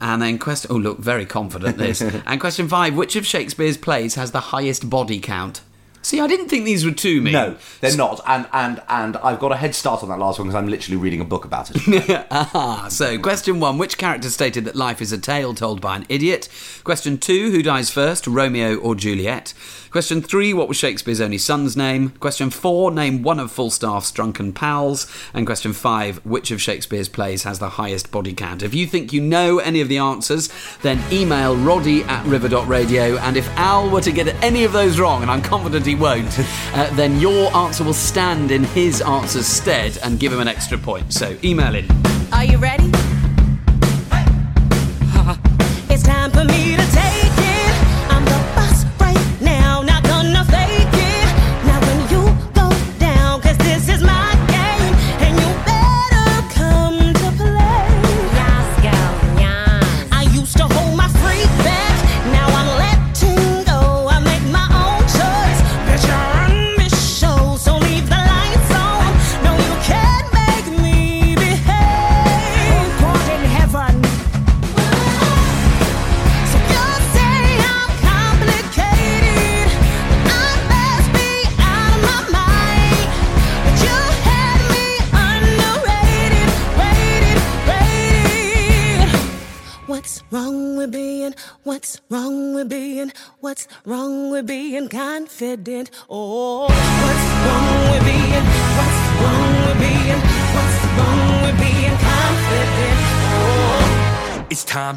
And 0.00 0.22
then 0.22 0.38
question. 0.38 0.70
Oh, 0.72 0.76
look, 0.76 0.98
very 0.98 1.26
confident 1.26 1.76
this. 1.76 2.00
and 2.26 2.40
question 2.40 2.68
five: 2.68 2.94
Which 2.94 3.16
of 3.16 3.26
Shakespeare's 3.26 3.76
plays 3.76 4.14
has 4.14 4.30
the 4.30 4.40
highest 4.40 4.88
body 4.88 5.20
count? 5.20 5.62
See, 6.02 6.18
I 6.18 6.26
didn't 6.26 6.48
think 6.48 6.64
these 6.64 6.86
were 6.86 6.92
too 6.92 7.20
me. 7.20 7.30
No, 7.30 7.56
they're 7.80 7.94
not, 7.96 8.22
and 8.26 8.46
and 8.54 8.80
and 8.88 9.18
I've 9.18 9.38
got 9.38 9.52
a 9.52 9.56
head 9.56 9.74
start 9.74 10.02
on 10.02 10.08
that 10.08 10.18
last 10.18 10.38
one 10.38 10.48
because 10.48 10.56
I'm 10.56 10.68
literally 10.68 10.96
reading 10.96 11.20
a 11.20 11.26
book 11.26 11.44
about 11.44 11.70
it. 11.70 12.26
Ah, 12.30 12.86
so 12.88 13.18
question 13.18 13.60
one: 13.60 13.76
Which 13.76 13.98
character 13.98 14.30
stated 14.30 14.64
that 14.64 14.74
life 14.76 15.02
is 15.02 15.12
a 15.12 15.18
tale 15.18 15.52
told 15.52 15.82
by 15.82 15.96
an 15.96 16.06
idiot? 16.08 16.48
Question 16.84 17.18
two: 17.18 17.50
Who 17.50 17.62
dies 17.62 17.90
first, 17.90 18.26
Romeo 18.26 18.76
or 18.76 18.94
Juliet? 18.94 19.52
Question 19.90 20.22
three: 20.22 20.54
What 20.54 20.68
was 20.68 20.76
Shakespeare's 20.76 21.20
only 21.20 21.38
son's 21.38 21.76
name? 21.76 22.10
Question 22.20 22.50
four: 22.50 22.92
Name 22.92 23.24
one 23.24 23.40
of 23.40 23.50
Falstaff's 23.50 24.12
drunken 24.12 24.52
pals. 24.52 25.10
And 25.34 25.44
question 25.46 25.72
five: 25.72 26.24
Which 26.24 26.52
of 26.52 26.62
Shakespeare's 26.62 27.08
plays 27.08 27.42
has 27.42 27.58
the 27.58 27.70
highest 27.70 28.12
body 28.12 28.32
count? 28.32 28.62
If 28.62 28.72
you 28.72 28.86
think 28.86 29.12
you 29.12 29.20
know 29.20 29.58
any 29.58 29.80
of 29.80 29.88
the 29.88 29.98
answers, 29.98 30.48
then 30.82 31.02
email 31.12 31.56
Roddy 31.56 32.04
at 32.04 32.24
river.radio. 32.26 33.16
And 33.18 33.36
if 33.36 33.48
Al 33.56 33.90
were 33.90 34.00
to 34.02 34.12
get 34.12 34.28
any 34.44 34.62
of 34.62 34.72
those 34.72 35.00
wrong, 35.00 35.22
and 35.22 35.30
I'm 35.30 35.42
confident 35.42 35.84
he 35.84 35.96
won't, 35.96 36.38
uh, 36.38 36.88
then 36.94 37.18
your 37.18 37.52
answer 37.56 37.82
will 37.82 37.92
stand 37.92 38.52
in 38.52 38.62
his 38.62 39.02
answer's 39.02 39.46
stead 39.46 39.98
and 40.04 40.20
give 40.20 40.32
him 40.32 40.38
an 40.38 40.46
extra 40.46 40.78
point. 40.78 41.12
So 41.12 41.36
email 41.42 41.74
in. 41.74 41.86
Are 42.32 42.44
you 42.44 42.58
ready? 42.58 42.92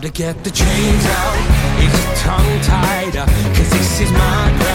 To 0.04 0.10
get 0.10 0.44
the 0.44 0.52
chains 0.52 1.06
out. 1.06 1.82
Your 1.82 2.16
tongue 2.18 2.62
tied 2.62 3.16
up? 3.16 3.30
Uh, 3.30 3.56
Cause 3.56 3.70
this 3.70 4.02
is 4.02 4.12
my 4.12 4.58
ground 4.60 4.73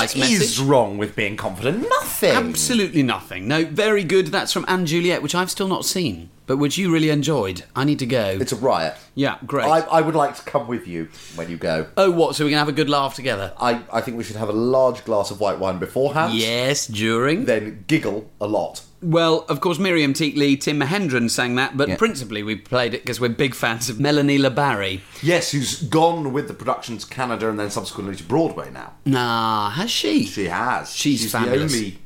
that's 0.00 0.14
What 0.14 0.20
nice 0.20 0.32
is 0.32 0.40
message. 0.40 0.60
wrong 0.60 0.98
with 0.98 1.14
being 1.16 1.36
confident? 1.36 1.86
Nothing. 1.88 2.30
Absolutely 2.36 3.02
nothing. 3.02 3.46
No, 3.48 3.64
very 3.64 4.04
good. 4.04 4.28
That's 4.28 4.52
from 4.52 4.64
& 4.76 4.84
Juliet, 4.86 5.22
which 5.22 5.34
I've 5.34 5.50
still 5.50 5.68
not 5.68 5.84
seen, 5.84 6.30
but 6.48 6.56
which 6.56 6.76
you 6.76 6.92
really 6.92 7.10
enjoyed. 7.10 7.62
I 7.76 7.84
need 7.84 8.00
to 8.00 8.06
go. 8.06 8.36
It's 8.40 8.50
a 8.52 8.56
riot. 8.56 8.96
yeah, 9.14 9.38
great. 9.46 9.66
I, 9.66 9.80
I 9.80 10.00
would 10.00 10.16
like 10.16 10.34
to 10.36 10.42
come 10.42 10.66
with 10.66 10.88
you 10.88 11.08
when 11.36 11.48
you 11.48 11.56
go. 11.56 11.86
oh, 11.96 12.10
what? 12.10 12.34
So 12.34 12.44
we 12.44 12.50
can 12.50 12.58
have 12.58 12.68
a 12.68 12.72
good 12.72 12.88
laugh 12.88 13.14
together? 13.14 13.52
I, 13.60 13.82
I 13.92 14.00
think 14.00 14.16
we 14.16 14.24
should 14.24 14.36
have 14.36 14.48
a 14.48 14.52
large 14.52 15.04
glass 15.04 15.30
of 15.30 15.38
white 15.38 15.60
wine 15.60 15.78
beforehand. 15.78 16.34
Yes, 16.34 16.86
during. 16.88 17.44
Then 17.44 17.84
giggle 17.86 18.28
a 18.40 18.48
lot. 18.48 18.82
Well, 19.00 19.44
of 19.48 19.60
course, 19.60 19.78
Miriam-Teak 19.78 20.34
Lee, 20.36 20.56
Tim 20.56 20.80
Mahendran 20.80 21.30
sang 21.30 21.54
that, 21.54 21.76
but 21.76 21.88
Yeah. 21.88 21.96
principally 21.96 22.42
we 22.42 22.56
played 22.56 22.94
it 22.94 23.02
because 23.02 23.20
we're 23.20 23.28
big 23.28 23.54
fans 23.54 23.88
of 23.88 24.00
Melanie 24.00 24.38
La 24.38 24.48
Barrie. 24.48 25.02
Yes, 25.22 25.52
who's 25.52 25.82
gone 25.82 26.32
with 26.32 26.48
the 26.48 26.54
production 26.54 26.98
to 26.98 27.06
Canada 27.06 27.48
and 27.48 27.60
then 27.60 27.70
subsequently 27.70 28.16
to 28.16 28.24
Broadway 28.24 28.70
now. 28.72 28.94
Nah, 29.04 29.70
has 29.70 29.90
she? 29.90 30.24
She 30.24 30.46
has. 30.46 30.92
She's 30.96 31.30
fabulous. 31.30 31.72
the 31.72 31.78
only 31.78 31.98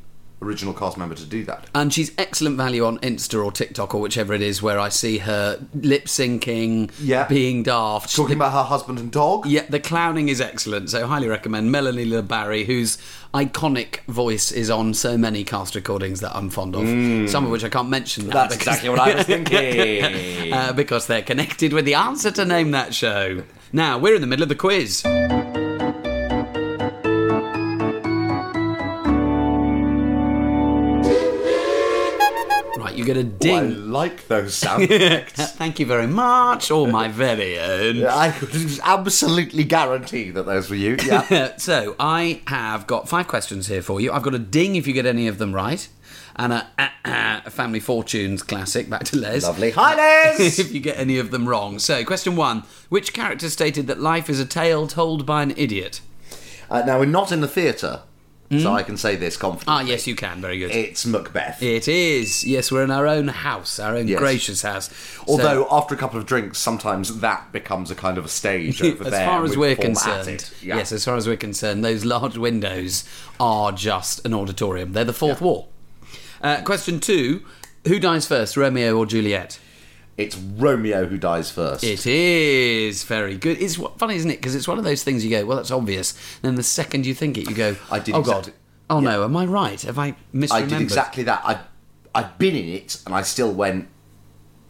original 0.42 0.74
cast 0.74 0.98
member 0.98 1.14
to 1.14 1.24
do 1.24 1.44
that. 1.44 1.66
And 1.74 1.92
she's 1.94 2.12
excellent 2.18 2.56
value 2.56 2.84
on 2.84 2.98
Insta 2.98 3.42
or 3.44 3.52
TikTok 3.52 3.94
or 3.94 4.00
whichever 4.00 4.34
it 4.34 4.42
is, 4.42 4.60
where 4.62 4.78
I 4.78 4.88
see 4.88 5.18
her 5.18 5.58
lip 5.74 6.06
syncing, 6.06 6.90
Yeah. 7.00 7.26
being 7.28 7.62
daft. 7.62 8.14
Talking 8.14 8.36
about 8.36 8.52
her 8.52 8.62
husband 8.64 8.98
and 8.98 9.10
dog. 9.10 9.46
Yeah, 9.46 9.64
the 9.68 9.80
clowning 9.80 10.28
is 10.28 10.40
excellent, 10.40 10.90
so 10.90 11.06
highly 11.06 11.28
recommend 11.28 11.70
Melanie 11.70 12.04
La 12.04 12.22
Barrie, 12.22 12.64
whose 12.64 12.98
iconic 13.34 14.00
voice 14.08 14.52
is 14.52 14.68
on 14.70 14.92
so 14.94 15.16
many 15.16 15.44
cast 15.44 15.74
recordings 15.74 16.20
that 16.20 16.34
I'm 16.36 16.50
fond 16.50 16.74
of. 16.74 17.30
Some 17.30 17.44
of 17.44 17.50
which 17.50 17.64
I 17.64 17.68
can't 17.68 17.88
mention. 17.88 18.24
Mm. 18.24 18.32
That's 18.32 18.54
because- 18.56 18.66
exactly 18.76 18.88
what 18.90 18.98
I 18.98 19.14
was 19.14 19.26
thinking. 19.26 20.52
uh, 20.52 20.72
because 20.72 21.06
they're 21.06 21.22
connected 21.22 21.72
with 21.72 21.84
the 21.84 21.94
answer 21.94 22.30
to 22.32 22.44
name 22.44 22.72
that 22.72 22.94
show. 22.94 23.42
Now 23.72 23.98
we're 23.98 24.14
in 24.14 24.20
the 24.20 24.26
middle 24.26 24.42
of 24.42 24.48
the 24.50 24.54
quiz. 24.54 25.02
Right, 33.02 33.08
you 33.08 33.14
get 33.14 33.24
a 33.24 33.28
I 33.28 33.60
ding. 33.60 33.90
like 33.90 34.28
those 34.28 34.54
sound 34.62 34.84
effects. 34.84 35.52
Thank 35.52 35.78
you 35.80 35.86
very 35.86 36.06
much, 36.06 36.70
all 36.70 36.86
my 36.86 37.08
very 37.26 37.58
own. 37.58 38.04
I 38.06 38.30
could 38.30 38.54
absolutely 38.82 39.64
guarantee 39.64 40.30
that 40.30 40.46
those 40.46 40.70
were 40.70 40.76
you. 40.76 40.96
Yeah. 41.04 41.56
so 41.56 41.94
I 41.98 42.42
have 42.46 42.86
got 42.86 43.08
five 43.08 43.28
questions 43.28 43.66
here 43.66 43.82
for 43.82 44.00
you. 44.00 44.12
I've 44.12 44.22
got 44.22 44.34
a 44.34 44.38
ding 44.38 44.76
if 44.76 44.86
you 44.86 44.92
get 44.92 45.06
any 45.06 45.28
of 45.28 45.38
them 45.38 45.52
right, 45.54 45.88
and 46.36 46.52
a, 46.52 46.66
a 47.04 47.50
Family 47.50 47.80
Fortunes 47.80 48.42
classic. 48.42 48.88
Back 48.88 49.04
to 49.04 49.18
Les. 49.18 49.42
Lovely. 49.42 49.70
Hi, 49.72 49.94
Les! 49.96 50.58
if 50.58 50.72
you 50.72 50.80
get 50.80 50.98
any 50.98 51.18
of 51.18 51.30
them 51.30 51.48
wrong. 51.48 51.78
So, 51.78 52.04
question 52.04 52.36
one: 52.36 52.64
Which 52.88 53.12
character 53.12 53.48
stated 53.50 53.86
that 53.88 54.00
life 54.00 54.30
is 54.30 54.40
a 54.40 54.46
tale 54.46 54.86
told 54.86 55.26
by 55.26 55.42
an 55.42 55.52
idiot? 55.56 56.00
uh, 56.70 56.82
now, 56.86 56.98
we're 56.98 57.04
not 57.06 57.30
in 57.32 57.40
the 57.42 57.48
theatre, 57.48 58.02
so 58.60 58.72
I 58.72 58.82
can 58.82 58.96
say 58.96 59.16
this 59.16 59.36
confidently. 59.36 59.72
Ah, 59.72 59.80
yes, 59.86 60.06
you 60.06 60.14
can. 60.14 60.40
Very 60.40 60.58
good. 60.58 60.70
It's 60.70 61.06
Macbeth. 61.06 61.62
it 61.62 61.88
is. 61.88 62.44
Yes, 62.44 62.70
we're 62.70 62.84
in 62.84 62.90
our 62.90 63.06
own 63.06 63.28
house, 63.28 63.78
our 63.78 63.96
own 63.96 64.08
Yes. 64.08 64.18
gracious 64.18 64.62
house. 64.62 64.88
So- 64.88 65.22
Although, 65.28 65.66
after 65.70 65.94
a 65.94 65.98
couple 65.98 66.18
of 66.18 66.26
drinks, 66.26 66.58
sometimes 66.58 67.20
that 67.20 67.52
becomes 67.52 67.90
a 67.90 67.94
kind 67.94 68.18
of 68.18 68.24
a 68.24 68.28
stage 68.28 68.82
over 68.82 69.04
as 69.04 69.10
there. 69.10 69.20
As 69.22 69.26
far 69.26 69.44
as 69.44 69.56
we're 69.56 69.76
concerned. 69.76 70.50
Yeah. 70.62 70.76
yes, 70.76 70.92
as 70.92 71.04
far 71.04 71.16
as 71.16 71.26
we're 71.26 71.36
concerned, 71.36 71.84
those 71.84 72.04
large 72.04 72.36
windows 72.36 73.04
are 73.40 73.72
just 73.72 74.24
an 74.26 74.34
auditorium. 74.34 74.92
They're 74.92 75.04
the 75.04 75.12
fourth 75.12 75.40
wall. 75.40 75.68
Uh, 76.42 76.60
question 76.62 76.98
two: 77.00 77.42
Who 77.86 77.98
dies 77.98 78.26
first, 78.26 78.56
Romeo 78.56 78.96
or 78.98 79.06
Juliet? 79.06 79.58
It's 80.18 80.36
Romeo 80.36 81.06
who 81.06 81.16
dies 81.16 81.50
first. 81.50 81.82
It 81.82 82.06
is 82.06 83.02
very 83.04 83.36
good. 83.38 83.60
It's 83.60 83.76
funny, 83.96 84.16
isn't 84.16 84.30
it? 84.30 84.36
Because 84.36 84.54
it's 84.54 84.68
one 84.68 84.78
of 84.78 84.84
those 84.84 85.02
things 85.02 85.24
you 85.24 85.30
go, 85.30 85.44
well, 85.46 85.56
that's 85.56 85.70
obvious. 85.70 86.12
Then 86.42 86.54
the 86.56 86.62
second 86.62 87.06
you 87.06 87.14
think 87.14 87.38
it, 87.38 87.48
you 87.48 87.56
go, 87.56 87.76
I 87.90 87.98
did 87.98 88.14
oh 88.14 88.22
god, 88.22 88.52
oh 88.90 89.00
no, 89.00 89.24
am 89.24 89.36
I 89.36 89.46
right? 89.46 89.80
Have 89.82 89.98
I 89.98 90.14
misremembered? 90.34 90.52
I 90.52 90.62
did 90.66 90.80
exactly 90.82 91.22
that. 91.24 91.40
I, 91.44 91.60
I've 92.14 92.36
been 92.38 92.54
in 92.54 92.68
it, 92.68 93.00
and 93.06 93.14
I 93.14 93.22
still 93.22 93.52
went. 93.52 93.88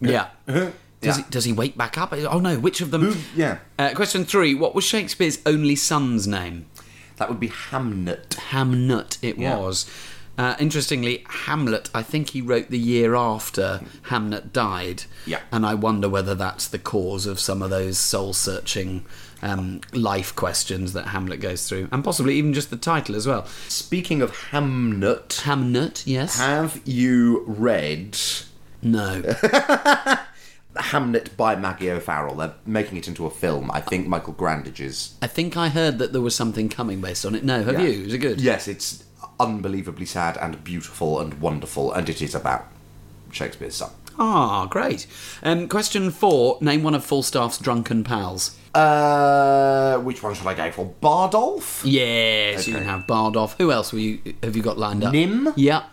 Yeah. 0.01 0.28
Does, 0.47 0.72
Yeah. 1.03 1.16
he, 1.16 1.22
does 1.30 1.45
he 1.45 1.53
wake 1.53 1.76
back 1.76 1.99
up? 1.99 2.12
Oh 2.12 2.38
no, 2.38 2.59
which 2.61 2.80
of 2.80 2.93
them? 2.93 3.16
Yeah. 3.34 3.59
Uh, 3.78 3.90
question 3.95 4.24
three: 4.24 4.55
What 4.55 4.76
was 4.76 4.84
Shakespeare's 4.84 5.40
only 5.45 5.74
son's 5.74 6.28
name? 6.28 6.66
That 7.16 7.28
would 7.28 7.40
be 7.40 7.49
Hamnet. 7.49 8.28
Hamnet. 8.51 9.18
It 9.22 9.38
Yeah. 9.38 9.57
was. 9.59 9.86
Uh, 10.43 10.57
interestingly, 10.59 11.24
Hamlet. 11.28 11.88
I 11.95 12.03
think 12.03 12.30
he 12.30 12.40
wrote 12.43 12.68
the 12.68 12.78
year 12.78 13.14
after 13.14 13.80
Hamnet 14.09 14.53
died. 14.53 15.05
Yeah. 15.24 15.40
And 15.53 15.64
I 15.64 15.74
wonder 15.74 16.09
whether 16.09 16.34
that's 16.34 16.66
the 16.66 16.80
cause 16.80 17.26
of 17.26 17.38
some 17.38 17.62
of 17.62 17.70
those 17.70 17.97
soul-searching 17.99 19.05
um, 19.40 19.80
life 19.93 20.34
questions 20.34 20.95
that 20.95 21.07
Hamlet 21.09 21.40
goes 21.40 21.68
through, 21.68 21.88
and 21.93 22.03
possibly 22.03 22.34
even 22.34 22.55
just 22.55 22.70
the 22.70 22.76
title 22.76 23.14
as 23.14 23.26
well. 23.26 23.47
Speaking 23.68 24.20
of 24.20 24.32
Hamnet, 24.51 25.43
Hamnet. 25.43 26.03
Yes. 26.07 26.38
have 26.38 26.80
you 26.84 27.45
read 27.47 28.18
no. 28.82 29.22
Hamnet 30.76 31.36
by 31.36 31.55
Maggie 31.55 31.90
O'Farrell. 31.90 32.34
They're 32.36 32.55
making 32.66 32.97
it 32.99 33.07
into 33.07 33.26
a 33.26 33.30
film. 33.30 33.70
I 33.70 33.80
think 33.80 34.07
Michael 34.09 34.32
Grandage's. 34.32 35.14
I 35.20 35.26
think 35.26 35.57
I 35.57 35.68
heard 35.68 35.99
that 35.99 36.12
there 36.12 36.22
was 36.22 36.34
something 36.34 36.68
coming 36.68 37.01
based 37.01 37.26
on 37.26 37.34
it. 37.34 37.45
No, 37.45 37.62
have 37.62 37.74
Yeah. 37.74 37.86
you? 37.88 38.07
Is 38.07 38.14
it 38.14 38.18
good? 38.18 38.40
Yes, 38.40 38.68
it's 38.68 39.05
unbelievably 39.40 40.06
sad 40.06 40.36
and 40.36 40.62
beautiful 40.64 41.20
and 41.20 41.40
wonderful, 41.40 41.92
and 41.92 42.08
it 42.08 42.20
is 42.22 42.34
about 42.34 42.66
Shakespeare's 43.30 43.76
son. 43.76 43.90
Ah, 44.18 44.66
great. 44.66 45.06
Um, 45.42 45.68
question 45.68 46.10
four: 46.10 46.58
Name 46.60 46.82
one 46.82 46.94
of 46.94 47.04
Falstaff's 47.04 47.58
drunken 47.58 48.04
pals. 48.04 48.56
Uh, 48.74 49.98
which 49.98 50.22
one 50.22 50.34
should 50.34 50.46
I 50.46 50.54
go 50.54 50.70
for? 50.70 50.94
Bardolph? 51.02 51.82
Yes, 51.84 52.66
you 52.66 52.74
can 52.74 52.84
have 52.84 53.06
Bardolph. 53.06 53.54
Who 53.58 53.72
else 53.72 53.92
were 53.92 53.98
you? 53.98 54.34
Have 54.42 54.56
you 54.56 54.62
got 54.62 54.78
lined 54.78 55.04
up? 55.04 55.12
Nim? 55.12 55.52
Yeah, 55.56 55.84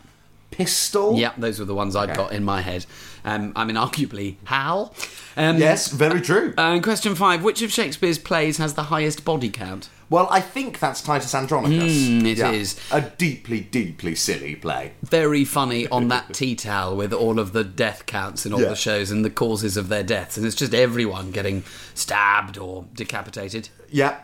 Pistol? 0.52 1.16
yeah. 1.18 1.32
Those 1.38 1.60
were 1.60 1.66
the 1.66 1.76
ones 1.76 1.96
I'd 1.96 2.10
Okay. 2.10 2.18
got 2.18 2.32
in 2.34 2.44
my 2.44 2.62
head. 2.62 2.86
Um, 3.26 3.54
I 3.56 3.64
mean, 3.66 3.76
arguably 3.76 4.36
Hal. 4.46 4.94
Um, 5.38 5.58
Yes, 5.58 5.90
very 5.90 6.22
true. 6.22 6.54
And 6.58 6.84
question 6.84 7.16
five: 7.16 7.44
Which 7.44 7.62
of 7.62 7.72
Shakespeare's 7.72 8.18
plays 8.18 8.58
has 8.58 8.74
the 8.74 8.84
highest 8.84 9.24
body 9.26 9.50
count? 9.50 9.90
Well, 10.10 10.28
I 10.32 10.42
think 10.42 10.80
that's 10.80 11.02
Titus 11.02 11.34
Andronicus. 11.36 11.94
Mm, 11.94 12.22
it 12.26 12.40
is. 12.40 12.74
is 12.74 12.80
A 12.92 13.02
deeply, 13.02 13.62
deeply 13.62 14.16
silly 14.16 14.56
play. 14.56 14.94
Very 15.04 15.46
funny 15.46 15.88
on 15.88 16.08
that 16.08 16.34
tea 16.34 16.56
towel 16.56 16.96
with 16.96 17.14
all 17.14 17.40
of 17.40 17.54
the 17.54 17.64
death 17.64 18.06
counts 18.06 18.46
in 18.46 18.54
all 18.54 18.62
Yeah. 18.62 18.70
the 18.70 18.76
shows 18.76 19.12
and 19.12 19.24
the 19.24 19.30
causes 19.30 19.78
of 19.78 19.90
their 19.90 20.04
deaths, 20.04 20.38
and 20.38 20.46
it's 20.46 20.56
just 20.56 20.74
everyone 20.74 21.32
getting 21.32 21.64
stabbed 21.94 22.58
or 22.58 22.86
decapitated. 22.94 23.70
Yeah. 23.90 24.18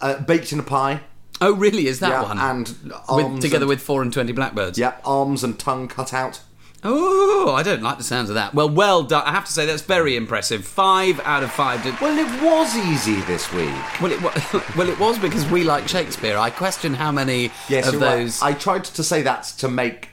Uh, 0.00 0.20
baked 0.20 0.52
in 0.52 0.58
a 0.58 0.64
pie. 0.64 1.00
Oh, 1.40 1.54
really? 1.54 1.88
Is 1.88 1.98
that 2.00 2.10
yeah, 2.10 2.22
one? 2.22 2.38
And 2.38 2.68
with, 3.10 3.40
together 3.40 3.64
and, 3.64 3.68
with 3.68 3.80
four 3.80 4.02
and 4.02 4.12
twenty 4.12 4.32
blackbirds. 4.32 4.78
Yeah, 4.78 4.94
arms 5.04 5.42
and 5.42 5.58
tongue 5.58 5.88
cut 5.88 6.14
out. 6.14 6.40
Oh, 6.84 7.54
I 7.54 7.62
don't 7.62 7.82
like 7.82 7.98
the 7.98 8.04
sounds 8.04 8.28
of 8.28 8.34
that. 8.34 8.54
Well, 8.54 8.68
well 8.68 9.04
done. 9.04 9.24
I 9.24 9.30
have 9.30 9.44
to 9.44 9.52
say 9.52 9.66
that's 9.66 9.82
very 9.82 10.16
impressive. 10.16 10.64
Five 10.66 11.20
out 11.20 11.42
of 11.44 11.52
five. 11.52 11.82
Did, 11.84 12.00
Well, 12.00 12.16
it 12.18 12.42
was 12.42 12.76
easy 12.76 13.20
this 13.22 13.52
week. 13.52 13.70
well, 14.00 14.10
it 14.10 14.20
wa- 14.20 14.34
well, 14.76 14.88
it 14.88 14.98
was 14.98 15.18
because 15.18 15.46
we 15.48 15.62
like 15.62 15.86
Shakespeare. 15.86 16.36
I 16.36 16.50
question 16.50 16.94
how 16.94 17.12
many 17.12 17.52
Yes, 17.68 17.86
of 17.86 17.94
you're 17.94 18.02
right. 18.02 18.16
those. 18.16 18.42
I 18.42 18.52
tried 18.54 18.84
to 18.84 19.04
say 19.04 19.22
that 19.22 19.44
to 19.58 19.68
make 19.68 20.08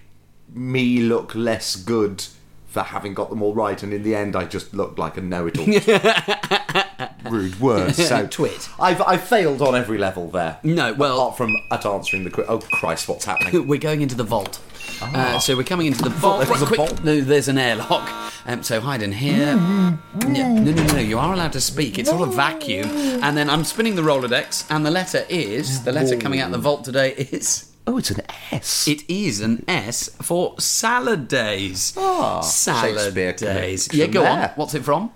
me 0.53 0.99
look 1.01 1.33
less 1.33 1.75
good 1.75 2.25
for 2.67 2.83
having 2.83 3.15
got 3.15 3.31
them 3.31 3.41
all 3.41 3.55
right, 3.55 3.81
and 3.81 3.91
in 3.91 4.03
the 4.03 4.13
end, 4.13 4.35
I 4.35 4.45
just 4.45 4.71
looked 4.75 4.99
like 4.99 5.17
a 5.17 5.21
know-it-all. 5.21 5.65
Rude 7.31 7.59
words. 7.59 8.07
So 8.07 8.27
Twit. 8.31 8.69
I've 8.79 9.01
I 9.01 9.17
failed 9.17 9.61
on 9.63 9.75
every 9.75 9.97
level 9.97 10.29
there. 10.29 10.59
No, 10.63 10.93
well- 10.93 11.19
apart 11.19 11.37
from 11.37 11.55
at 11.71 11.83
answering 11.85 12.25
the 12.25 12.29
quiz. 12.29 12.45
Oh 12.47 12.59
Christ, 12.59 13.07
what's 13.09 13.25
happening? 13.25 13.67
We're 13.67 13.79
going 13.79 14.01
into 14.01 14.13
the 14.15 14.23
vault. 14.23 14.59
Uh, 15.01 15.39
so 15.39 15.55
we're 15.55 15.63
coming 15.63 15.87
into 15.87 16.03
the 16.03 16.09
vault. 16.09 16.39
there 16.41 16.49
Right, 16.49 16.61
a 16.61 16.65
quick. 16.65 16.77
vault. 16.77 17.03
No, 17.03 17.21
there's 17.21 17.47
an 17.47 17.57
airlock. 17.57 18.09
Um, 18.45 18.63
so 18.63 18.79
hide 18.81 19.01
in 19.01 19.11
here. 19.11 19.55
No, 19.55 19.97
no, 20.15 20.27
no, 20.27 20.71
no, 20.71 20.83
no. 20.93 20.99
You 20.99 21.19
are 21.19 21.33
allowed 21.33 21.53
to 21.53 21.61
speak. 21.61 21.99
It's 21.99 22.09
all 22.09 22.23
a 22.23 22.27
vacuum. 22.27 22.87
And 23.23 23.37
then 23.37 23.49
I'm 23.49 23.63
spinning 23.63 23.95
the 23.95 24.01
Rolodex, 24.01 24.65
and 24.69 24.85
the 24.85 24.91
letter 24.91 25.25
is 25.29 25.83
the 25.83 25.91
letter 25.91 26.17
coming 26.17 26.39
out 26.39 26.47
of 26.47 26.51
the 26.53 26.57
vault 26.57 26.83
today 26.83 27.13
is. 27.13 27.71
oh, 27.87 27.97
it's 27.97 28.11
an 28.11 28.21
S. 28.51 28.87
It 28.87 29.09
is 29.09 29.41
an 29.41 29.63
S 29.67 30.09
for 30.21 30.59
salad 30.59 31.27
days. 31.27 31.93
Ah, 31.97 32.41
salad 32.41 32.99
Shakespeare 32.99 33.33
days. 33.33 33.89
Yeah, 33.93 34.07
go 34.07 34.25
on. 34.25 34.49
What's 34.55 34.73
it 34.75 34.83
from? 34.83 35.11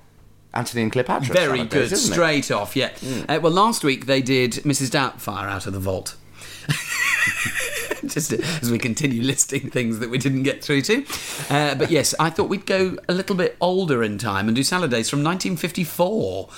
Antony 0.56 0.84
and 0.84 0.92
Cleopatra. 0.92 1.34
Very 1.34 1.60
good. 1.60 1.70
Days, 1.90 1.92
isn't 1.94 2.12
it? 2.12 2.14
Straight 2.14 2.52
off, 2.52 2.76
yeah. 2.76 2.92
Uh, 3.28 3.40
well, 3.42 3.52
last 3.52 3.84
week 3.84 4.06
they 4.06 4.22
did 4.22 4.52
Mrs. 4.64 4.92
Doubtfire 4.92 5.48
out 5.50 5.66
of 5.66 5.74
the 5.74 5.80
vault. 5.80 6.16
Just 8.08 8.34
as 8.34 8.70
we 8.70 8.78
continue 8.78 9.22
listing 9.22 9.70
things 9.70 10.00
that 10.00 10.10
we 10.10 10.18
didn't 10.18 10.44
get 10.44 10.64
through 10.64 10.82
to. 10.84 11.06
Uh, 11.50 11.76
but 11.76 11.90
yes, 11.90 12.14
I 12.20 12.30
thought 12.30 12.50
we'd 12.50 12.66
go 12.66 12.98
a 13.08 13.14
little 13.14 13.36
bit 13.36 13.56
older 13.62 14.04
in 14.04 14.18
time 14.18 14.48
and 14.48 14.56
do 14.56 14.64
Salad 14.64 14.92
Days 14.92 15.10
from 15.10 15.20
1954. 15.20 16.50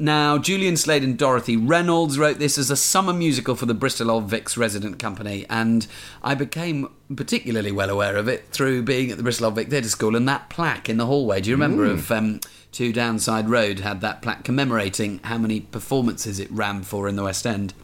Now, 0.00 0.38
Julian 0.38 0.76
Slade 0.76 1.02
and 1.02 1.18
Dorothy 1.18 1.56
Reynolds 1.56 2.20
wrote 2.20 2.38
this 2.38 2.56
as 2.56 2.70
a 2.70 2.76
summer 2.76 3.12
musical 3.12 3.56
for 3.56 3.66
the 3.66 3.74
Bristol 3.74 4.12
Old 4.12 4.30
Vics 4.30 4.56
Resident 4.56 5.00
Company, 5.00 5.44
and 5.50 5.88
I 6.22 6.36
became 6.36 6.88
particularly 7.16 7.72
well 7.72 7.90
aware 7.90 8.16
of 8.16 8.28
it 8.28 8.46
through 8.50 8.82
being 8.82 9.10
at 9.10 9.16
the 9.16 9.24
Bristol 9.24 9.46
Old 9.46 9.56
Vic 9.56 9.70
Theatre 9.70 9.88
School 9.88 10.14
and 10.14 10.28
that 10.28 10.50
plaque 10.50 10.88
in 10.88 10.98
the 10.98 11.06
hallway. 11.06 11.40
Do 11.40 11.50
you 11.50 11.56
remember 11.56 11.84
of 11.84 12.12
um, 12.12 12.38
Two 12.70 12.92
Downside 12.92 13.48
Road 13.48 13.80
had 13.80 14.00
that 14.02 14.22
plaque 14.22 14.44
commemorating 14.44 15.18
how 15.24 15.38
many 15.38 15.60
performances 15.60 16.38
it 16.38 16.50
ran 16.52 16.84
for 16.84 17.08
in 17.08 17.16
the 17.16 17.24
West 17.24 17.44
End? 17.44 17.74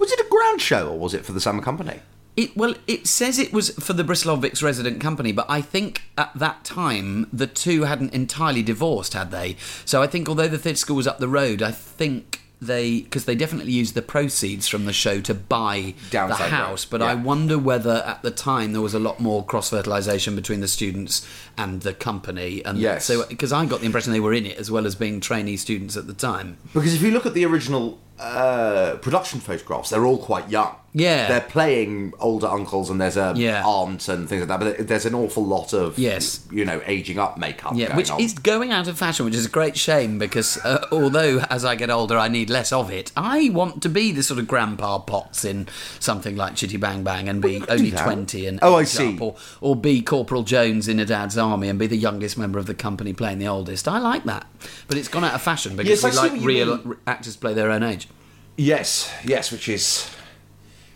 Was 0.00 0.10
it 0.10 0.18
a 0.18 0.28
grand 0.28 0.60
show 0.60 0.88
or 0.88 0.98
was 0.98 1.14
it 1.14 1.24
for 1.24 1.30
the 1.32 1.40
summer 1.40 1.62
company? 1.62 2.00
It 2.40 2.56
well, 2.56 2.74
it 2.86 3.06
says 3.06 3.38
it 3.38 3.52
was 3.52 3.70
for 3.70 3.92
the 3.92 4.02
Bristol 4.02 4.38
Vics 4.38 4.62
resident 4.62 4.98
company, 5.00 5.30
but 5.30 5.44
I 5.48 5.60
think 5.60 6.02
at 6.16 6.32
that 6.34 6.64
time 6.64 7.26
the 7.32 7.46
two 7.46 7.82
hadn't 7.84 8.14
entirely 8.14 8.62
divorced, 8.62 9.12
had 9.12 9.30
they? 9.30 9.56
So 9.84 10.00
I 10.00 10.06
think 10.06 10.26
although 10.26 10.48
the 10.48 10.56
theatre 10.58 10.78
school 10.78 10.96
was 10.96 11.06
up 11.06 11.18
the 11.18 11.28
road, 11.28 11.60
I 11.60 11.70
think 11.70 12.40
they 12.62 13.00
because 13.02 13.24
they 13.24 13.34
definitely 13.34 13.72
used 13.72 13.94
the 13.94 14.02
proceeds 14.02 14.68
from 14.68 14.84
the 14.84 14.92
show 14.92 15.20
to 15.22 15.34
buy 15.34 15.94
Downside 16.10 16.38
the 16.38 16.56
house. 16.56 16.84
But 16.84 17.02
I 17.02 17.14
wonder 17.14 17.58
whether 17.58 18.02
at 18.06 18.22
the 18.22 18.30
time 18.30 18.72
there 18.72 18.82
was 18.82 18.94
a 18.94 18.98
lot 18.98 19.20
more 19.20 19.44
cross 19.44 19.70
fertilisation 19.70 20.34
between 20.36 20.60
the 20.60 20.68
students 20.68 21.26
and 21.58 21.82
the 21.82 21.92
company, 21.92 22.64
and 22.64 22.78
Yes. 22.78 23.04
so 23.04 23.26
because 23.26 23.52
I 23.52 23.66
got 23.66 23.80
the 23.80 23.86
impression 23.86 24.12
they 24.12 24.20
were 24.20 24.34
in 24.34 24.46
it 24.46 24.56
as 24.58 24.70
well 24.70 24.86
as 24.86 24.94
being 24.94 25.20
trainee 25.20 25.56
students 25.58 25.96
at 25.96 26.06
the 26.06 26.14
time. 26.14 26.56
Because 26.72 26.94
if 26.94 27.02
you 27.02 27.10
look 27.10 27.26
at 27.26 27.34
the 27.34 27.44
original 27.44 27.98
uh, 28.20 28.96
production 28.96 29.40
photographs, 29.40 29.90
they're 29.90 30.04
all 30.06 30.18
quite 30.18 30.48
young. 30.50 30.76
Yeah. 30.92 31.28
they're 31.28 31.40
playing 31.42 32.14
older 32.18 32.48
uncles, 32.48 32.90
and 32.90 33.00
there's 33.00 33.16
a 33.16 33.32
Yeah. 33.36 33.62
aunt 33.64 34.08
and 34.08 34.28
things 34.28 34.40
like 34.44 34.48
that. 34.48 34.76
But 34.78 34.88
there's 34.88 35.06
an 35.06 35.14
awful 35.14 35.46
lot 35.46 35.72
of 35.72 35.96
Yes. 35.96 36.40
you 36.50 36.64
know, 36.64 36.82
aging 36.84 37.16
up 37.16 37.38
makeup. 37.38 37.74
Yeah, 37.76 37.86
going 37.86 37.96
which 37.96 38.10
on. 38.10 38.20
is 38.20 38.32
going 38.34 38.72
out 38.72 38.88
of 38.88 38.98
fashion, 38.98 39.24
which 39.24 39.36
is 39.36 39.46
a 39.46 39.48
great 39.48 39.78
shame 39.78 40.18
because 40.18 40.58
uh, 40.64 40.84
although 40.90 41.44
as 41.48 41.64
I 41.64 41.76
get 41.76 41.90
older 41.90 42.18
I 42.18 42.26
need 42.26 42.50
less 42.50 42.72
of 42.72 42.90
it, 42.90 43.12
I 43.16 43.50
want 43.50 43.82
to 43.84 43.88
be 43.88 44.10
the 44.10 44.24
sort 44.24 44.40
of 44.40 44.48
grandpa 44.48 44.98
Potts 44.98 45.44
in 45.44 45.68
something 46.00 46.34
like 46.34 46.56
Chitty 46.56 46.76
Bang 46.76 47.04
Bang 47.04 47.28
and 47.28 47.40
be 47.40 47.60
can 47.60 47.70
only 47.70 47.92
20 47.92 48.46
and 48.46 48.58
Oh, 48.60 48.74
I 48.74 48.82
see. 48.82 49.14
up, 49.14 49.20
or, 49.22 49.36
or 49.60 49.76
be 49.76 50.02
Corporal 50.02 50.42
Jones 50.42 50.88
in 50.88 50.98
a 50.98 51.06
dad's 51.06 51.38
army 51.38 51.68
and 51.68 51.78
be 51.78 51.86
the 51.86 51.96
youngest 51.96 52.36
member 52.36 52.58
of 52.58 52.66
the 52.66 52.74
company 52.74 53.12
playing 53.12 53.38
the 53.38 53.46
oldest. 53.46 53.86
I 53.86 54.00
like 54.00 54.24
that. 54.24 54.44
But 54.88 54.96
it's 54.98 55.08
gone 55.08 55.24
out 55.24 55.34
of 55.34 55.42
fashion 55.42 55.76
because 55.76 56.02
Yes, 56.02 56.14
we 56.14 56.18
like 56.30 56.42
real 56.44 56.76
mean. 56.78 56.96
actors 57.06 57.36
play 57.36 57.54
their 57.54 57.70
own 57.70 57.82
age. 57.82 58.08
Yes, 58.56 59.12
yes, 59.24 59.50
which 59.52 59.68
is 59.68 60.08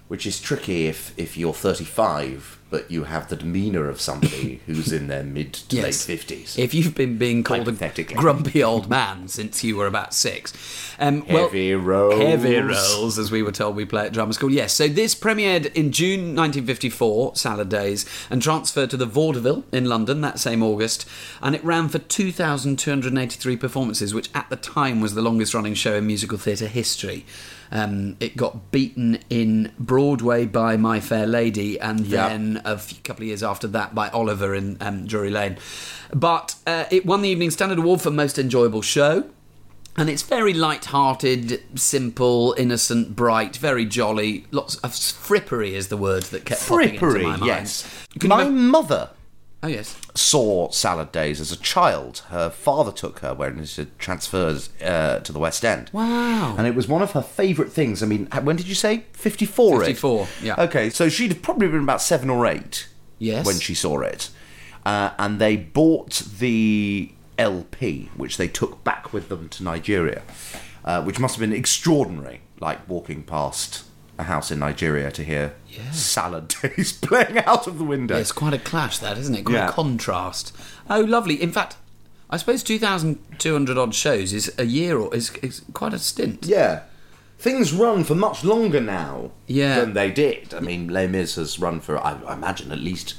which 0.08 0.26
is 0.26 0.40
tricky 0.40 0.86
if 0.86 1.12
if 1.16 1.36
you're 1.36 1.54
35 1.54 2.58
but 2.74 2.90
you 2.90 3.04
have 3.04 3.28
the 3.28 3.36
demeanour 3.36 3.88
of 3.88 4.00
somebody 4.00 4.60
who's 4.66 4.92
in 4.92 5.06
their 5.06 5.22
mid 5.22 5.52
to 5.52 5.80
late 5.80 5.92
50s. 5.92 6.58
If 6.58 6.74
you've 6.74 6.96
been 6.96 7.18
being 7.18 7.44
called 7.44 7.68
a 7.68 8.02
grumpy 8.02 8.64
old 8.64 8.90
man 8.90 9.28
since 9.28 9.62
you 9.62 9.76
were 9.76 9.86
about 9.86 10.12
six. 10.12 10.52
Um, 10.98 11.24
well, 11.28 11.44
Heavy 11.44 11.72
roles. 11.76 12.20
Heavy 12.20 12.56
roles, 12.56 13.16
as 13.16 13.30
we 13.30 13.44
were 13.44 13.52
told 13.52 13.76
we 13.76 13.84
play 13.84 14.06
at 14.06 14.12
drama 14.12 14.32
school. 14.32 14.50
Yes, 14.50 14.72
so 14.72 14.88
this 14.88 15.14
premiered 15.14 15.72
in 15.74 15.92
June 15.92 16.34
1954, 16.34 17.36
Salad 17.36 17.68
Days, 17.68 18.06
and 18.28 18.42
transferred 18.42 18.90
to 18.90 18.96
the 18.96 19.06
Vaudeville 19.06 19.62
in 19.70 19.84
London 19.84 20.20
that 20.22 20.40
same 20.40 20.60
August. 20.60 21.08
And 21.40 21.54
it 21.54 21.62
ran 21.62 21.88
for 21.88 22.00
2,283 22.00 23.56
performances, 23.56 24.12
which 24.12 24.30
at 24.34 24.50
the 24.50 24.56
time 24.56 25.00
was 25.00 25.14
the 25.14 25.22
longest 25.22 25.54
running 25.54 25.74
show 25.74 25.94
in 25.94 26.08
musical 26.08 26.38
theatre 26.38 26.66
history. 26.66 27.24
Um, 27.74 28.16
it 28.20 28.36
got 28.36 28.70
beaten 28.70 29.18
in 29.28 29.72
Broadway 29.80 30.46
by 30.46 30.76
My 30.76 31.00
Fair 31.00 31.26
Lady, 31.26 31.78
and 31.80 32.06
Yeah. 32.06 32.28
then 32.28 32.62
a 32.64 32.78
few, 32.78 32.98
couple 33.02 33.24
of 33.24 33.26
years 33.28 33.42
after 33.42 33.66
that 33.68 33.94
by 33.94 34.08
Oliver 34.10 34.54
in 34.54 34.76
um, 34.80 35.06
Drury 35.06 35.30
Lane. 35.30 35.58
But 36.14 36.54
uh, 36.68 36.84
it 36.92 37.04
won 37.04 37.22
the 37.22 37.28
Evening 37.30 37.50
Standard 37.50 37.78
Award 37.78 38.00
for 38.00 38.12
Most 38.12 38.38
Enjoyable 38.38 38.80
Show. 38.82 39.24
And 39.96 40.08
it's 40.10 40.22
very 40.22 40.52
light-hearted, 40.54 41.62
simple, 41.78 42.54
innocent, 42.58 43.14
bright, 43.14 43.56
very 43.56 43.84
jolly. 43.84 44.44
Lots 44.50 44.76
of 44.76 44.90
frippery 44.90 45.72
is 45.72 45.86
the 45.88 45.96
word 45.96 46.24
that 46.24 46.44
kept 46.44 46.68
popping 46.68 46.94
into 46.94 47.06
my 47.06 47.12
Frippery, 47.12 47.22
mind. 47.24 47.44
yes. 47.44 48.06
Can 48.18 48.28
My 48.28 48.44
ma- 48.44 48.50
mother 48.50 49.10
oh 49.64 49.68
yes. 49.68 49.98
saw 50.14 50.70
Salad 50.70 51.10
Days 51.10 51.40
as 51.40 51.50
a 51.50 51.56
child. 51.56 52.18
Her 52.28 52.50
father 52.50 52.92
took 52.92 53.20
her 53.20 53.34
when 53.34 53.64
she 53.64 53.86
transferred 53.98 54.62
uh, 54.82 55.20
to 55.20 55.32
the 55.32 55.38
West 55.38 55.64
End. 55.64 55.90
Wow. 55.92 56.54
And 56.56 56.66
it 56.66 56.74
was 56.74 56.86
one 56.86 57.02
of 57.02 57.12
her 57.12 57.22
favourite 57.22 57.72
things. 57.72 58.02
I 58.02 58.06
mean, 58.06 58.26
when 58.42 58.56
did 58.56 58.68
you 58.68 58.74
say? 58.74 59.04
54 59.12 59.82
it? 59.82 59.86
54, 59.86 60.28
yeah. 60.42 60.54
Okay, 60.58 60.90
so 60.90 61.08
she'd 61.08 61.32
have 61.32 61.42
probably 61.42 61.68
been 61.68 61.82
about 61.82 62.02
seven 62.02 62.28
or 62.30 62.46
eight 62.46 62.88
Yes. 63.18 63.46
when 63.46 63.58
she 63.58 63.74
saw 63.74 64.00
it. 64.00 64.30
Uh, 64.84 65.10
and 65.18 65.40
they 65.40 65.56
bought 65.56 66.22
the 66.38 67.10
LP, 67.38 68.10
which 68.16 68.36
they 68.36 68.48
took 68.48 68.84
back 68.84 69.12
with 69.12 69.28
them 69.30 69.48
to 69.48 69.64
Nigeria, 69.64 70.22
uh, 70.84 71.02
which 71.02 71.18
must 71.18 71.36
have 71.36 71.40
been 71.40 71.56
extraordinary, 71.58 72.42
like 72.60 72.86
walking 72.88 73.22
past 73.22 73.84
a 74.18 74.24
house 74.24 74.50
in 74.50 74.58
Nigeria 74.60 75.10
to 75.12 75.24
hear 75.24 75.54
Salad 75.92 76.48
Days 76.62 76.92
playing 77.02 77.38
out 77.38 77.66
of 77.66 77.78
the 77.78 77.84
window. 77.84 78.16
It's 78.16 78.32
quite 78.32 78.54
a 78.54 78.58
clash, 78.58 78.98
that 78.98 79.18
isn't 79.18 79.34
it? 79.34 79.44
Quite 79.44 79.54
Yeah. 79.54 79.68
a 79.68 79.72
contrast. 79.72 80.56
Oh, 80.88 81.00
lovely. 81.00 81.40
In 81.42 81.50
fact, 81.52 81.76
I 82.30 82.36
suppose 82.36 82.62
two 82.62 82.78
thousand 82.78 83.18
two 83.38 83.52
hundred 83.52 83.76
odd 83.78 83.94
shows 83.94 84.32
is 84.32 84.52
a 84.58 84.64
year 84.66 84.98
or 84.98 85.14
is, 85.14 85.30
is 85.42 85.62
quite 85.72 85.92
a 85.94 85.98
stint. 85.98 86.46
Yeah. 86.46 86.82
Things 87.38 87.72
run 87.72 88.04
for 88.04 88.14
much 88.14 88.44
longer 88.44 88.80
now 88.80 89.32
Yeah. 89.46 89.80
than 89.80 89.92
they 89.94 90.10
did. 90.10 90.54
I 90.54 90.60
mean, 90.60 90.88
Les 90.88 91.06
Mis 91.08 91.34
has 91.34 91.58
run 91.58 91.80
for, 91.80 91.98
I, 91.98 92.16
I 92.26 92.34
imagine, 92.34 92.70
at 92.72 92.78
least 92.78 93.14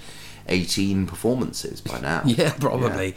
18 0.48 1.06
performances 1.08 1.82
by 1.82 2.00
now. 2.00 2.22
Yeah, 2.26 2.54
probably. 2.60 3.16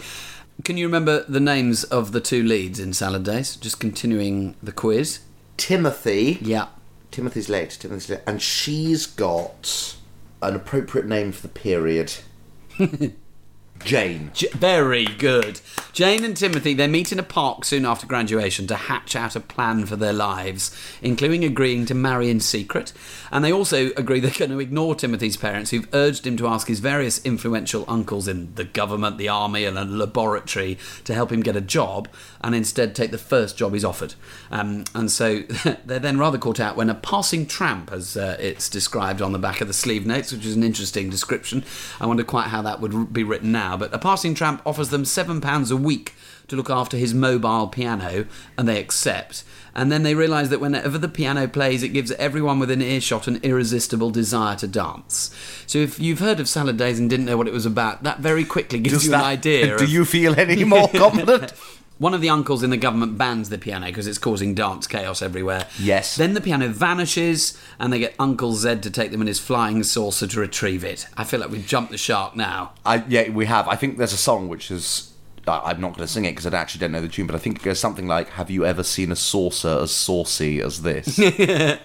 Can 0.64 0.76
you 0.76 0.86
remember 0.86 1.22
the 1.28 1.38
names 1.40 1.84
of 1.84 2.10
the 2.10 2.20
two 2.20 2.42
leads 2.42 2.80
in 2.80 2.92
Salad 2.92 3.22
Days? 3.22 3.54
Just 3.54 3.78
continuing 3.78 4.56
the 4.62 4.72
quiz. 4.72 5.20
Timothy. 5.56 6.38
Yeah. 6.40 6.66
Timothy's 7.10 7.48
late. 7.48 7.70
Timothy's 7.70 8.10
late, 8.10 8.20
and 8.26 8.40
she's 8.40 9.06
got 9.06 9.96
an 10.42 10.54
appropriate 10.54 11.06
name 11.06 11.32
for 11.32 11.42
the 11.42 11.48
period. 11.48 12.12
Jane. 13.84 14.30
J- 14.34 14.48
very 14.52 15.04
good. 15.04 15.60
Jane 15.92 16.24
and 16.24 16.36
Timothy, 16.36 16.74
they 16.74 16.86
meet 16.86 17.10
in 17.10 17.18
a 17.18 17.24
park 17.24 17.64
soon 17.64 17.84
after 17.84 18.06
graduation 18.06 18.66
to 18.68 18.76
hatch 18.76 19.16
out 19.16 19.34
a 19.34 19.40
plan 19.40 19.86
for 19.86 19.96
their 19.96 20.12
lives, 20.12 20.74
including 21.02 21.44
agreeing 21.44 21.86
to 21.86 21.94
marry 21.94 22.30
in 22.30 22.40
secret. 22.40 22.92
And 23.32 23.44
they 23.44 23.52
also 23.52 23.90
agree 23.96 24.20
they're 24.20 24.30
going 24.30 24.50
to 24.50 24.60
ignore 24.60 24.94
Timothy's 24.94 25.36
parents, 25.36 25.70
who've 25.70 25.88
urged 25.92 26.26
him 26.26 26.36
to 26.36 26.46
ask 26.46 26.68
his 26.68 26.80
various 26.80 27.24
influential 27.24 27.84
uncles 27.88 28.28
in 28.28 28.54
the 28.54 28.64
government, 28.64 29.18
the 29.18 29.28
army, 29.28 29.64
and 29.64 29.78
a 29.78 29.84
laboratory 29.84 30.78
to 31.04 31.14
help 31.14 31.32
him 31.32 31.40
get 31.40 31.56
a 31.56 31.60
job, 31.60 32.08
and 32.40 32.54
instead 32.54 32.94
take 32.94 33.10
the 33.10 33.18
first 33.18 33.56
job 33.56 33.72
he's 33.72 33.84
offered. 33.84 34.14
Um, 34.50 34.84
and 34.94 35.10
so 35.10 35.40
they're 35.84 35.98
then 35.98 36.18
rather 36.18 36.38
caught 36.38 36.60
out 36.60 36.76
when 36.76 36.90
a 36.90 36.94
passing 36.94 37.46
tramp, 37.46 37.90
as 37.92 38.16
uh, 38.16 38.36
it's 38.38 38.68
described 38.68 39.20
on 39.20 39.32
the 39.32 39.38
back 39.38 39.60
of 39.60 39.68
the 39.68 39.74
sleeve 39.74 40.06
notes, 40.06 40.32
which 40.32 40.46
is 40.46 40.56
an 40.56 40.62
interesting 40.62 41.10
description. 41.10 41.64
I 42.00 42.06
wonder 42.06 42.24
quite 42.24 42.48
how 42.48 42.62
that 42.62 42.80
would 42.80 43.12
be 43.12 43.24
written 43.24 43.52
now. 43.52 43.67
But 43.76 43.92
a 43.94 43.98
passing 43.98 44.34
tramp 44.34 44.62
offers 44.64 44.88
them 44.90 45.04
£7 45.04 45.70
a 45.70 45.76
week 45.76 46.14
to 46.48 46.56
look 46.56 46.70
after 46.70 46.96
his 46.96 47.12
mobile 47.12 47.68
piano, 47.68 48.24
and 48.56 48.66
they 48.66 48.80
accept. 48.80 49.44
And 49.74 49.92
then 49.92 50.02
they 50.02 50.14
realise 50.14 50.48
that 50.48 50.60
whenever 50.60 50.96
the 50.96 51.08
piano 51.08 51.46
plays, 51.46 51.82
it 51.82 51.90
gives 51.90 52.10
everyone 52.12 52.58
within 52.58 52.80
earshot 52.80 53.28
an 53.28 53.38
irresistible 53.42 54.10
desire 54.10 54.56
to 54.56 54.66
dance. 54.66 55.30
So 55.66 55.78
if 55.78 56.00
you've 56.00 56.20
heard 56.20 56.40
of 56.40 56.48
Salad 56.48 56.76
Days 56.78 56.98
and 56.98 57.08
didn't 57.10 57.26
know 57.26 57.36
what 57.36 57.46
it 57.48 57.52
was 57.52 57.66
about, 57.66 58.02
that 58.02 58.20
very 58.20 58.44
quickly 58.46 58.78
gives 58.80 58.94
Does 58.94 59.04
you 59.04 59.10
that- 59.10 59.20
an 59.20 59.26
idea. 59.26 59.66
Do 59.78 59.84
of- 59.84 59.90
you 59.90 60.04
feel 60.06 60.38
any 60.40 60.64
more 60.64 60.88
confident? 60.94 61.52
One 61.98 62.14
of 62.14 62.20
the 62.20 62.30
uncles 62.30 62.62
in 62.62 62.70
the 62.70 62.76
government 62.76 63.18
bans 63.18 63.48
the 63.48 63.58
piano 63.58 63.86
because 63.86 64.06
it's 64.06 64.18
causing 64.18 64.54
dance 64.54 64.86
chaos 64.86 65.20
everywhere. 65.20 65.66
Yes. 65.78 66.16
Then 66.16 66.34
the 66.34 66.40
piano 66.40 66.68
vanishes, 66.68 67.58
and 67.78 67.92
they 67.92 67.98
get 67.98 68.14
Uncle 68.18 68.54
Zed 68.54 68.82
to 68.84 68.90
take 68.90 69.10
them 69.10 69.20
in 69.20 69.26
his 69.26 69.40
flying 69.40 69.82
saucer 69.82 70.26
to 70.28 70.40
retrieve 70.40 70.84
it. 70.84 71.08
I 71.16 71.24
feel 71.24 71.40
like 71.40 71.50
we've 71.50 71.66
jumped 71.66 71.90
the 71.90 71.98
shark 71.98 72.36
now. 72.36 72.72
I, 72.86 73.04
yeah, 73.08 73.28
we 73.30 73.46
have. 73.46 73.68
I 73.68 73.76
think 73.76 73.98
there's 73.98 74.12
a 74.12 74.18
song 74.18 74.48
which 74.48 74.70
is. 74.70 75.12
I'm 75.46 75.80
not 75.80 75.94
going 75.94 76.06
to 76.06 76.12
sing 76.12 76.26
it 76.26 76.32
because 76.32 76.44
I 76.44 76.54
actually 76.58 76.80
don't 76.80 76.92
know 76.92 77.00
the 77.00 77.08
tune, 77.08 77.26
but 77.26 77.34
I 77.34 77.38
think 77.38 77.56
it 77.56 77.62
goes 77.62 77.80
something 77.80 78.06
like, 78.06 78.28
"Have 78.28 78.50
you 78.50 78.66
ever 78.66 78.82
seen 78.82 79.10
a 79.10 79.16
saucer 79.16 79.78
as 79.80 79.90
saucy 79.90 80.60
as 80.60 80.82
this?" 80.82 81.18
yes, 81.18 81.80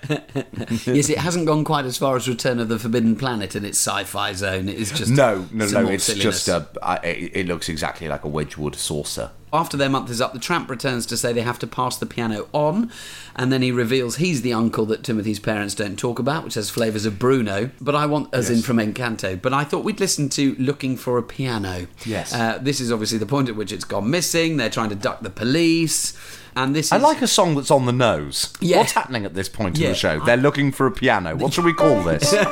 it 0.85 1.17
hasn't 1.17 1.45
gone 1.45 1.63
quite 1.63 1.85
as 1.85 1.97
far 1.97 2.17
as 2.17 2.27
Return 2.27 2.59
of 2.59 2.67
the 2.67 2.77
Forbidden 2.77 3.15
Planet 3.15 3.55
in 3.55 3.63
its 3.63 3.77
sci-fi 3.77 4.33
zone. 4.33 4.67
It 4.67 4.75
is 4.75 4.91
just 4.91 5.11
no, 5.11 5.47
no, 5.53 5.65
no. 5.67 5.87
It's 5.87 6.03
silliness. 6.03 6.43
just 6.43 6.49
a. 6.49 6.99
It 7.05 7.47
looks 7.47 7.69
exactly 7.69 8.09
like 8.09 8.25
a 8.25 8.27
Wedgwood 8.27 8.75
saucer. 8.75 9.31
After 9.53 9.77
their 9.77 9.87
month 9.89 10.09
is 10.09 10.19
up, 10.19 10.33
the 10.33 10.39
tramp 10.39 10.67
returns 10.67 11.05
to 11.05 11.15
say 11.15 11.31
they 11.31 11.41
have 11.41 11.59
to 11.59 11.67
pass 11.67 11.95
the 11.95 12.07
piano 12.07 12.47
on, 12.53 12.91
and 13.35 13.51
then 13.53 13.61
he 13.61 13.71
reveals 13.71 14.15
he's 14.15 14.41
the 14.41 14.51
uncle 14.51 14.83
that 14.87 15.03
Timothy's 15.03 15.39
parents 15.39 15.75
don't 15.75 15.95
talk 15.97 16.17
about, 16.17 16.43
which 16.43 16.55
has 16.55 16.71
flavours 16.71 17.05
of 17.05 17.19
Bruno, 17.19 17.69
but 17.79 17.93
I 17.95 18.07
want, 18.07 18.33
as 18.33 18.49
in 18.49 18.63
from 18.63 18.77
Encanto. 18.77 19.39
But 19.39 19.53
I 19.53 19.63
thought 19.63 19.83
we'd 19.83 19.99
listen 19.99 20.27
to 20.29 20.55
Looking 20.57 20.97
for 20.97 21.19
a 21.19 21.23
Piano. 21.23 21.85
Yes. 22.03 22.33
Uh, 22.33 22.57
this 22.59 22.81
is 22.81 22.91
obviously 22.91 23.19
the 23.19 23.27
point 23.27 23.47
at 23.47 23.55
which 23.55 23.71
it's 23.71 23.83
gone 23.85 24.09
missing. 24.09 24.57
They're 24.57 24.71
trying 24.71 24.89
to 24.89 24.95
duck 24.95 25.21
the 25.21 25.29
police, 25.29 26.17
and 26.55 26.75
this 26.75 26.87
is. 26.87 26.91
I 26.91 26.97
like 26.97 27.21
a 27.21 27.27
song 27.27 27.53
that's 27.53 27.69
on 27.69 27.85
the 27.85 27.91
nose. 27.93 28.51
Yeah. 28.59 28.77
What's 28.79 28.93
happening 28.93 29.23
at 29.23 29.35
this 29.35 29.49
point 29.49 29.77
Yeah. 29.77 29.89
in 29.89 29.91
the 29.93 29.97
show? 29.99 30.19
They're 30.25 30.35
looking 30.35 30.71
for 30.71 30.87
a 30.87 30.91
piano. 30.91 31.35
What 31.35 31.53
should 31.53 31.65
we 31.65 31.73
call 31.73 32.01
this? 32.01 32.33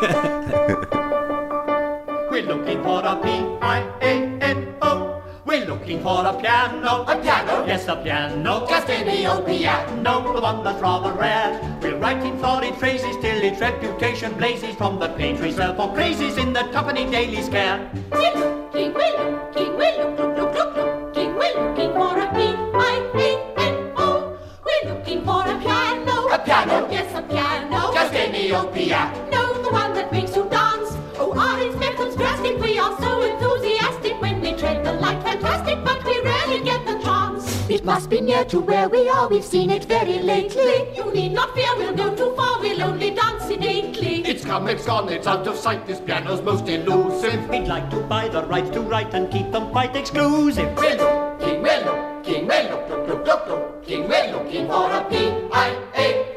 We're 2.31 2.43
looking 2.43 2.81
for 2.83 3.01
a 3.03 3.15
P-I-A-N-O. 3.21 4.70
We're 5.51 5.65
looking 5.65 6.01
for 6.01 6.25
a 6.25 6.31
piano. 6.39 7.03
A 7.03 7.19
piano? 7.21 7.65
Yes, 7.67 7.85
a 7.89 7.97
piano. 7.97 8.65
Just 8.69 8.87
any 8.87 9.27
old 9.27 9.45
piano. 9.45 10.33
The 10.33 10.39
one 10.39 10.63
that's 10.63 10.81
rather 10.81 11.11
rare. 11.11 11.59
We're 11.81 11.97
writing 11.97 12.39
florid 12.39 12.75
phrases 12.75 13.17
till 13.17 13.43
its 13.43 13.59
reputation 13.59 14.31
blazes 14.35 14.75
from 14.77 14.97
the 14.97 15.09
page 15.09 15.39
sell 15.53 15.75
for 15.75 15.89
praises 15.89 16.37
in 16.37 16.53
the 16.53 16.61
Twopenny 16.71 17.11
Daily 17.11 17.43
Scare. 17.43 17.91
We're 18.13 18.33
looking, 18.33 18.93
we're 18.93 19.11
looking, 19.19 19.75
we're 19.75 19.97
look, 19.99 20.17
look, 20.19 20.37
look, 20.37 20.55
look, 20.55 20.85
looking, 20.87 21.35
we're 21.35 21.53
looking 21.59 21.91
for 21.99 22.17
a 22.17 22.27
P-I-A-N-O. 22.33 24.07
We're 24.63 24.93
looking 24.93 25.25
for 25.25 25.41
a 25.41 25.59
piano. 25.59 26.29
A 26.31 26.39
piano? 26.39 26.87
Yes, 26.89 27.13
a 27.13 27.21
piano. 27.23 27.91
Just 27.93 28.13
any 28.13 28.53
old 28.53 28.73
piano. 28.73 29.29
No, 29.29 29.61
the 29.61 29.69
one 29.69 29.93
that 29.95 30.13
makes 30.13 30.30
It 37.71 37.85
must 37.85 38.09
be 38.09 38.19
near 38.19 38.43
to 38.45 38.59
where 38.59 38.89
we 38.89 39.07
are. 39.07 39.29
We've 39.29 39.45
seen 39.45 39.69
it 39.69 39.85
very 39.85 40.19
lately. 40.19 40.93
You 40.93 41.09
need 41.13 41.31
not 41.31 41.55
fear, 41.55 41.73
we'll 41.77 41.95
go 41.95 42.13
too 42.13 42.35
far. 42.35 42.59
We'll 42.59 42.83
only 42.83 43.11
dance 43.11 43.49
innately. 43.49 44.25
It's 44.25 44.43
come, 44.43 44.67
it's 44.67 44.85
gone, 44.85 45.07
it's 45.07 45.25
out 45.25 45.47
of 45.47 45.55
sight. 45.55 45.87
This 45.87 46.01
piano's 46.01 46.41
most 46.41 46.67
elusive. 46.67 47.47
We'd 47.47 47.69
like 47.69 47.89
to 47.91 48.01
buy 48.01 48.27
the 48.27 48.43
rights 48.43 48.71
to 48.71 48.81
write 48.81 49.13
and 49.13 49.31
keep 49.31 49.53
them 49.53 49.69
quite 49.69 49.95
exclusive. 49.95 50.75
We're 50.75 50.97
looking, 50.97 51.61
we're 51.61 51.85
looking, 51.85 52.45
we're 52.45 52.69
look, 52.71 52.89
look, 52.89 53.07
look, 53.07 53.25
look, 53.25 53.47
looking, 53.47 54.09
we're 54.09 54.31
looking 54.33 54.67
for 54.67 54.91
a 54.91 55.05
P-I-A-N-O. 55.09 56.30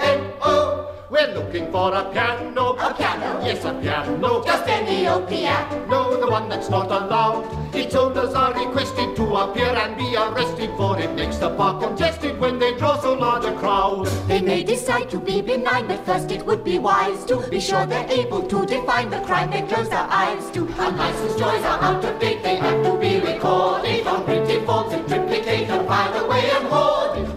We're 1.14 1.32
looking 1.32 1.70
for 1.70 1.94
a 1.94 2.10
piano. 2.10 2.70
A 2.72 2.92
piano? 2.92 3.46
Yes, 3.46 3.64
a 3.64 3.72
piano. 3.72 4.42
Just 4.44 4.66
any 4.66 5.06
old 5.06 5.28
piano. 5.28 5.86
No, 5.86 6.20
the 6.20 6.28
one 6.28 6.48
that's 6.48 6.68
not 6.68 6.90
allowed. 6.90 7.46
Its 7.72 7.94
owners 7.94 8.34
are 8.34 8.52
requested 8.52 9.14
to 9.14 9.36
appear 9.36 9.68
and 9.68 9.96
be 9.96 10.16
arrested 10.16 10.70
for 10.76 10.98
it 10.98 11.14
makes 11.14 11.36
the 11.36 11.50
park 11.50 11.84
congested 11.84 12.40
when 12.40 12.58
they 12.58 12.76
draw 12.76 12.98
so 12.98 13.12
large 13.12 13.44
a 13.44 13.54
crowd. 13.54 14.06
They 14.26 14.40
may 14.40 14.64
decide 14.64 15.08
to 15.10 15.20
be 15.20 15.40
benign, 15.40 15.86
but 15.86 16.04
first 16.04 16.32
it 16.32 16.44
would 16.44 16.64
be 16.64 16.80
wise 16.80 17.24
to 17.26 17.48
be 17.48 17.60
sure 17.60 17.86
they're 17.86 18.10
able 18.10 18.42
to 18.48 18.66
define 18.66 19.10
the 19.10 19.20
crime 19.20 19.52
they 19.52 19.62
close 19.62 19.88
their 19.88 20.08
eyes 20.10 20.50
to. 20.50 20.66
Unlicensed 20.66 21.38
joys 21.38 21.62
are 21.62 21.80
out 21.80 22.04
of 22.04 22.18
date, 22.18 22.42
they 22.42 22.56
have 22.56 22.82
to 22.82 22.98
be 22.98 23.20
recorded 23.20 24.04
on 24.04 24.24
printed 24.24 24.66
forms 24.66 24.92
and 24.92 25.06
triplicate 25.06 25.68
and 25.68 25.86
filed 25.86 26.24
away 26.24 26.50
and 26.50 26.66
hoarded. 26.66 27.33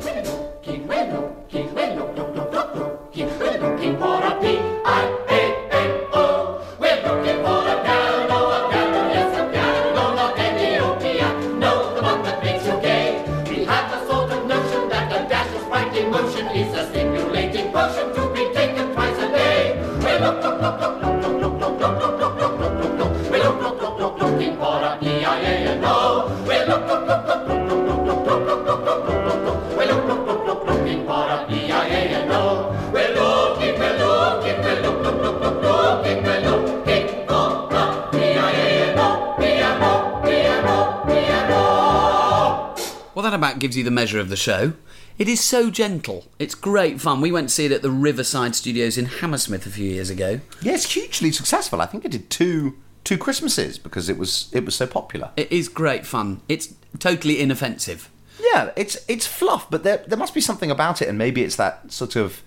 That 43.58 43.62
gives 43.62 43.76
you 43.76 43.84
the 43.84 43.92
measure 43.92 44.20
of 44.20 44.30
the 44.30 44.36
show. 44.36 44.74
It 45.18 45.28
is 45.28 45.44
so 45.44 45.72
gentle. 45.72 46.26
It's 46.38 46.54
great 46.54 47.02
fun. 47.02 47.22
We 47.22 47.32
went 47.32 47.50
to 47.50 47.56
see 47.56 47.66
it 47.66 47.72
at 47.72 47.82
the 47.82 47.90
Riverside 47.90 48.56
Studios 48.56 49.00
in 49.00 49.06
Hammersmith 49.06 49.66
a 49.66 49.72
few 49.72 49.90
years 49.90 50.12
ago. 50.12 50.42
yeah, 50.62 50.74
it's 50.74 50.94
hugely 50.94 51.32
successful. 51.32 51.82
I 51.82 51.88
think 51.88 52.06
it 52.06 52.12
did 52.12 52.30
two 52.30 52.78
two 53.04 53.18
Christmases 53.18 53.80
because 53.80 54.10
it 54.10 54.18
was 54.18 54.50
it 54.54 54.64
was 54.64 54.76
so 54.76 54.86
popular. 54.86 55.32
It 55.36 55.52
is 55.52 55.70
great 55.70 56.06
fun. 56.06 56.42
It's 56.48 56.76
totally 57.00 57.42
inoffensive. 57.42 58.12
Yeah, 58.54 58.72
it's 58.76 58.98
it's 59.08 59.26
fluff, 59.26 59.68
but 59.72 59.84
there 59.84 60.04
there 60.08 60.20
must 60.20 60.36
be 60.36 60.42
something 60.42 60.70
about 60.70 61.02
it, 61.02 61.08
and 61.10 61.18
maybe 61.18 61.42
it's 61.42 61.56
that 61.56 61.92
sort 61.92 62.16
of 62.16 62.44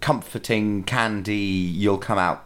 comforting 0.00 0.82
candy. 0.84 1.34
You'll 1.36 1.98
come 1.98 2.18
out 2.18 2.44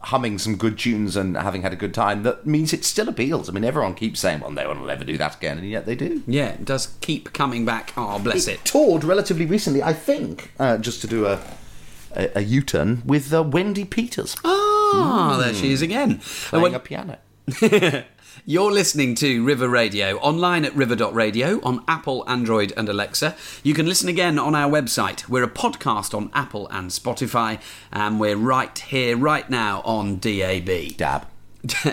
humming 0.00 0.38
some 0.38 0.56
good 0.56 0.78
tunes 0.78 1.16
and 1.16 1.36
having 1.36 1.62
had 1.62 1.72
a 1.72 1.76
good 1.76 1.92
time. 1.94 2.22
That 2.22 2.46
means 2.46 2.72
it 2.72 2.84
still 2.84 3.08
appeals. 3.08 3.48
I 3.48 3.52
mean, 3.52 3.64
everyone 3.64 3.94
keeps 3.94 4.20
saying, 4.20 4.40
"Well, 4.40 4.50
no 4.52 4.68
one 4.68 4.80
will 4.80 4.90
ever 4.90 5.04
do 5.04 5.16
that 5.18 5.36
again," 5.36 5.58
and 5.58 5.68
yet 5.68 5.86
they 5.86 5.94
do. 5.96 6.22
Yeah, 6.26 6.48
it 6.50 6.64
does 6.64 6.94
keep 7.00 7.32
coming 7.32 7.64
back. 7.64 7.92
Oh, 7.96 8.18
bless 8.18 8.46
it. 8.48 8.64
toured 8.64 9.02
relatively 9.04 9.46
recently, 9.46 9.82
I 9.82 9.92
think, 9.92 10.52
uh, 10.58 10.78
just 10.78 11.00
to 11.00 11.06
do 11.06 11.26
a 11.26 11.40
a, 12.14 12.38
a 12.38 12.40
U-turn 12.40 13.02
with 13.04 13.32
uh, 13.34 13.42
Wendy 13.42 13.84
Peters 13.84 14.36
Ah, 14.44 15.36
there 15.42 15.52
she 15.52 15.72
is 15.72 15.82
again. 15.82 16.20
playing 16.48 16.62
When- 16.62 16.74
a 16.74 16.78
piano. 16.80 17.18
You're 18.44 18.72
listening 18.72 19.14
to 19.16 19.44
River 19.44 19.68
Radio 19.68 20.18
online 20.18 20.64
at 20.64 20.74
river.radio 20.76 21.60
on 21.62 21.82
Apple, 21.88 22.24
Android, 22.28 22.72
and 22.76 22.88
Alexa. 22.88 23.34
You 23.62 23.74
can 23.74 23.86
listen 23.86 24.08
again 24.08 24.38
on 24.38 24.54
our 24.54 24.70
website. 24.70 25.28
We're 25.28 25.44
a 25.44 25.48
podcast 25.50 26.14
on 26.14 26.30
Apple 26.34 26.68
and 26.68 26.90
Spotify, 26.90 27.60
and 27.92 28.20
we're 28.20 28.36
right 28.36 28.78
here, 28.78 29.16
right 29.16 29.48
now 29.48 29.80
on 29.84 30.18
DAB. 30.18 30.96
Dab. 30.96 31.26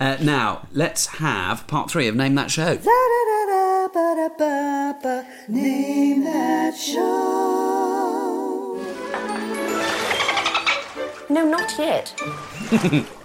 Uh, 0.00 0.16
now, 0.22 0.66
let's 0.72 1.06
have 1.06 1.66
part 1.66 1.90
three 1.90 2.08
of 2.08 2.16
Name 2.16 2.34
That 2.34 2.50
Show. 2.50 2.78
Name 5.48 6.24
that 6.24 6.74
show. 6.74 7.99
No, 11.30 11.44
not 11.44 11.78
yet. 11.78 12.20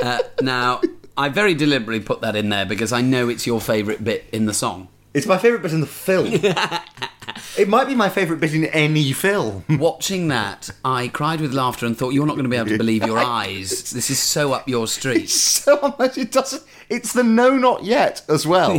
Uh, 0.00 0.20
now, 0.40 0.80
I 1.16 1.28
very 1.28 1.54
deliberately 1.54 1.98
put 1.98 2.20
that 2.20 2.36
in 2.36 2.48
there 2.48 2.64
because 2.64 2.92
I 2.92 3.00
know 3.00 3.28
it's 3.28 3.44
your 3.44 3.60
favourite 3.60 4.04
bit 4.04 4.24
in 4.30 4.46
the 4.46 4.54
song. 4.54 4.86
It's 5.14 5.26
my 5.26 5.36
favourite 5.36 5.62
bit 5.62 5.72
in 5.72 5.80
the 5.80 5.86
film. 5.88 6.28
it 7.58 7.68
might 7.68 7.88
be 7.88 7.96
my 7.96 8.08
favourite 8.08 8.40
bit 8.40 8.54
in 8.54 8.66
any 8.66 9.12
film. 9.12 9.64
Watching 9.68 10.28
that, 10.28 10.70
I 10.84 11.08
cried 11.08 11.40
with 11.40 11.52
laughter 11.52 11.86
and 11.86 11.98
thought, 11.98 12.10
you're 12.10 12.26
not 12.26 12.34
going 12.34 12.44
to 12.44 12.50
be 12.50 12.56
able 12.56 12.68
to 12.68 12.78
believe 12.78 13.04
your 13.04 13.18
eyes. 13.24 13.90
This 13.90 14.10
is 14.10 14.20
so 14.20 14.52
up 14.52 14.68
your 14.68 14.86
street. 14.86 15.28
so 15.28 15.96
much 15.98 16.16
it 16.16 16.30
doesn't. 16.30 16.62
It's 16.88 17.12
the 17.12 17.24
no, 17.24 17.56
not 17.56 17.82
yet 17.82 18.22
as 18.28 18.46
well. 18.46 18.72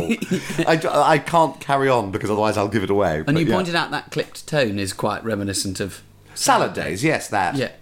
I, 0.66 0.80
I 0.84 1.18
can't 1.18 1.60
carry 1.60 1.90
on 1.90 2.10
because 2.10 2.30
otherwise 2.30 2.56
I'll 2.56 2.68
give 2.68 2.84
it 2.84 2.90
away. 2.90 3.18
And 3.18 3.26
but 3.26 3.36
you 3.36 3.46
yeah. 3.46 3.54
pointed 3.54 3.74
out 3.74 3.90
that 3.90 4.10
clipped 4.10 4.46
tone 4.46 4.78
is 4.78 4.94
quite 4.94 5.22
reminiscent 5.24 5.78
of 5.78 6.02
salad 6.34 6.72
days. 6.72 7.04
Yes, 7.04 7.28
that. 7.28 7.56
Yeah. 7.56 7.72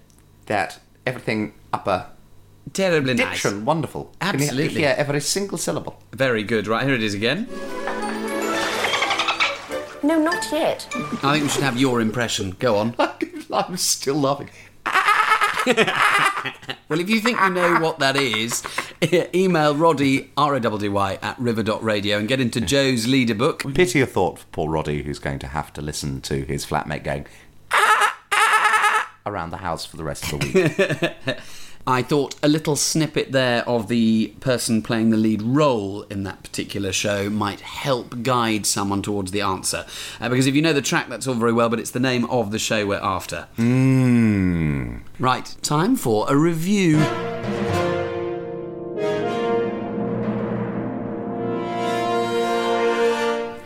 That 0.47 0.81
everything 1.07 1.55
upper 1.73 2.07
terribly 2.73 3.15
nice. 3.15 3.43
diction, 3.43 3.65
wonderful. 3.65 4.13
Can 4.21 4.39
you 4.39 4.45
Absolutely. 4.47 4.81
hear 4.81 4.95
every 4.97 5.21
single 5.21 5.59
syllable. 5.59 6.01
Very 6.13 6.43
good. 6.43 6.67
Right, 6.67 6.85
here 6.85 6.95
it 6.95 7.03
is 7.03 7.15
again. 7.15 7.49
No, 10.05 10.19
not 10.21 10.51
yet. 10.51 10.89
I 11.23 11.33
think 11.33 11.45
we 11.45 11.49
should 11.49 11.63
have 11.63 11.79
your 11.79 12.01
impression. 12.01 12.57
Go 12.59 12.77
on. 12.77 12.95
I'm 13.53 13.77
still 13.77 14.17
laughing. 14.17 14.51
Well, 16.89 17.01
if 17.01 17.09
you 17.09 17.21
think 17.21 17.41
you 17.41 17.49
know 17.49 17.81
what 17.81 18.01
that 18.01 18.17
is, 18.17 18.63
email 19.35 19.75
Roddy, 19.75 20.31
R-O-D-D-Y, 20.37 21.19
at 21.23 21.39
river.radio 21.39 22.19
and 22.19 22.29
get 22.29 22.39
into 22.39 22.61
Joe's 22.61 23.07
leader 23.07 23.35
book. 23.35 23.65
Pity 23.75 24.03
a 24.03 24.07
thought 24.07 24.41
for 24.41 24.47
poor 24.53 24.71
Roddy, 24.71 25.03
who's 25.03 25.19
going 25.19 25.39
to 25.39 25.47
have 25.47 25.73
to 25.73 25.81
listen 25.81 26.21
to 26.21 26.45
his 26.45 26.67
flatmate 26.67 27.03
going 27.03 27.25
around 29.27 29.51
the 29.51 29.59
house 29.59 29.85
for 29.85 29.97
the 29.97 30.05
rest 30.05 30.33
of 30.33 30.41
the 30.41 31.15
week. 31.27 31.37
I 31.87 32.03
thought 32.03 32.37
a 32.45 32.49
little 32.49 32.77
snippet 32.77 33.33
there 33.33 33.69
of 33.69 33.89
the 33.89 34.29
person 34.39 34.83
playing 34.83 35.11
the 35.11 35.17
lead 35.17 35.43
role 35.43 36.03
in 36.03 36.23
that 36.23 36.45
particular 36.45 36.93
show 36.93 37.29
might 37.29 37.61
help 37.61 38.23
guide 38.23 38.67
someone 38.67 39.03
towards 39.03 39.33
the 39.33 39.41
answer. 39.41 39.85
Uh, 40.21 40.29
because 40.29 40.47
if 40.47 40.55
you 40.55 40.63
know 40.63 40.73
the 40.73 40.81
track, 40.81 41.09
that's 41.09 41.27
all 41.27 41.35
very 41.35 41.53
well, 41.53 41.69
but 41.69 41.81
it's 41.81 41.91
the 41.91 41.99
name 41.99 42.25
of 42.27 42.53
the 42.53 42.59
show 42.61 42.87
we're 42.87 43.01
after. 43.01 43.49
Hmm. 43.57 44.99
Right, 45.19 45.57
time 45.63 45.97
for 45.97 46.27
a 46.29 46.37
review. 46.37 46.99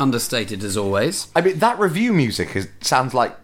Understated 0.01 0.65
as 0.65 0.77
always. 0.79 1.29
I 1.37 1.43
mean, 1.43 1.59
that 1.59 1.79
review 1.79 2.15
music 2.15 2.57
is, 2.57 2.69
sounds 2.81 3.13
like 3.13 3.37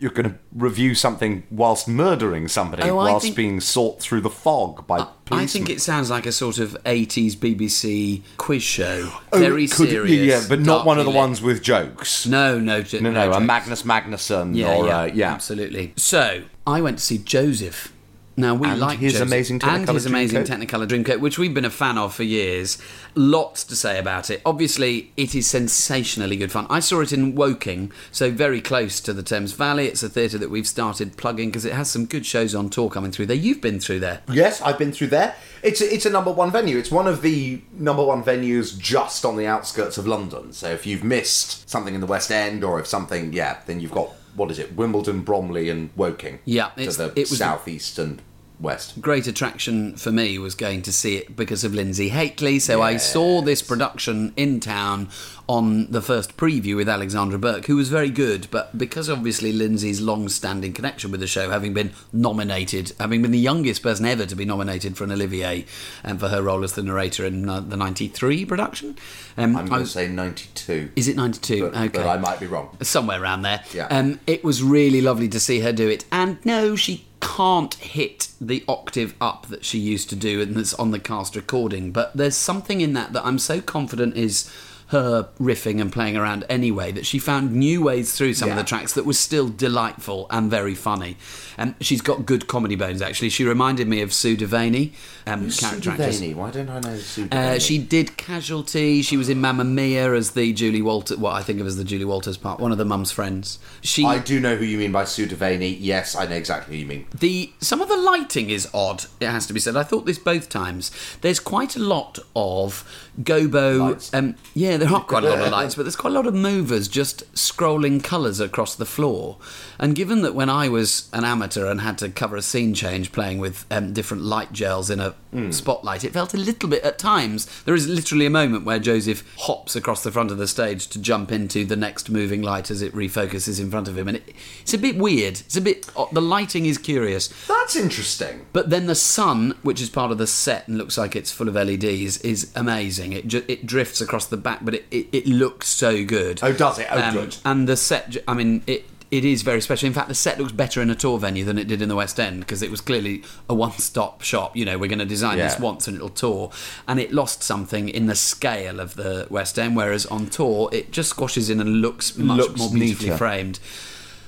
you're 0.00 0.10
going 0.10 0.28
to 0.30 0.34
review 0.54 0.94
something 0.94 1.42
whilst 1.50 1.86
murdering 1.86 2.48
somebody, 2.48 2.82
Oh, 2.84 2.96
whilst 2.96 3.24
think- 3.26 3.36
being 3.36 3.60
sought 3.60 4.00
through 4.00 4.22
the 4.22 4.30
fog 4.30 4.86
by 4.86 4.96
police. 4.96 5.08
I 5.10 5.24
policemen. 5.36 5.66
think 5.66 5.76
it 5.76 5.80
sounds 5.82 6.10
like 6.10 6.26
a 6.26 6.32
sort 6.32 6.58
of 6.58 6.76
80s 6.84 7.36
BBC 7.36 8.22
quiz 8.38 8.62
show. 8.62 9.12
Oh, 9.32 9.38
Very 9.38 9.68
could- 9.68 9.90
serious. 9.90 10.26
Yeah, 10.26 10.48
but 10.48 10.60
not 10.60 10.86
one 10.86 10.98
of 10.98 11.04
the 11.04 11.10
lit. 11.10 11.18
ones 11.18 11.42
with 11.42 11.62
jokes. 11.62 12.26
No, 12.26 12.58
no, 12.58 12.82
j- 12.82 13.00
no, 13.00 13.10
no, 13.10 13.30
a. 13.32 13.40
Magnus 13.40 13.82
Magnusson 13.82 14.56
Yeah, 14.56 14.74
or 14.74 14.86
yeah, 14.86 14.98
uh, 15.00 15.04
yeah. 15.04 15.32
absolutely. 15.32 15.92
So 15.96 16.42
I 16.66 16.80
went 16.80 16.98
to 16.98 17.04
see 17.04 17.18
Joseph. 17.18 17.92
Now 18.40 18.54
we 18.54 18.68
And 18.68 18.80
like 18.80 18.98
his 18.98 19.12
Joseph. 19.12 19.28
amazing 19.28 19.60
and 19.62 19.88
his 19.88 20.04
Technicolor 20.04 20.08
amazing 20.08 20.44
Dreamcoat. 20.44 20.66
Technicolor 20.68 20.88
Dreamcoat, 20.88 21.20
which 21.20 21.38
we've 21.38 21.52
been 21.54 21.64
a 21.64 21.70
fan 21.70 21.98
of 21.98 22.14
for 22.14 22.22
years. 22.22 22.78
Lots 23.14 23.64
to 23.64 23.76
say 23.76 23.98
about 23.98 24.30
it. 24.30 24.40
Obviously, 24.46 25.12
it 25.16 25.34
is 25.34 25.46
sensationally 25.46 26.36
good 26.36 26.50
fun. 26.52 26.66
I 26.70 26.80
saw 26.80 27.00
it 27.00 27.12
in 27.12 27.34
Woking, 27.34 27.92
so 28.10 28.30
very 28.30 28.60
close 28.60 29.00
to 29.00 29.12
the 29.12 29.22
Thames 29.22 29.52
Valley. 29.52 29.86
It's 29.86 30.02
a 30.02 30.08
theatre 30.08 30.38
that 30.38 30.50
we've 30.50 30.66
started 30.66 31.16
plugging 31.16 31.50
because 31.50 31.64
it 31.64 31.72
has 31.72 31.90
some 31.90 32.06
good 32.06 32.24
shows 32.26 32.54
on 32.54 32.70
tour 32.70 32.88
coming 32.90 33.10
through 33.12 33.26
there. 33.26 33.36
You've 33.36 33.60
been 33.60 33.80
through 33.80 34.00
there. 34.00 34.22
Yes, 34.32 34.60
I've 34.62 34.78
been 34.78 34.92
through 34.92 35.08
there. 35.08 35.34
It's 35.62 35.80
a, 35.80 35.92
it's 35.94 36.06
a 36.06 36.10
number 36.10 36.32
one 36.32 36.50
venue. 36.50 36.78
It's 36.78 36.90
one 36.90 37.06
of 37.06 37.22
the 37.22 37.60
number 37.72 38.04
one 38.04 38.22
venues 38.22 38.78
just 38.78 39.24
on 39.24 39.36
the 39.36 39.46
outskirts 39.46 39.98
of 39.98 40.06
London. 40.06 40.52
So 40.52 40.68
if 40.70 40.86
you've 40.86 41.04
missed 41.04 41.68
something 41.68 41.94
in 41.94 42.00
the 42.00 42.06
West 42.06 42.30
End, 42.30 42.64
or 42.64 42.80
if 42.80 42.86
something, 42.86 43.32
yeah, 43.32 43.58
then 43.66 43.80
you've 43.80 43.92
got 43.92 44.10
what 44.36 44.50
is 44.50 44.58
it? 44.60 44.76
Wimbledon, 44.76 45.22
Bromley, 45.22 45.68
and 45.68 45.90
Woking. 45.96 46.38
Yeah, 46.44 46.68
to 46.76 46.90
the 46.92 47.12
it 47.16 47.28
was- 47.28 47.38
southeast 47.38 47.98
and 47.98 48.22
west. 48.60 49.00
great 49.00 49.26
attraction 49.26 49.96
for 49.96 50.12
me 50.12 50.38
was 50.38 50.54
going 50.54 50.82
to 50.82 50.92
see 50.92 51.16
it 51.16 51.34
because 51.34 51.64
of 51.64 51.72
Linzi 51.72 52.10
Hateley. 52.10 52.58
So 52.58 52.82
I 52.82 52.96
saw 52.96 53.40
this 53.40 53.62
production 53.62 54.32
in 54.36 54.60
town 54.60 55.08
on 55.48 55.90
the 55.90 56.00
first 56.00 56.36
preview 56.36 56.76
with 56.76 56.88
Alexandra 56.88 57.38
Burke, 57.38 57.66
who 57.66 57.74
was 57.74 57.88
very 57.88 58.10
good. 58.10 58.46
But 58.50 58.78
because 58.78 59.10
obviously 59.10 59.52
Linzi's 59.52 60.00
long 60.00 60.28
standing 60.28 60.72
connection 60.72 61.10
with 61.10 61.20
the 61.20 61.26
show, 61.26 61.50
having 61.50 61.74
been 61.74 61.92
nominated, 62.12 62.92
having 63.00 63.22
been 63.22 63.32
the 63.32 63.38
youngest 63.38 63.82
person 63.82 64.06
ever 64.06 64.26
to 64.26 64.36
be 64.36 64.44
nominated 64.44 64.96
for 64.96 65.04
an 65.04 65.12
Olivier 65.12 65.64
and 66.04 66.20
for 66.20 66.28
her 66.28 66.42
role 66.42 66.62
as 66.62 66.74
the 66.74 66.82
narrator 66.82 67.26
in 67.26 67.48
uh, 67.48 67.60
the 67.60 67.76
93 67.76 68.44
production. 68.44 68.96
Um, 69.36 69.56
I'm 69.56 69.66
going 69.66 69.82
to 69.82 69.88
say 69.88 70.06
92. 70.06 70.92
is 70.94 71.08
it 71.08 71.16
92? 71.16 71.62
But, 71.62 71.76
okay. 71.76 71.88
but 71.88 72.06
I 72.06 72.16
might 72.16 72.38
be 72.38 72.46
wrong. 72.46 72.76
Somewhere 72.82 73.20
around 73.20 73.42
there. 73.42 73.64
Yeah. 73.74 73.86
Um, 73.86 74.20
it 74.26 74.44
was 74.44 74.62
really 74.62 75.00
lovely 75.00 75.28
to 75.30 75.40
see 75.40 75.60
her 75.60 75.72
do 75.72 75.88
it. 75.88 76.04
And 76.12 76.44
no, 76.44 76.76
she 76.76 77.06
can't 77.20 77.74
hit 77.74 78.28
the 78.40 78.64
octave 78.66 79.14
up 79.20 79.46
that 79.48 79.64
she 79.64 79.78
used 79.78 80.08
to 80.10 80.16
do 80.16 80.40
and 80.40 80.54
that's 80.56 80.74
on 80.74 80.90
the 80.90 80.98
cast 80.98 81.36
recording. 81.36 81.92
But 81.92 82.16
there's 82.16 82.36
something 82.36 82.80
in 82.80 82.92
that 82.94 83.12
that 83.12 83.24
I'm 83.24 83.38
so 83.38 83.60
confident 83.60 84.16
is 84.16 84.50
her 84.90 85.28
riffing 85.38 85.80
and 85.80 85.92
playing 85.92 86.16
around 86.16 86.44
anyway 86.48 86.90
that 86.90 87.06
she 87.06 87.20
found 87.20 87.52
new 87.52 87.80
ways 87.80 88.12
through 88.16 88.34
some 88.34 88.50
of 88.50 88.56
the 88.56 88.64
tracks 88.64 88.92
that 88.94 89.06
was 89.06 89.20
still 89.20 89.48
delightful 89.48 90.26
and 90.30 90.50
very 90.50 90.74
funny. 90.74 91.16
And 91.60 91.74
she's 91.80 92.00
got 92.00 92.24
good 92.24 92.46
comedy 92.48 92.74
bones 92.74 93.02
actually. 93.02 93.28
She 93.28 93.44
reminded 93.44 93.86
me 93.86 94.00
of 94.00 94.14
Sue 94.14 94.34
Devaney, 94.34 94.92
um, 95.26 95.50
character 95.50 95.90
actress. 95.90 96.18
Devaney. 96.20 96.34
Why 96.34 96.50
don't 96.50 96.70
I 96.70 96.80
know 96.80 96.96
Sue 96.96 97.28
Uh, 97.30 97.58
she 97.58 97.76
did 97.76 98.16
Casualty. 98.16 99.02
She 99.02 99.18
was 99.18 99.28
in 99.28 99.42
Mamma 99.42 99.64
Mia 99.64 100.14
as 100.14 100.30
the 100.30 100.54
Julie 100.54 100.80
Walters. 100.80 101.18
What 101.18 101.34
I 101.34 101.42
think 101.42 101.60
of 101.60 101.66
as 101.66 101.76
the 101.76 101.84
Julie 101.84 102.06
Walters 102.06 102.38
part, 102.38 102.60
one 102.60 102.72
of 102.72 102.78
the 102.78 102.86
mum's 102.86 103.12
friends. 103.12 103.58
She 103.82 104.06
I 104.06 104.18
do 104.20 104.40
know 104.40 104.56
who 104.56 104.64
you 104.64 104.78
mean 104.78 104.90
by 104.90 105.04
Sue 105.04 105.26
Devaney. 105.26 105.76
Yes, 105.78 106.16
I 106.16 106.24
know 106.26 106.36
exactly 106.36 106.76
who 106.76 106.80
you 106.80 106.86
mean. 106.86 107.06
the 107.14 107.52
some 107.60 107.82
of 107.82 107.88
the 107.88 107.96
lighting 107.96 108.48
is 108.48 108.66
odd. 108.72 109.04
It 109.20 109.28
has 109.28 109.46
to 109.48 109.52
be 109.52 109.60
said. 109.60 109.76
I 109.76 109.82
thought 109.82 110.06
this 110.06 110.18
both 110.18 110.48
times. 110.48 110.90
There's 111.20 111.40
quite 111.40 111.76
a 111.76 111.80
lot 111.80 112.18
of 112.34 112.84
gobo. 113.20 114.14
Um, 114.14 114.36
yeah, 114.54 114.78
there 114.78 114.88
are 114.88 115.02
quite 115.04 115.24
a 115.24 115.28
lot 115.28 115.40
of 115.40 115.52
lights, 115.58 115.74
but 115.74 115.82
there's 115.82 115.96
quite 115.96 116.12
a 116.12 116.14
lot 116.14 116.26
of 116.26 116.34
movers 116.34 116.88
just 116.88 117.30
scrolling 117.34 118.02
colours 118.02 118.40
across 118.40 118.74
the 118.74 118.86
floor. 118.86 119.36
And 119.78 119.94
given 119.94 120.22
that 120.22 120.34
when 120.34 120.48
I 120.48 120.68
was 120.68 121.10
an 121.12 121.24
amateur 121.24 121.49
and 121.56 121.80
had 121.80 121.98
to 121.98 122.08
cover 122.08 122.36
a 122.36 122.42
scene 122.42 122.74
change 122.74 123.12
playing 123.12 123.38
with 123.38 123.64
um, 123.70 123.92
different 123.92 124.22
light 124.22 124.52
gels 124.52 124.90
in 124.90 125.00
a 125.00 125.14
spotlight, 125.50 126.02
it 126.02 126.12
felt 126.12 126.34
a 126.34 126.36
little 126.36 126.68
bit 126.68 126.82
at 126.82 126.98
times. 126.98 127.46
There 127.62 127.74
is 127.74 127.86
literally 127.88 128.26
a 128.26 128.30
moment 128.30 128.64
where 128.64 128.80
Joseph 128.80 129.22
hops 129.38 129.76
across 129.76 130.02
the 130.02 130.10
front 130.10 130.32
of 130.32 130.38
the 130.38 130.48
stage 130.48 130.88
to 130.88 130.98
jump 131.00 131.30
into 131.30 131.64
the 131.64 131.76
next 131.76 132.10
moving 132.10 132.42
light 132.42 132.68
as 132.70 132.82
it 132.82 132.92
refocuses 132.94 133.60
in 133.60 133.70
front 133.70 133.86
of 133.86 133.96
him, 133.96 134.08
and 134.08 134.16
it, 134.16 134.34
it's 134.60 134.74
a 134.74 134.78
bit 134.78 134.96
weird. 134.96 135.38
It's 135.40 135.56
a 135.56 135.60
bit. 135.60 135.88
The 136.12 136.20
lighting 136.20 136.66
is 136.66 136.78
curious. 136.78 137.28
That's 137.46 137.76
interesting. 137.76 138.46
But 138.52 138.70
then 138.70 138.86
the 138.86 138.94
sun, 138.96 139.54
which 139.62 139.80
is 139.80 139.88
part 139.88 140.10
of 140.10 140.18
the 140.18 140.26
set 140.26 140.66
and 140.66 140.76
looks 140.76 140.98
like 140.98 141.14
it's 141.14 141.30
full 141.30 141.48
of 141.48 141.54
LEDs, 141.54 142.18
is 142.18 142.50
amazing. 142.56 143.12
It 143.12 143.28
ju- 143.28 143.44
it 143.46 143.66
drifts 143.66 144.00
across 144.00 144.26
the 144.26 144.36
back, 144.36 144.64
but 144.64 144.74
it, 144.74 144.86
it, 144.90 145.06
it 145.12 145.26
looks 145.26 145.68
so 145.68 146.04
good. 146.04 146.40
Oh, 146.42 146.52
does 146.52 146.78
it? 146.80 146.88
Oh, 146.90 147.12
good. 147.12 147.36
And 147.44 147.68
the 147.68 147.76
set, 147.76 148.16
I 148.26 148.34
mean, 148.34 148.62
it 148.66 148.84
it 149.10 149.24
is 149.24 149.42
very 149.42 149.60
special. 149.60 149.86
In 149.86 149.92
fact, 149.92 150.08
the 150.08 150.14
set 150.14 150.38
looks 150.38 150.52
better 150.52 150.80
in 150.80 150.88
a 150.90 150.94
tour 150.94 151.18
venue 151.18 151.44
than 151.44 151.58
it 151.58 151.66
did 151.66 151.82
in 151.82 151.88
the 151.88 151.96
West 151.96 152.20
End 152.20 152.40
because 152.40 152.62
it 152.62 152.70
was 152.70 152.80
clearly 152.80 153.22
a 153.48 153.54
one-stop 153.54 154.22
shop. 154.22 154.56
You 154.56 154.64
know, 154.64 154.78
we're 154.78 154.88
going 154.88 155.00
to 155.00 155.04
design 155.04 155.38
this 155.38 155.58
once 155.58 155.88
and 155.88 155.96
it'll 155.96 156.08
tour, 156.10 156.52
and 156.86 157.00
it 157.00 157.12
lost 157.12 157.42
something 157.42 157.88
in 157.88 158.06
the 158.06 158.14
scale 158.14 158.78
of 158.78 158.94
the 158.94 159.26
West 159.30 159.58
End. 159.58 159.74
Whereas 159.74 160.06
on 160.06 160.26
tour, 160.28 160.68
it 160.72 160.92
just 160.92 161.10
squashes 161.10 161.50
in 161.50 161.60
and 161.60 161.80
looks 161.82 162.16
much 162.16 162.38
Looks 162.38 162.58
more 162.60 162.70
beautifully 162.70 163.06
neater. 163.08 163.18
framed. 163.18 163.58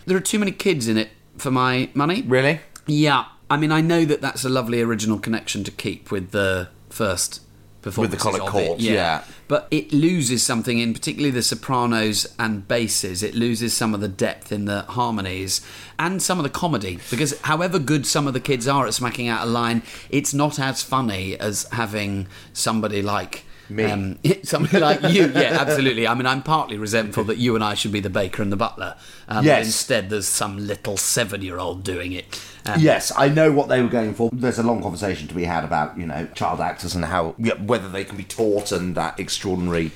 There 0.07 0.17
are 0.17 0.21
too 0.21 0.39
many 0.41 0.53
kids 0.53 0.89
in 0.89 0.97
it 0.97 1.11
for 1.39 1.51
my 1.53 1.89
money. 1.95 2.23
Really? 2.23 2.61
Yeah, 2.87 3.27
I 3.49 3.57
mean, 3.59 3.71
I 3.71 3.81
know 3.81 4.05
that 4.05 4.21
that's 4.21 4.45
a 4.45 4.49
lovely 4.49 4.81
original 4.81 5.19
connection 5.21 5.63
to 5.65 5.71
keep 5.71 6.11
with 6.11 6.33
the 6.33 6.71
first 6.91 7.41
performance 7.83 8.23
Colet 8.23 8.43
Court, 8.43 8.81
yeah. 8.81 9.25
But 9.49 9.69
it 9.71 9.93
loses 9.93 10.43
something 10.43 10.79
in 10.79 10.95
particularly 10.95 11.31
the 11.31 11.43
sopranos 11.43 12.33
and 12.39 12.67
basses. 12.67 13.23
It 13.23 13.35
loses 13.35 13.75
some 13.75 13.93
of 13.93 14.01
the 14.01 14.09
depth 14.09 14.51
in 14.51 14.65
the 14.65 14.83
harmonies 14.83 15.61
and 15.99 16.23
some 16.23 16.39
of 16.39 16.45
the 16.45 16.51
comedy 16.51 16.99
because 17.11 17.39
however 17.41 17.79
good 17.79 18.07
some 18.07 18.27
of 18.27 18.33
the 18.33 18.41
kids 18.41 18.67
are 18.67 18.87
at 18.87 18.95
smacking 18.95 19.29
out 19.29 19.47
a 19.47 19.51
line, 19.51 19.83
it's 20.09 20.33
not 20.33 20.59
as 20.59 20.83
funny 20.83 21.39
as 21.39 21.69
having 21.73 22.29
somebody 22.53 23.03
like 23.03 23.45
Me. 23.69 24.19
somebody 24.43 24.79
like 24.79 25.03
you, 25.05 25.29
yeah, 25.29 25.59
absolutely. 25.61 26.07
I 26.07 26.15
mean, 26.15 26.27
I'm 26.27 26.43
partly 26.43 26.77
resentful 26.79 27.25
that 27.25 27.39
you 27.39 27.55
and 27.55 27.65
I 27.65 27.75
should 27.75 27.93
be 27.93 28.01
the 28.01 28.11
baker 28.11 28.43
and 28.43 28.53
the 28.53 28.57
butler. 28.57 28.97
Um, 29.29 29.45
Yes. 29.45 29.67
Instead, 29.67 30.11
there's 30.11 30.29
some 30.29 30.67
little 30.67 30.97
seven-year-old 30.97 31.83
doing 31.85 32.13
it. 32.13 32.41
Um, 32.67 32.81
Yes, 32.81 33.13
I 33.17 33.29
know 33.29 33.51
what 33.53 33.69
they 33.69 33.83
were 33.83 33.89
going 33.89 34.15
for. 34.15 34.31
There's 34.33 34.59
a 34.59 34.63
long 34.63 34.83
conversation 34.83 35.29
to 35.29 35.35
be 35.35 35.45
had 35.45 35.65
about, 35.65 35.99
you 35.99 36.07
know, 36.07 36.27
child 36.35 36.61
actors 36.61 36.95
and 36.95 37.05
how 37.05 37.35
yeah, 37.39 37.55
whether 37.55 37.89
they 37.89 38.05
can 38.05 38.17
be 38.17 38.25
taught 38.25 38.73
and 38.73 38.95
that 38.95 39.19
extraordinary 39.19 39.91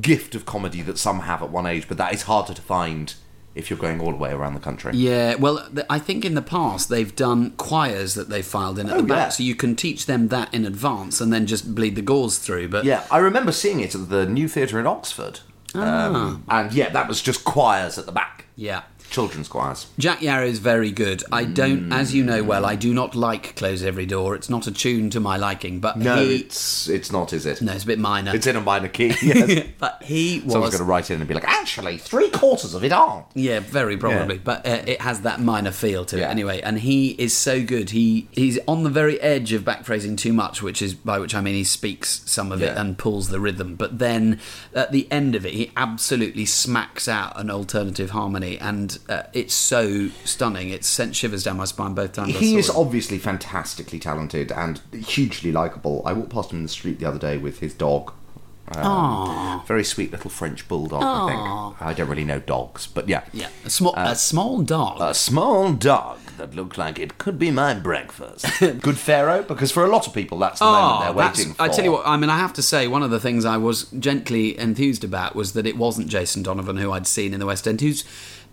gift 0.00 0.34
of 0.34 0.46
comedy 0.46 0.82
that 0.82 0.98
some 0.98 1.20
have 1.20 1.42
at 1.42 1.50
one 1.50 1.66
age, 1.66 1.88
but 1.88 1.98
that 1.98 2.14
is 2.14 2.22
harder 2.22 2.54
to 2.54 2.62
find 2.62 3.14
if 3.54 3.68
you're 3.70 3.78
going 3.78 4.00
all 4.00 4.10
the 4.10 4.16
way 4.16 4.32
around 4.32 4.54
the 4.54 4.60
country. 4.60 4.92
Yeah, 4.94 5.34
well, 5.34 5.68
I 5.90 5.98
think 5.98 6.24
in 6.24 6.34
the 6.34 6.42
past 6.42 6.88
they've 6.88 7.14
done 7.14 7.50
choirs 7.52 8.14
that 8.14 8.28
they've 8.28 8.44
filed 8.46 8.78
in 8.78 8.88
at 8.88 8.94
Oh, 8.94 9.02
the 9.02 9.02
back, 9.08 9.16
yeah. 9.16 9.28
so 9.30 9.42
you 9.42 9.54
can 9.54 9.76
teach 9.76 10.06
them 10.06 10.28
that 10.28 10.52
in 10.54 10.64
advance 10.64 11.20
and 11.20 11.32
then 11.32 11.46
just 11.46 11.74
bleed 11.74 11.94
the 11.96 12.02
gauze 12.02 12.38
through. 12.38 12.68
But 12.68 12.84
Yeah, 12.84 13.04
I 13.10 13.18
remember 13.18 13.52
seeing 13.52 13.80
it 13.80 13.94
at 13.94 14.08
the 14.08 14.24
New 14.26 14.48
Theatre 14.48 14.80
in 14.80 14.86
Oxford. 14.86 15.40
Um, 15.74 16.44
and 16.48 16.72
yeah, 16.72 16.90
that 16.90 17.08
was 17.08 17.22
just 17.22 17.44
choirs 17.44 17.96
at 17.98 18.06
the 18.06 18.12
back. 18.12 18.44
yeah. 18.56 18.82
Children's 19.12 19.46
choirs. 19.48 19.86
Jack 19.98 20.22
Yarrow 20.22 20.46
is 20.46 20.58
very 20.58 20.90
good. 20.90 21.22
I 21.30 21.44
don't, 21.44 21.92
as 21.92 22.14
you 22.14 22.24
know 22.24 22.42
well, 22.42 22.64
I 22.64 22.74
do 22.76 22.92
not 22.94 23.14
like 23.14 23.54
Close 23.56 23.82
Every 23.82 24.06
Door. 24.06 24.34
It's 24.36 24.48
not 24.50 24.66
a 24.66 24.72
tune 24.72 25.10
to 25.10 25.20
my 25.20 25.36
liking, 25.36 25.80
but 25.80 25.98
No, 25.98 26.16
he, 26.16 26.36
it's 26.36 26.88
it's 26.88 27.12
not, 27.12 27.32
is 27.32 27.46
it? 27.46 27.60
no, 27.62 27.72
it's 27.72 27.84
a 27.84 27.86
bit 27.86 27.98
minor. 27.98 28.34
It's 28.34 28.46
in 28.46 28.56
a 28.56 28.60
minor 28.60 28.88
key. 28.88 29.12
Yes. 29.22 29.68
but 29.78 30.02
he 30.02 30.40
Someone's 30.40 30.62
was 30.62 30.70
going 30.70 30.78
to 30.78 30.84
write 30.84 31.10
in 31.10 31.20
and 31.20 31.28
be 31.28 31.34
like, 31.34 31.46
actually, 31.46 31.98
three 31.98 32.30
quarters 32.30 32.74
of 32.74 32.82
it 32.84 32.92
aren't. 32.92 33.26
Yeah, 33.34 33.60
very 33.60 33.96
probably, 33.96 34.38
but 34.38 34.66
uh, 34.66 34.82
it 34.86 35.00
has 35.00 35.20
that 35.22 35.40
minor 35.40 35.70
feel 35.70 36.04
to 36.06 36.18
it 36.18 36.22
anyway. 36.22 36.60
And 36.60 36.78
he 36.80 37.10
is 37.12 37.36
so 37.36 37.62
good. 37.62 37.90
He 37.90 38.28
he's 38.32 38.58
on 38.66 38.82
the 38.82 38.90
very 38.90 39.20
edge 39.20 39.52
of 39.52 39.62
backphrasing 39.62 40.16
too 40.16 40.32
much, 40.32 40.62
which 40.62 40.80
is 40.82 40.94
by 40.94 41.18
which 41.18 41.34
I 41.34 41.40
mean 41.40 41.54
he 41.54 41.64
speaks 41.64 42.22
some 42.30 42.50
of 42.50 42.62
it 42.62 42.76
and 42.76 42.96
pulls 42.98 43.28
the 43.28 43.38
rhythm. 43.40 43.76
But 43.76 43.98
then 43.98 44.40
at 44.74 44.90
the 44.92 45.06
end 45.10 45.34
of 45.34 45.44
it, 45.46 45.52
he 45.52 45.70
absolutely 45.76 46.46
smacks 46.46 47.06
out 47.08 47.38
an 47.38 47.50
alternative 47.50 48.10
harmony, 48.10 48.58
and 48.58 48.98
uh, 49.08 49.22
it's 49.32 49.54
so 49.54 50.08
stunning. 50.24 50.70
It 50.70 50.84
sent 50.84 51.14
shivers 51.16 51.42
down 51.44 51.56
my 51.56 51.64
spine 51.64 51.94
both 51.94 52.12
times. 52.12 52.36
He 52.36 52.56
is 52.56 52.68
it. 52.68 52.76
obviously 52.76 53.18
fantastically 53.18 53.98
talented 53.98 54.52
and 54.52 54.80
hugely 54.92 55.52
likable. 55.52 56.02
I 56.04 56.12
walked 56.12 56.30
past 56.30 56.50
him 56.52 56.58
in 56.58 56.62
the 56.64 56.68
street 56.68 56.98
the 56.98 57.06
other 57.06 57.18
day 57.18 57.38
with 57.38 57.60
his 57.60 57.74
dog. 57.74 58.12
Um, 58.74 59.62
very 59.66 59.84
sweet 59.84 60.12
little 60.12 60.30
French 60.30 60.66
bulldog, 60.66 61.02
I 61.02 61.28
think. 61.28 61.82
I 61.82 61.92
don't 61.92 62.08
really 62.08 62.24
know 62.24 62.38
dogs, 62.38 62.86
but 62.86 63.08
yeah. 63.08 63.24
yeah, 63.32 63.48
a 63.66 63.70
small 63.70 63.92
a 63.96 64.14
small 64.16 64.62
dog. 64.62 64.98
A 65.00 65.12
small 65.14 65.72
dog 65.74 66.18
that 66.38 66.54
looked 66.54 66.78
like 66.78 66.98
it 66.98 67.18
could 67.18 67.38
be 67.38 67.50
my 67.50 67.74
breakfast. 67.74 68.46
Good 68.80 68.96
Pharaoh, 68.96 69.42
because 69.42 69.70
for 69.70 69.84
a 69.84 69.88
lot 69.88 70.06
of 70.06 70.14
people, 70.14 70.38
that's 70.38 70.60
the 70.60 70.64
moment 70.64 71.00
they're 71.02 71.10
Oh, 71.10 71.28
waiting 71.28 71.52
for. 71.52 71.62
I 71.62 71.68
tell 71.68 71.84
you 71.84 71.92
what, 71.92 72.06
I 72.06 72.16
mean, 72.16 72.30
I 72.30 72.38
have 72.38 72.54
to 72.54 72.62
say, 72.62 72.88
one 72.88 73.02
of 73.02 73.10
the 73.10 73.20
things 73.20 73.44
I 73.44 73.58
was 73.58 73.84
gently 73.90 74.58
enthused 74.58 75.04
about 75.04 75.36
was 75.36 75.52
that 75.52 75.66
it 75.66 75.76
wasn't 75.76 76.08
Jason 76.08 76.42
Donovan 76.42 76.78
who 76.78 76.92
I'd 76.92 77.06
seen 77.06 77.34
in 77.34 77.40
the 77.40 77.46
West 77.46 77.68
End. 77.68 77.80
Who's 77.82 78.04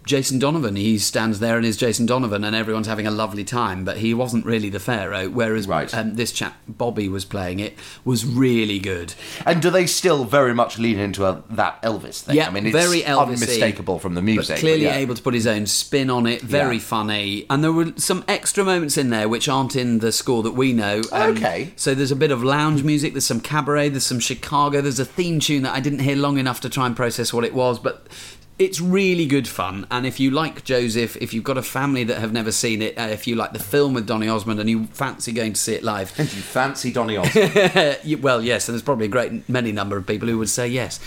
Jason 0.10 0.40
Donovan? 0.40 0.76
He 0.76 0.98
stands 0.98 1.40
there 1.40 1.56
and 1.56 1.66
is 1.66 1.78
Jason 1.78 2.08
Donovan, 2.08 2.44
and 2.44 2.56
everyone's 2.56 2.88
having 2.88 3.06
a 3.06 3.12
lovely 3.12 3.44
time, 3.44 3.86
but 3.86 3.98
he 3.98 4.14
wasn't 4.14 4.44
really 4.44 4.70
the 4.70 4.80
Pharaoh. 4.80 5.30
Whereas 5.30 5.68
Right. 5.68 5.94
um, 5.94 6.16
this 6.16 6.32
chap, 6.32 6.58
Bobby, 6.68 7.08
was 7.08 7.26
playing 7.26 7.60
it, 7.60 7.78
was 8.04 8.26
really 8.26 8.80
good. 8.80 9.14
And 9.46 9.62
do 9.62 9.70
they 9.70 9.86
still 9.86 10.26
very 10.26 10.54
much 10.56 10.80
lean 10.80 10.98
into 10.98 11.26
a, 11.26 11.44
that 11.52 11.80
Elvis 11.84 12.22
thing? 12.22 12.36
Yeah, 12.38 12.48
I 12.48 12.50
mean, 12.50 12.66
it's 12.66 12.76
very 12.76 13.02
Elvis-y, 13.02 13.24
unmistakable 13.34 14.00
from 14.00 14.16
the 14.16 14.22
music. 14.24 14.56
But 14.56 14.60
clearly 14.62 14.84
yeah. 14.86 14.96
able 14.96 15.14
to 15.14 15.22
put 15.22 15.36
his 15.36 15.46
own 15.46 15.68
spin 15.68 16.10
on 16.10 16.26
it. 16.26 16.42
Very 16.42 16.78
Yeah. 16.78 16.82
funny. 16.82 17.46
And 17.50 17.64
there 17.64 17.72
were 17.72 17.94
some 17.98 18.24
extra 18.28 18.64
moments 18.66 18.98
in 18.98 19.12
there 19.12 19.30
which 19.30 19.48
aren't 19.48 19.76
in 19.76 20.00
the 20.00 20.12
score 20.12 20.42
that 20.42 20.54
we 20.56 20.74
know. 20.74 21.02
Um, 21.12 21.30
Okay. 21.38 21.72
So 21.76 21.94
there's 21.94 22.12
a 22.12 22.16
bit 22.16 22.32
of 22.32 22.44
lounge 22.44 22.82
music, 22.84 23.14
there's 23.14 23.28
some 23.28 23.40
cabaret, 23.42 23.90
there's 23.90 24.06
some 24.06 24.20
Chicago, 24.20 24.82
there's 24.82 25.00
a 25.00 25.06
theme 25.06 25.40
tune 25.40 25.62
that 25.64 25.76
I 25.76 25.80
didn't 25.80 26.00
hear 26.00 26.16
long 26.16 26.40
enough 26.40 26.60
to 26.62 26.70
try 26.70 26.88
and 26.88 26.96
process 26.96 27.32
what 27.32 27.44
it 27.46 27.54
was, 27.54 27.78
but. 27.78 28.08
It's 28.60 28.82
really 28.82 29.26
good 29.26 29.48
fun, 29.48 29.88
and 29.90 30.06
if 30.06 30.20
you 30.20 30.32
like 30.32 30.66
Joseph, 30.66 31.16
if 31.22 31.34
you've 31.34 31.46
got 31.46 31.58
a 31.58 31.62
family 31.64 32.04
that 32.04 32.18
have 32.18 32.34
never 32.34 32.52
seen 32.52 32.82
it, 32.82 32.98
uh, 32.98 33.04
if 33.04 33.26
you 33.26 33.36
like 33.36 33.54
the 33.54 33.60
film 33.60 33.94
with 33.94 34.06
Donny 34.06 34.28
Osmond 34.28 34.60
and 34.60 34.70
you 34.70 34.86
fancy 34.88 35.32
going 35.32 35.54
to 35.54 35.60
see 35.60 35.76
it 35.76 35.84
live, 35.84 36.12
and 36.20 36.28
You 36.34 36.42
fancy 36.42 36.92
Donny 36.92 37.16
Osmond. 37.18 38.00
you- 38.04 38.18
well, 38.18 38.42
yes, 38.44 38.68
and 38.68 38.74
there's 38.76 38.84
probably 38.84 39.06
a 39.06 39.10
great 39.10 39.48
many 39.48 39.72
number 39.72 39.96
of 39.96 40.06
people 40.06 40.28
who 40.28 40.38
would 40.40 40.50
say 40.50 40.68
yes. 40.68 41.00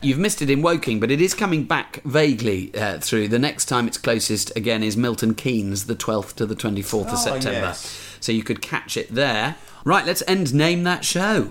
You've 0.00 0.18
missed 0.20 0.40
it 0.40 0.50
in 0.50 0.62
Woking, 0.62 1.00
but 1.00 1.10
it 1.10 1.20
is 1.20 1.34
coming 1.34 1.64
back 1.64 2.00
vaguely 2.04 2.72
uh, 2.76 3.00
through. 3.00 3.26
The 3.26 3.40
next 3.40 3.64
time 3.64 3.88
it's 3.88 3.98
closest 3.98 4.56
again 4.56 4.84
is 4.84 4.96
Milton 4.96 5.34
Keynes, 5.34 5.86
the 5.86 5.96
12th 5.96 6.36
to 6.36 6.46
the 6.46 6.54
24th 6.54 7.06
of 7.08 7.12
Oh, 7.14 7.16
September. 7.16 7.58
yes. 7.60 8.16
So 8.20 8.30
you 8.30 8.44
could 8.44 8.62
catch 8.62 8.96
it 8.96 9.12
there. 9.12 9.56
Right, 9.84 10.06
let's 10.06 10.22
end 10.28 10.54
Name 10.54 10.84
That 10.84 11.04
Show. 11.04 11.50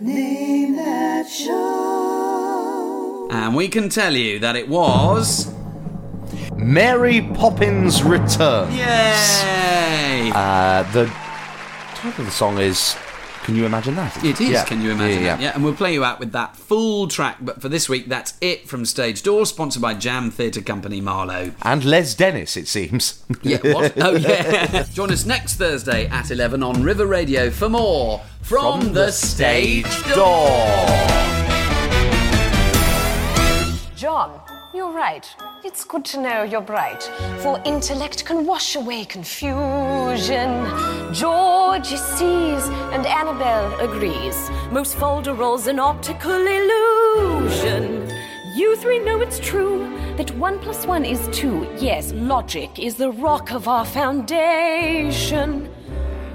Name 0.00 0.76
that 0.76 1.26
show. 1.28 2.35
And 3.30 3.54
we 3.56 3.68
can 3.68 3.88
tell 3.88 4.14
you 4.14 4.38
that 4.40 4.56
it 4.56 4.68
was. 4.68 5.52
Mary 6.54 7.20
Poppins 7.34 8.02
Returns. 8.02 8.74
Yay! 8.76 10.30
Uh, 10.34 10.82
the 10.92 11.06
title 11.94 12.20
of 12.20 12.26
the 12.26 12.30
song 12.30 12.58
is. 12.58 12.96
Can 13.44 13.54
you 13.54 13.64
imagine 13.64 13.94
that? 13.94 14.24
It 14.24 14.40
is, 14.40 14.50
Yeah. 14.50 14.64
can 14.64 14.82
you 14.82 14.90
imagine 14.90 15.22
Yeah, 15.22 15.36
that? 15.36 15.40
Yeah, 15.42 15.52
and 15.54 15.62
we'll 15.62 15.74
play 15.74 15.92
you 15.92 16.04
out 16.04 16.18
with 16.18 16.32
that 16.32 16.56
full 16.56 17.06
track. 17.06 17.36
But 17.40 17.62
for 17.62 17.68
this 17.68 17.88
week, 17.88 18.08
that's 18.08 18.34
it 18.40 18.68
from 18.68 18.84
Stage 18.84 19.22
Door, 19.22 19.46
sponsored 19.46 19.80
by 19.82 19.94
Jam 19.94 20.32
Theatre 20.32 20.60
Company 20.62 21.00
Marlow. 21.00 21.52
And 21.62 21.84
Les 21.84 22.12
Dennis, 22.14 22.56
it 22.56 22.66
seems. 22.66 23.22
Yeah, 23.42 23.58
what? 23.72 23.92
Oh, 24.02 24.16
yeah. 24.16 24.82
Join 24.94 25.12
us 25.12 25.24
next 25.24 25.54
Thursday 25.54 26.06
at 26.08 26.32
11 26.32 26.64
on 26.64 26.82
River 26.82 27.06
Radio 27.06 27.50
for 27.50 27.68
more 27.68 28.20
From, 28.42 28.92
the, 28.94 29.12
Stage 29.12 29.86
Door. 30.12 30.48
John, 33.96 34.42
you're 34.74 34.92
right. 34.92 35.26
It's 35.64 35.82
good 35.86 36.04
to 36.06 36.20
know 36.20 36.42
you're 36.42 36.60
bright, 36.60 37.02
for 37.38 37.58
intellect 37.64 38.26
can 38.26 38.44
wash 38.44 38.76
away 38.76 39.06
confusion. 39.06 40.66
Georgie 41.14 41.96
sees, 41.96 42.62
and 42.92 43.06
Annabelle 43.06 43.74
agrees. 43.80 44.50
Most 44.70 44.96
folderols 44.96 45.66
an 45.66 45.78
optical 45.78 46.30
illusion. 46.30 48.06
You 48.54 48.76
three 48.76 48.98
know 48.98 49.22
it's 49.22 49.40
true 49.40 49.98
that 50.18 50.30
one 50.32 50.58
plus 50.58 50.86
one 50.86 51.06
is 51.06 51.26
two. 51.32 51.66
Yes, 51.78 52.12
logic 52.12 52.78
is 52.78 52.96
the 52.96 53.12
rock 53.12 53.50
of 53.50 53.66
our 53.66 53.86
foundation. 53.86 55.72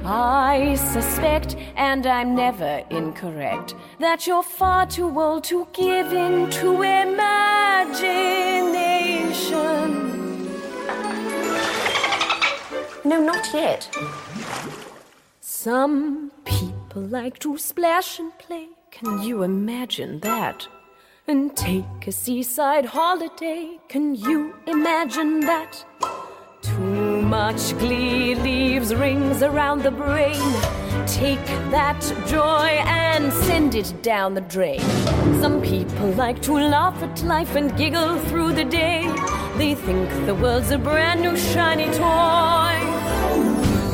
I 0.03 0.73
suspect, 0.93 1.55
and 1.75 2.07
I'm 2.07 2.33
never 2.33 2.83
incorrect, 2.89 3.75
that 4.01 4.25
you're 4.25 4.41
far 4.41 4.85
too 4.87 5.19
old 5.19 5.43
to 5.43 5.67
give 5.73 6.11
in 6.11 6.49
to 6.49 6.81
imagination. 6.81 7.21
No, 13.05 13.21
not 13.21 13.53
yet. 13.53 13.95
Some 15.39 16.31
people 16.45 17.03
like 17.03 17.37
to 17.39 17.57
splash 17.59 18.17
and 18.17 18.35
play. 18.39 18.69
Can 18.89 19.21
you 19.21 19.43
imagine 19.43 20.19
that? 20.21 20.67
And 21.27 21.55
take 21.55 22.07
a 22.07 22.11
seaside 22.11 22.85
holiday. 22.85 23.77
Can 23.87 24.15
you 24.15 24.55
imagine 24.65 25.41
that? 25.41 25.85
Too 26.63 27.21
much 27.21 27.77
glee 27.77 28.33
leaves 28.33 28.95
rings 28.95 29.43
around 29.43 29.83
the 29.83 29.91
brain. 29.91 30.41
Take 31.07 31.45
that 31.71 32.01
joy 32.27 32.81
and 32.85 33.33
send 33.33 33.75
it 33.75 33.93
down 34.01 34.33
the 34.33 34.41
drain. 34.41 34.79
Some 35.41 35.61
people 35.61 36.09
like 36.11 36.41
to 36.43 36.53
laugh 36.53 37.01
at 37.01 37.23
life 37.23 37.55
and 37.55 37.75
giggle 37.75 38.19
through 38.29 38.53
the 38.53 38.63
day. 38.63 39.03
They 39.57 39.75
think 39.75 40.09
the 40.25 40.35
world's 40.35 40.71
a 40.71 40.77
brand 40.77 41.21
new 41.21 41.35
shiny 41.35 41.85
toy. 41.85 42.77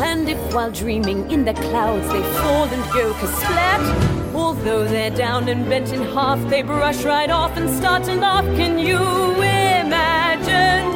And 0.03 0.27
if 0.27 0.53
while 0.53 0.71
dreaming 0.71 1.31
in 1.31 1.45
the 1.45 1.53
clouds 1.53 2.07
they 2.09 2.23
fall 2.39 2.65
and 2.65 2.83
go 2.93 3.13
kasplat, 3.13 4.35
although 4.35 4.83
they're 4.83 5.09
down 5.09 5.47
and 5.49 5.67
bent 5.69 5.93
in 5.93 6.01
half, 6.13 6.39
they 6.49 6.61
brush 6.61 7.03
right 7.03 7.29
off 7.29 7.55
and 7.57 7.69
start 7.69 8.03
to 8.03 8.15
laugh. 8.15 8.45
Can 8.57 8.77
you 8.77 8.97
imagine 8.97 10.86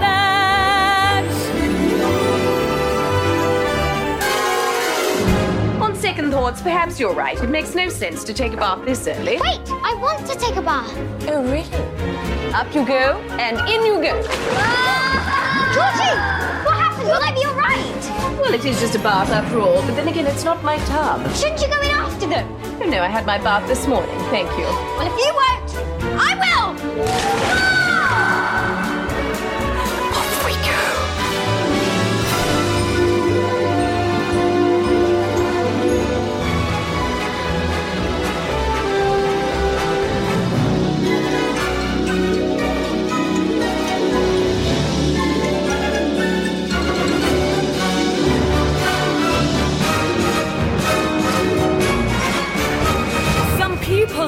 second 6.01 6.31
thoughts, 6.31 6.63
perhaps 6.63 6.99
you're 6.99 7.13
right. 7.13 7.39
It 7.39 7.49
makes 7.51 7.75
no 7.75 7.87
sense 7.87 8.23
to 8.23 8.33
take 8.33 8.53
a 8.53 8.57
bath 8.57 8.83
this 8.83 9.07
early. 9.07 9.37
Wait, 9.39 9.61
I 9.69 9.93
want 10.01 10.25
to 10.27 10.35
take 10.35 10.55
a 10.55 10.61
bath. 10.61 10.91
Oh, 11.27 11.43
really? 11.43 12.53
Up 12.53 12.73
you 12.73 12.83
go, 12.83 13.19
and 13.37 13.55
in 13.69 13.85
you 13.85 14.01
go. 14.01 14.19
Ah! 14.55 15.69
Georgie, 15.75 16.65
what 16.65 16.75
happened? 16.75 17.07
Will 17.07 17.21
I 17.21 17.31
be 17.35 17.45
all 17.45 17.53
right? 17.53 18.39
Well, 18.41 18.51
it 18.51 18.65
is 18.65 18.79
just 18.79 18.95
a 18.95 18.99
bath 18.99 19.29
after 19.29 19.59
all, 19.59 19.79
but 19.83 19.95
then 19.95 20.07
again, 20.07 20.25
it's 20.25 20.43
not 20.43 20.63
my 20.63 20.77
tub. 20.85 21.21
Shouldn't 21.35 21.61
you 21.61 21.67
go 21.67 21.79
in 21.81 21.91
after 21.91 22.25
them? 22.25 22.47
Oh, 22.81 22.89
no, 22.89 23.03
I 23.03 23.07
had 23.07 23.27
my 23.27 23.37
bath 23.37 23.67
this 23.67 23.85
morning. 23.85 24.17
Thank 24.31 24.49
you. 24.57 24.65
Well, 24.97 25.05
if 25.05 25.15
you 25.23 25.31
won't, 25.37 25.69
I 26.19 26.33
will. 26.41 27.61
Off 27.61 27.70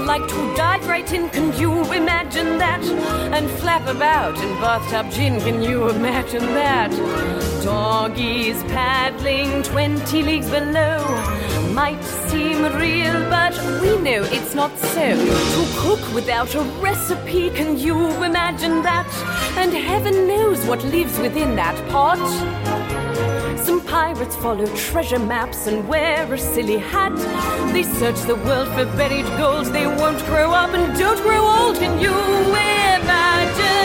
like 0.06 0.28
to 0.28 0.56
dive 0.56 0.86
right 0.88 1.12
in. 1.14 1.30
Can 1.30 1.58
you 1.58 1.72
imagine 1.94 2.58
that? 2.58 2.84
And 3.32 3.50
flap 3.60 3.88
about 3.88 4.38
in 4.38 4.50
bathtub 4.60 5.12
gin. 5.12 5.40
Can 5.40 5.62
you 5.62 5.90
imagine 5.90 6.46
that? 6.54 6.92
Doggies 7.64 8.62
paddling 8.64 9.64
20 9.64 10.24
leagues 10.24 10.50
below 10.50 11.00
might 11.74 12.04
seem 12.04 12.64
real, 12.76 13.14
but 13.30 13.54
we 13.82 13.98
know 13.98 14.24
it's 14.32 14.54
not 14.54 14.78
so. 14.78 15.16
To 15.56 15.64
cook 15.78 16.14
without 16.14 16.54
a 16.56 16.62
recipe, 16.82 17.50
can 17.50 17.78
you 17.78 17.98
imagine 18.24 18.82
that? 18.84 19.10
And 19.58 19.74
heaven 19.74 20.28
knows 20.28 20.66
what 20.66 20.84
lives 20.84 21.18
within 21.20 21.56
that 21.56 21.76
pot. 21.90 22.83
Some 23.66 23.80
pirates 23.86 24.36
follow 24.36 24.66
treasure 24.76 25.20
maps 25.20 25.68
and 25.68 25.88
wear 25.88 26.32
a 26.34 26.38
silly 26.38 26.80
hat. 26.80 27.16
They 27.72 27.84
search 27.84 28.20
the 28.28 28.36
world 28.36 28.68
for 28.76 28.86
buried 28.98 29.26
gold. 29.38 29.68
They 29.68 29.88
won't 29.88 30.20
grow 30.26 30.52
up 30.52 30.74
and 30.74 31.00
don't 31.00 31.22
grow 31.22 31.46
old. 31.46 31.78
Can 31.78 31.98
you 31.98 32.12
imagine 32.12 33.83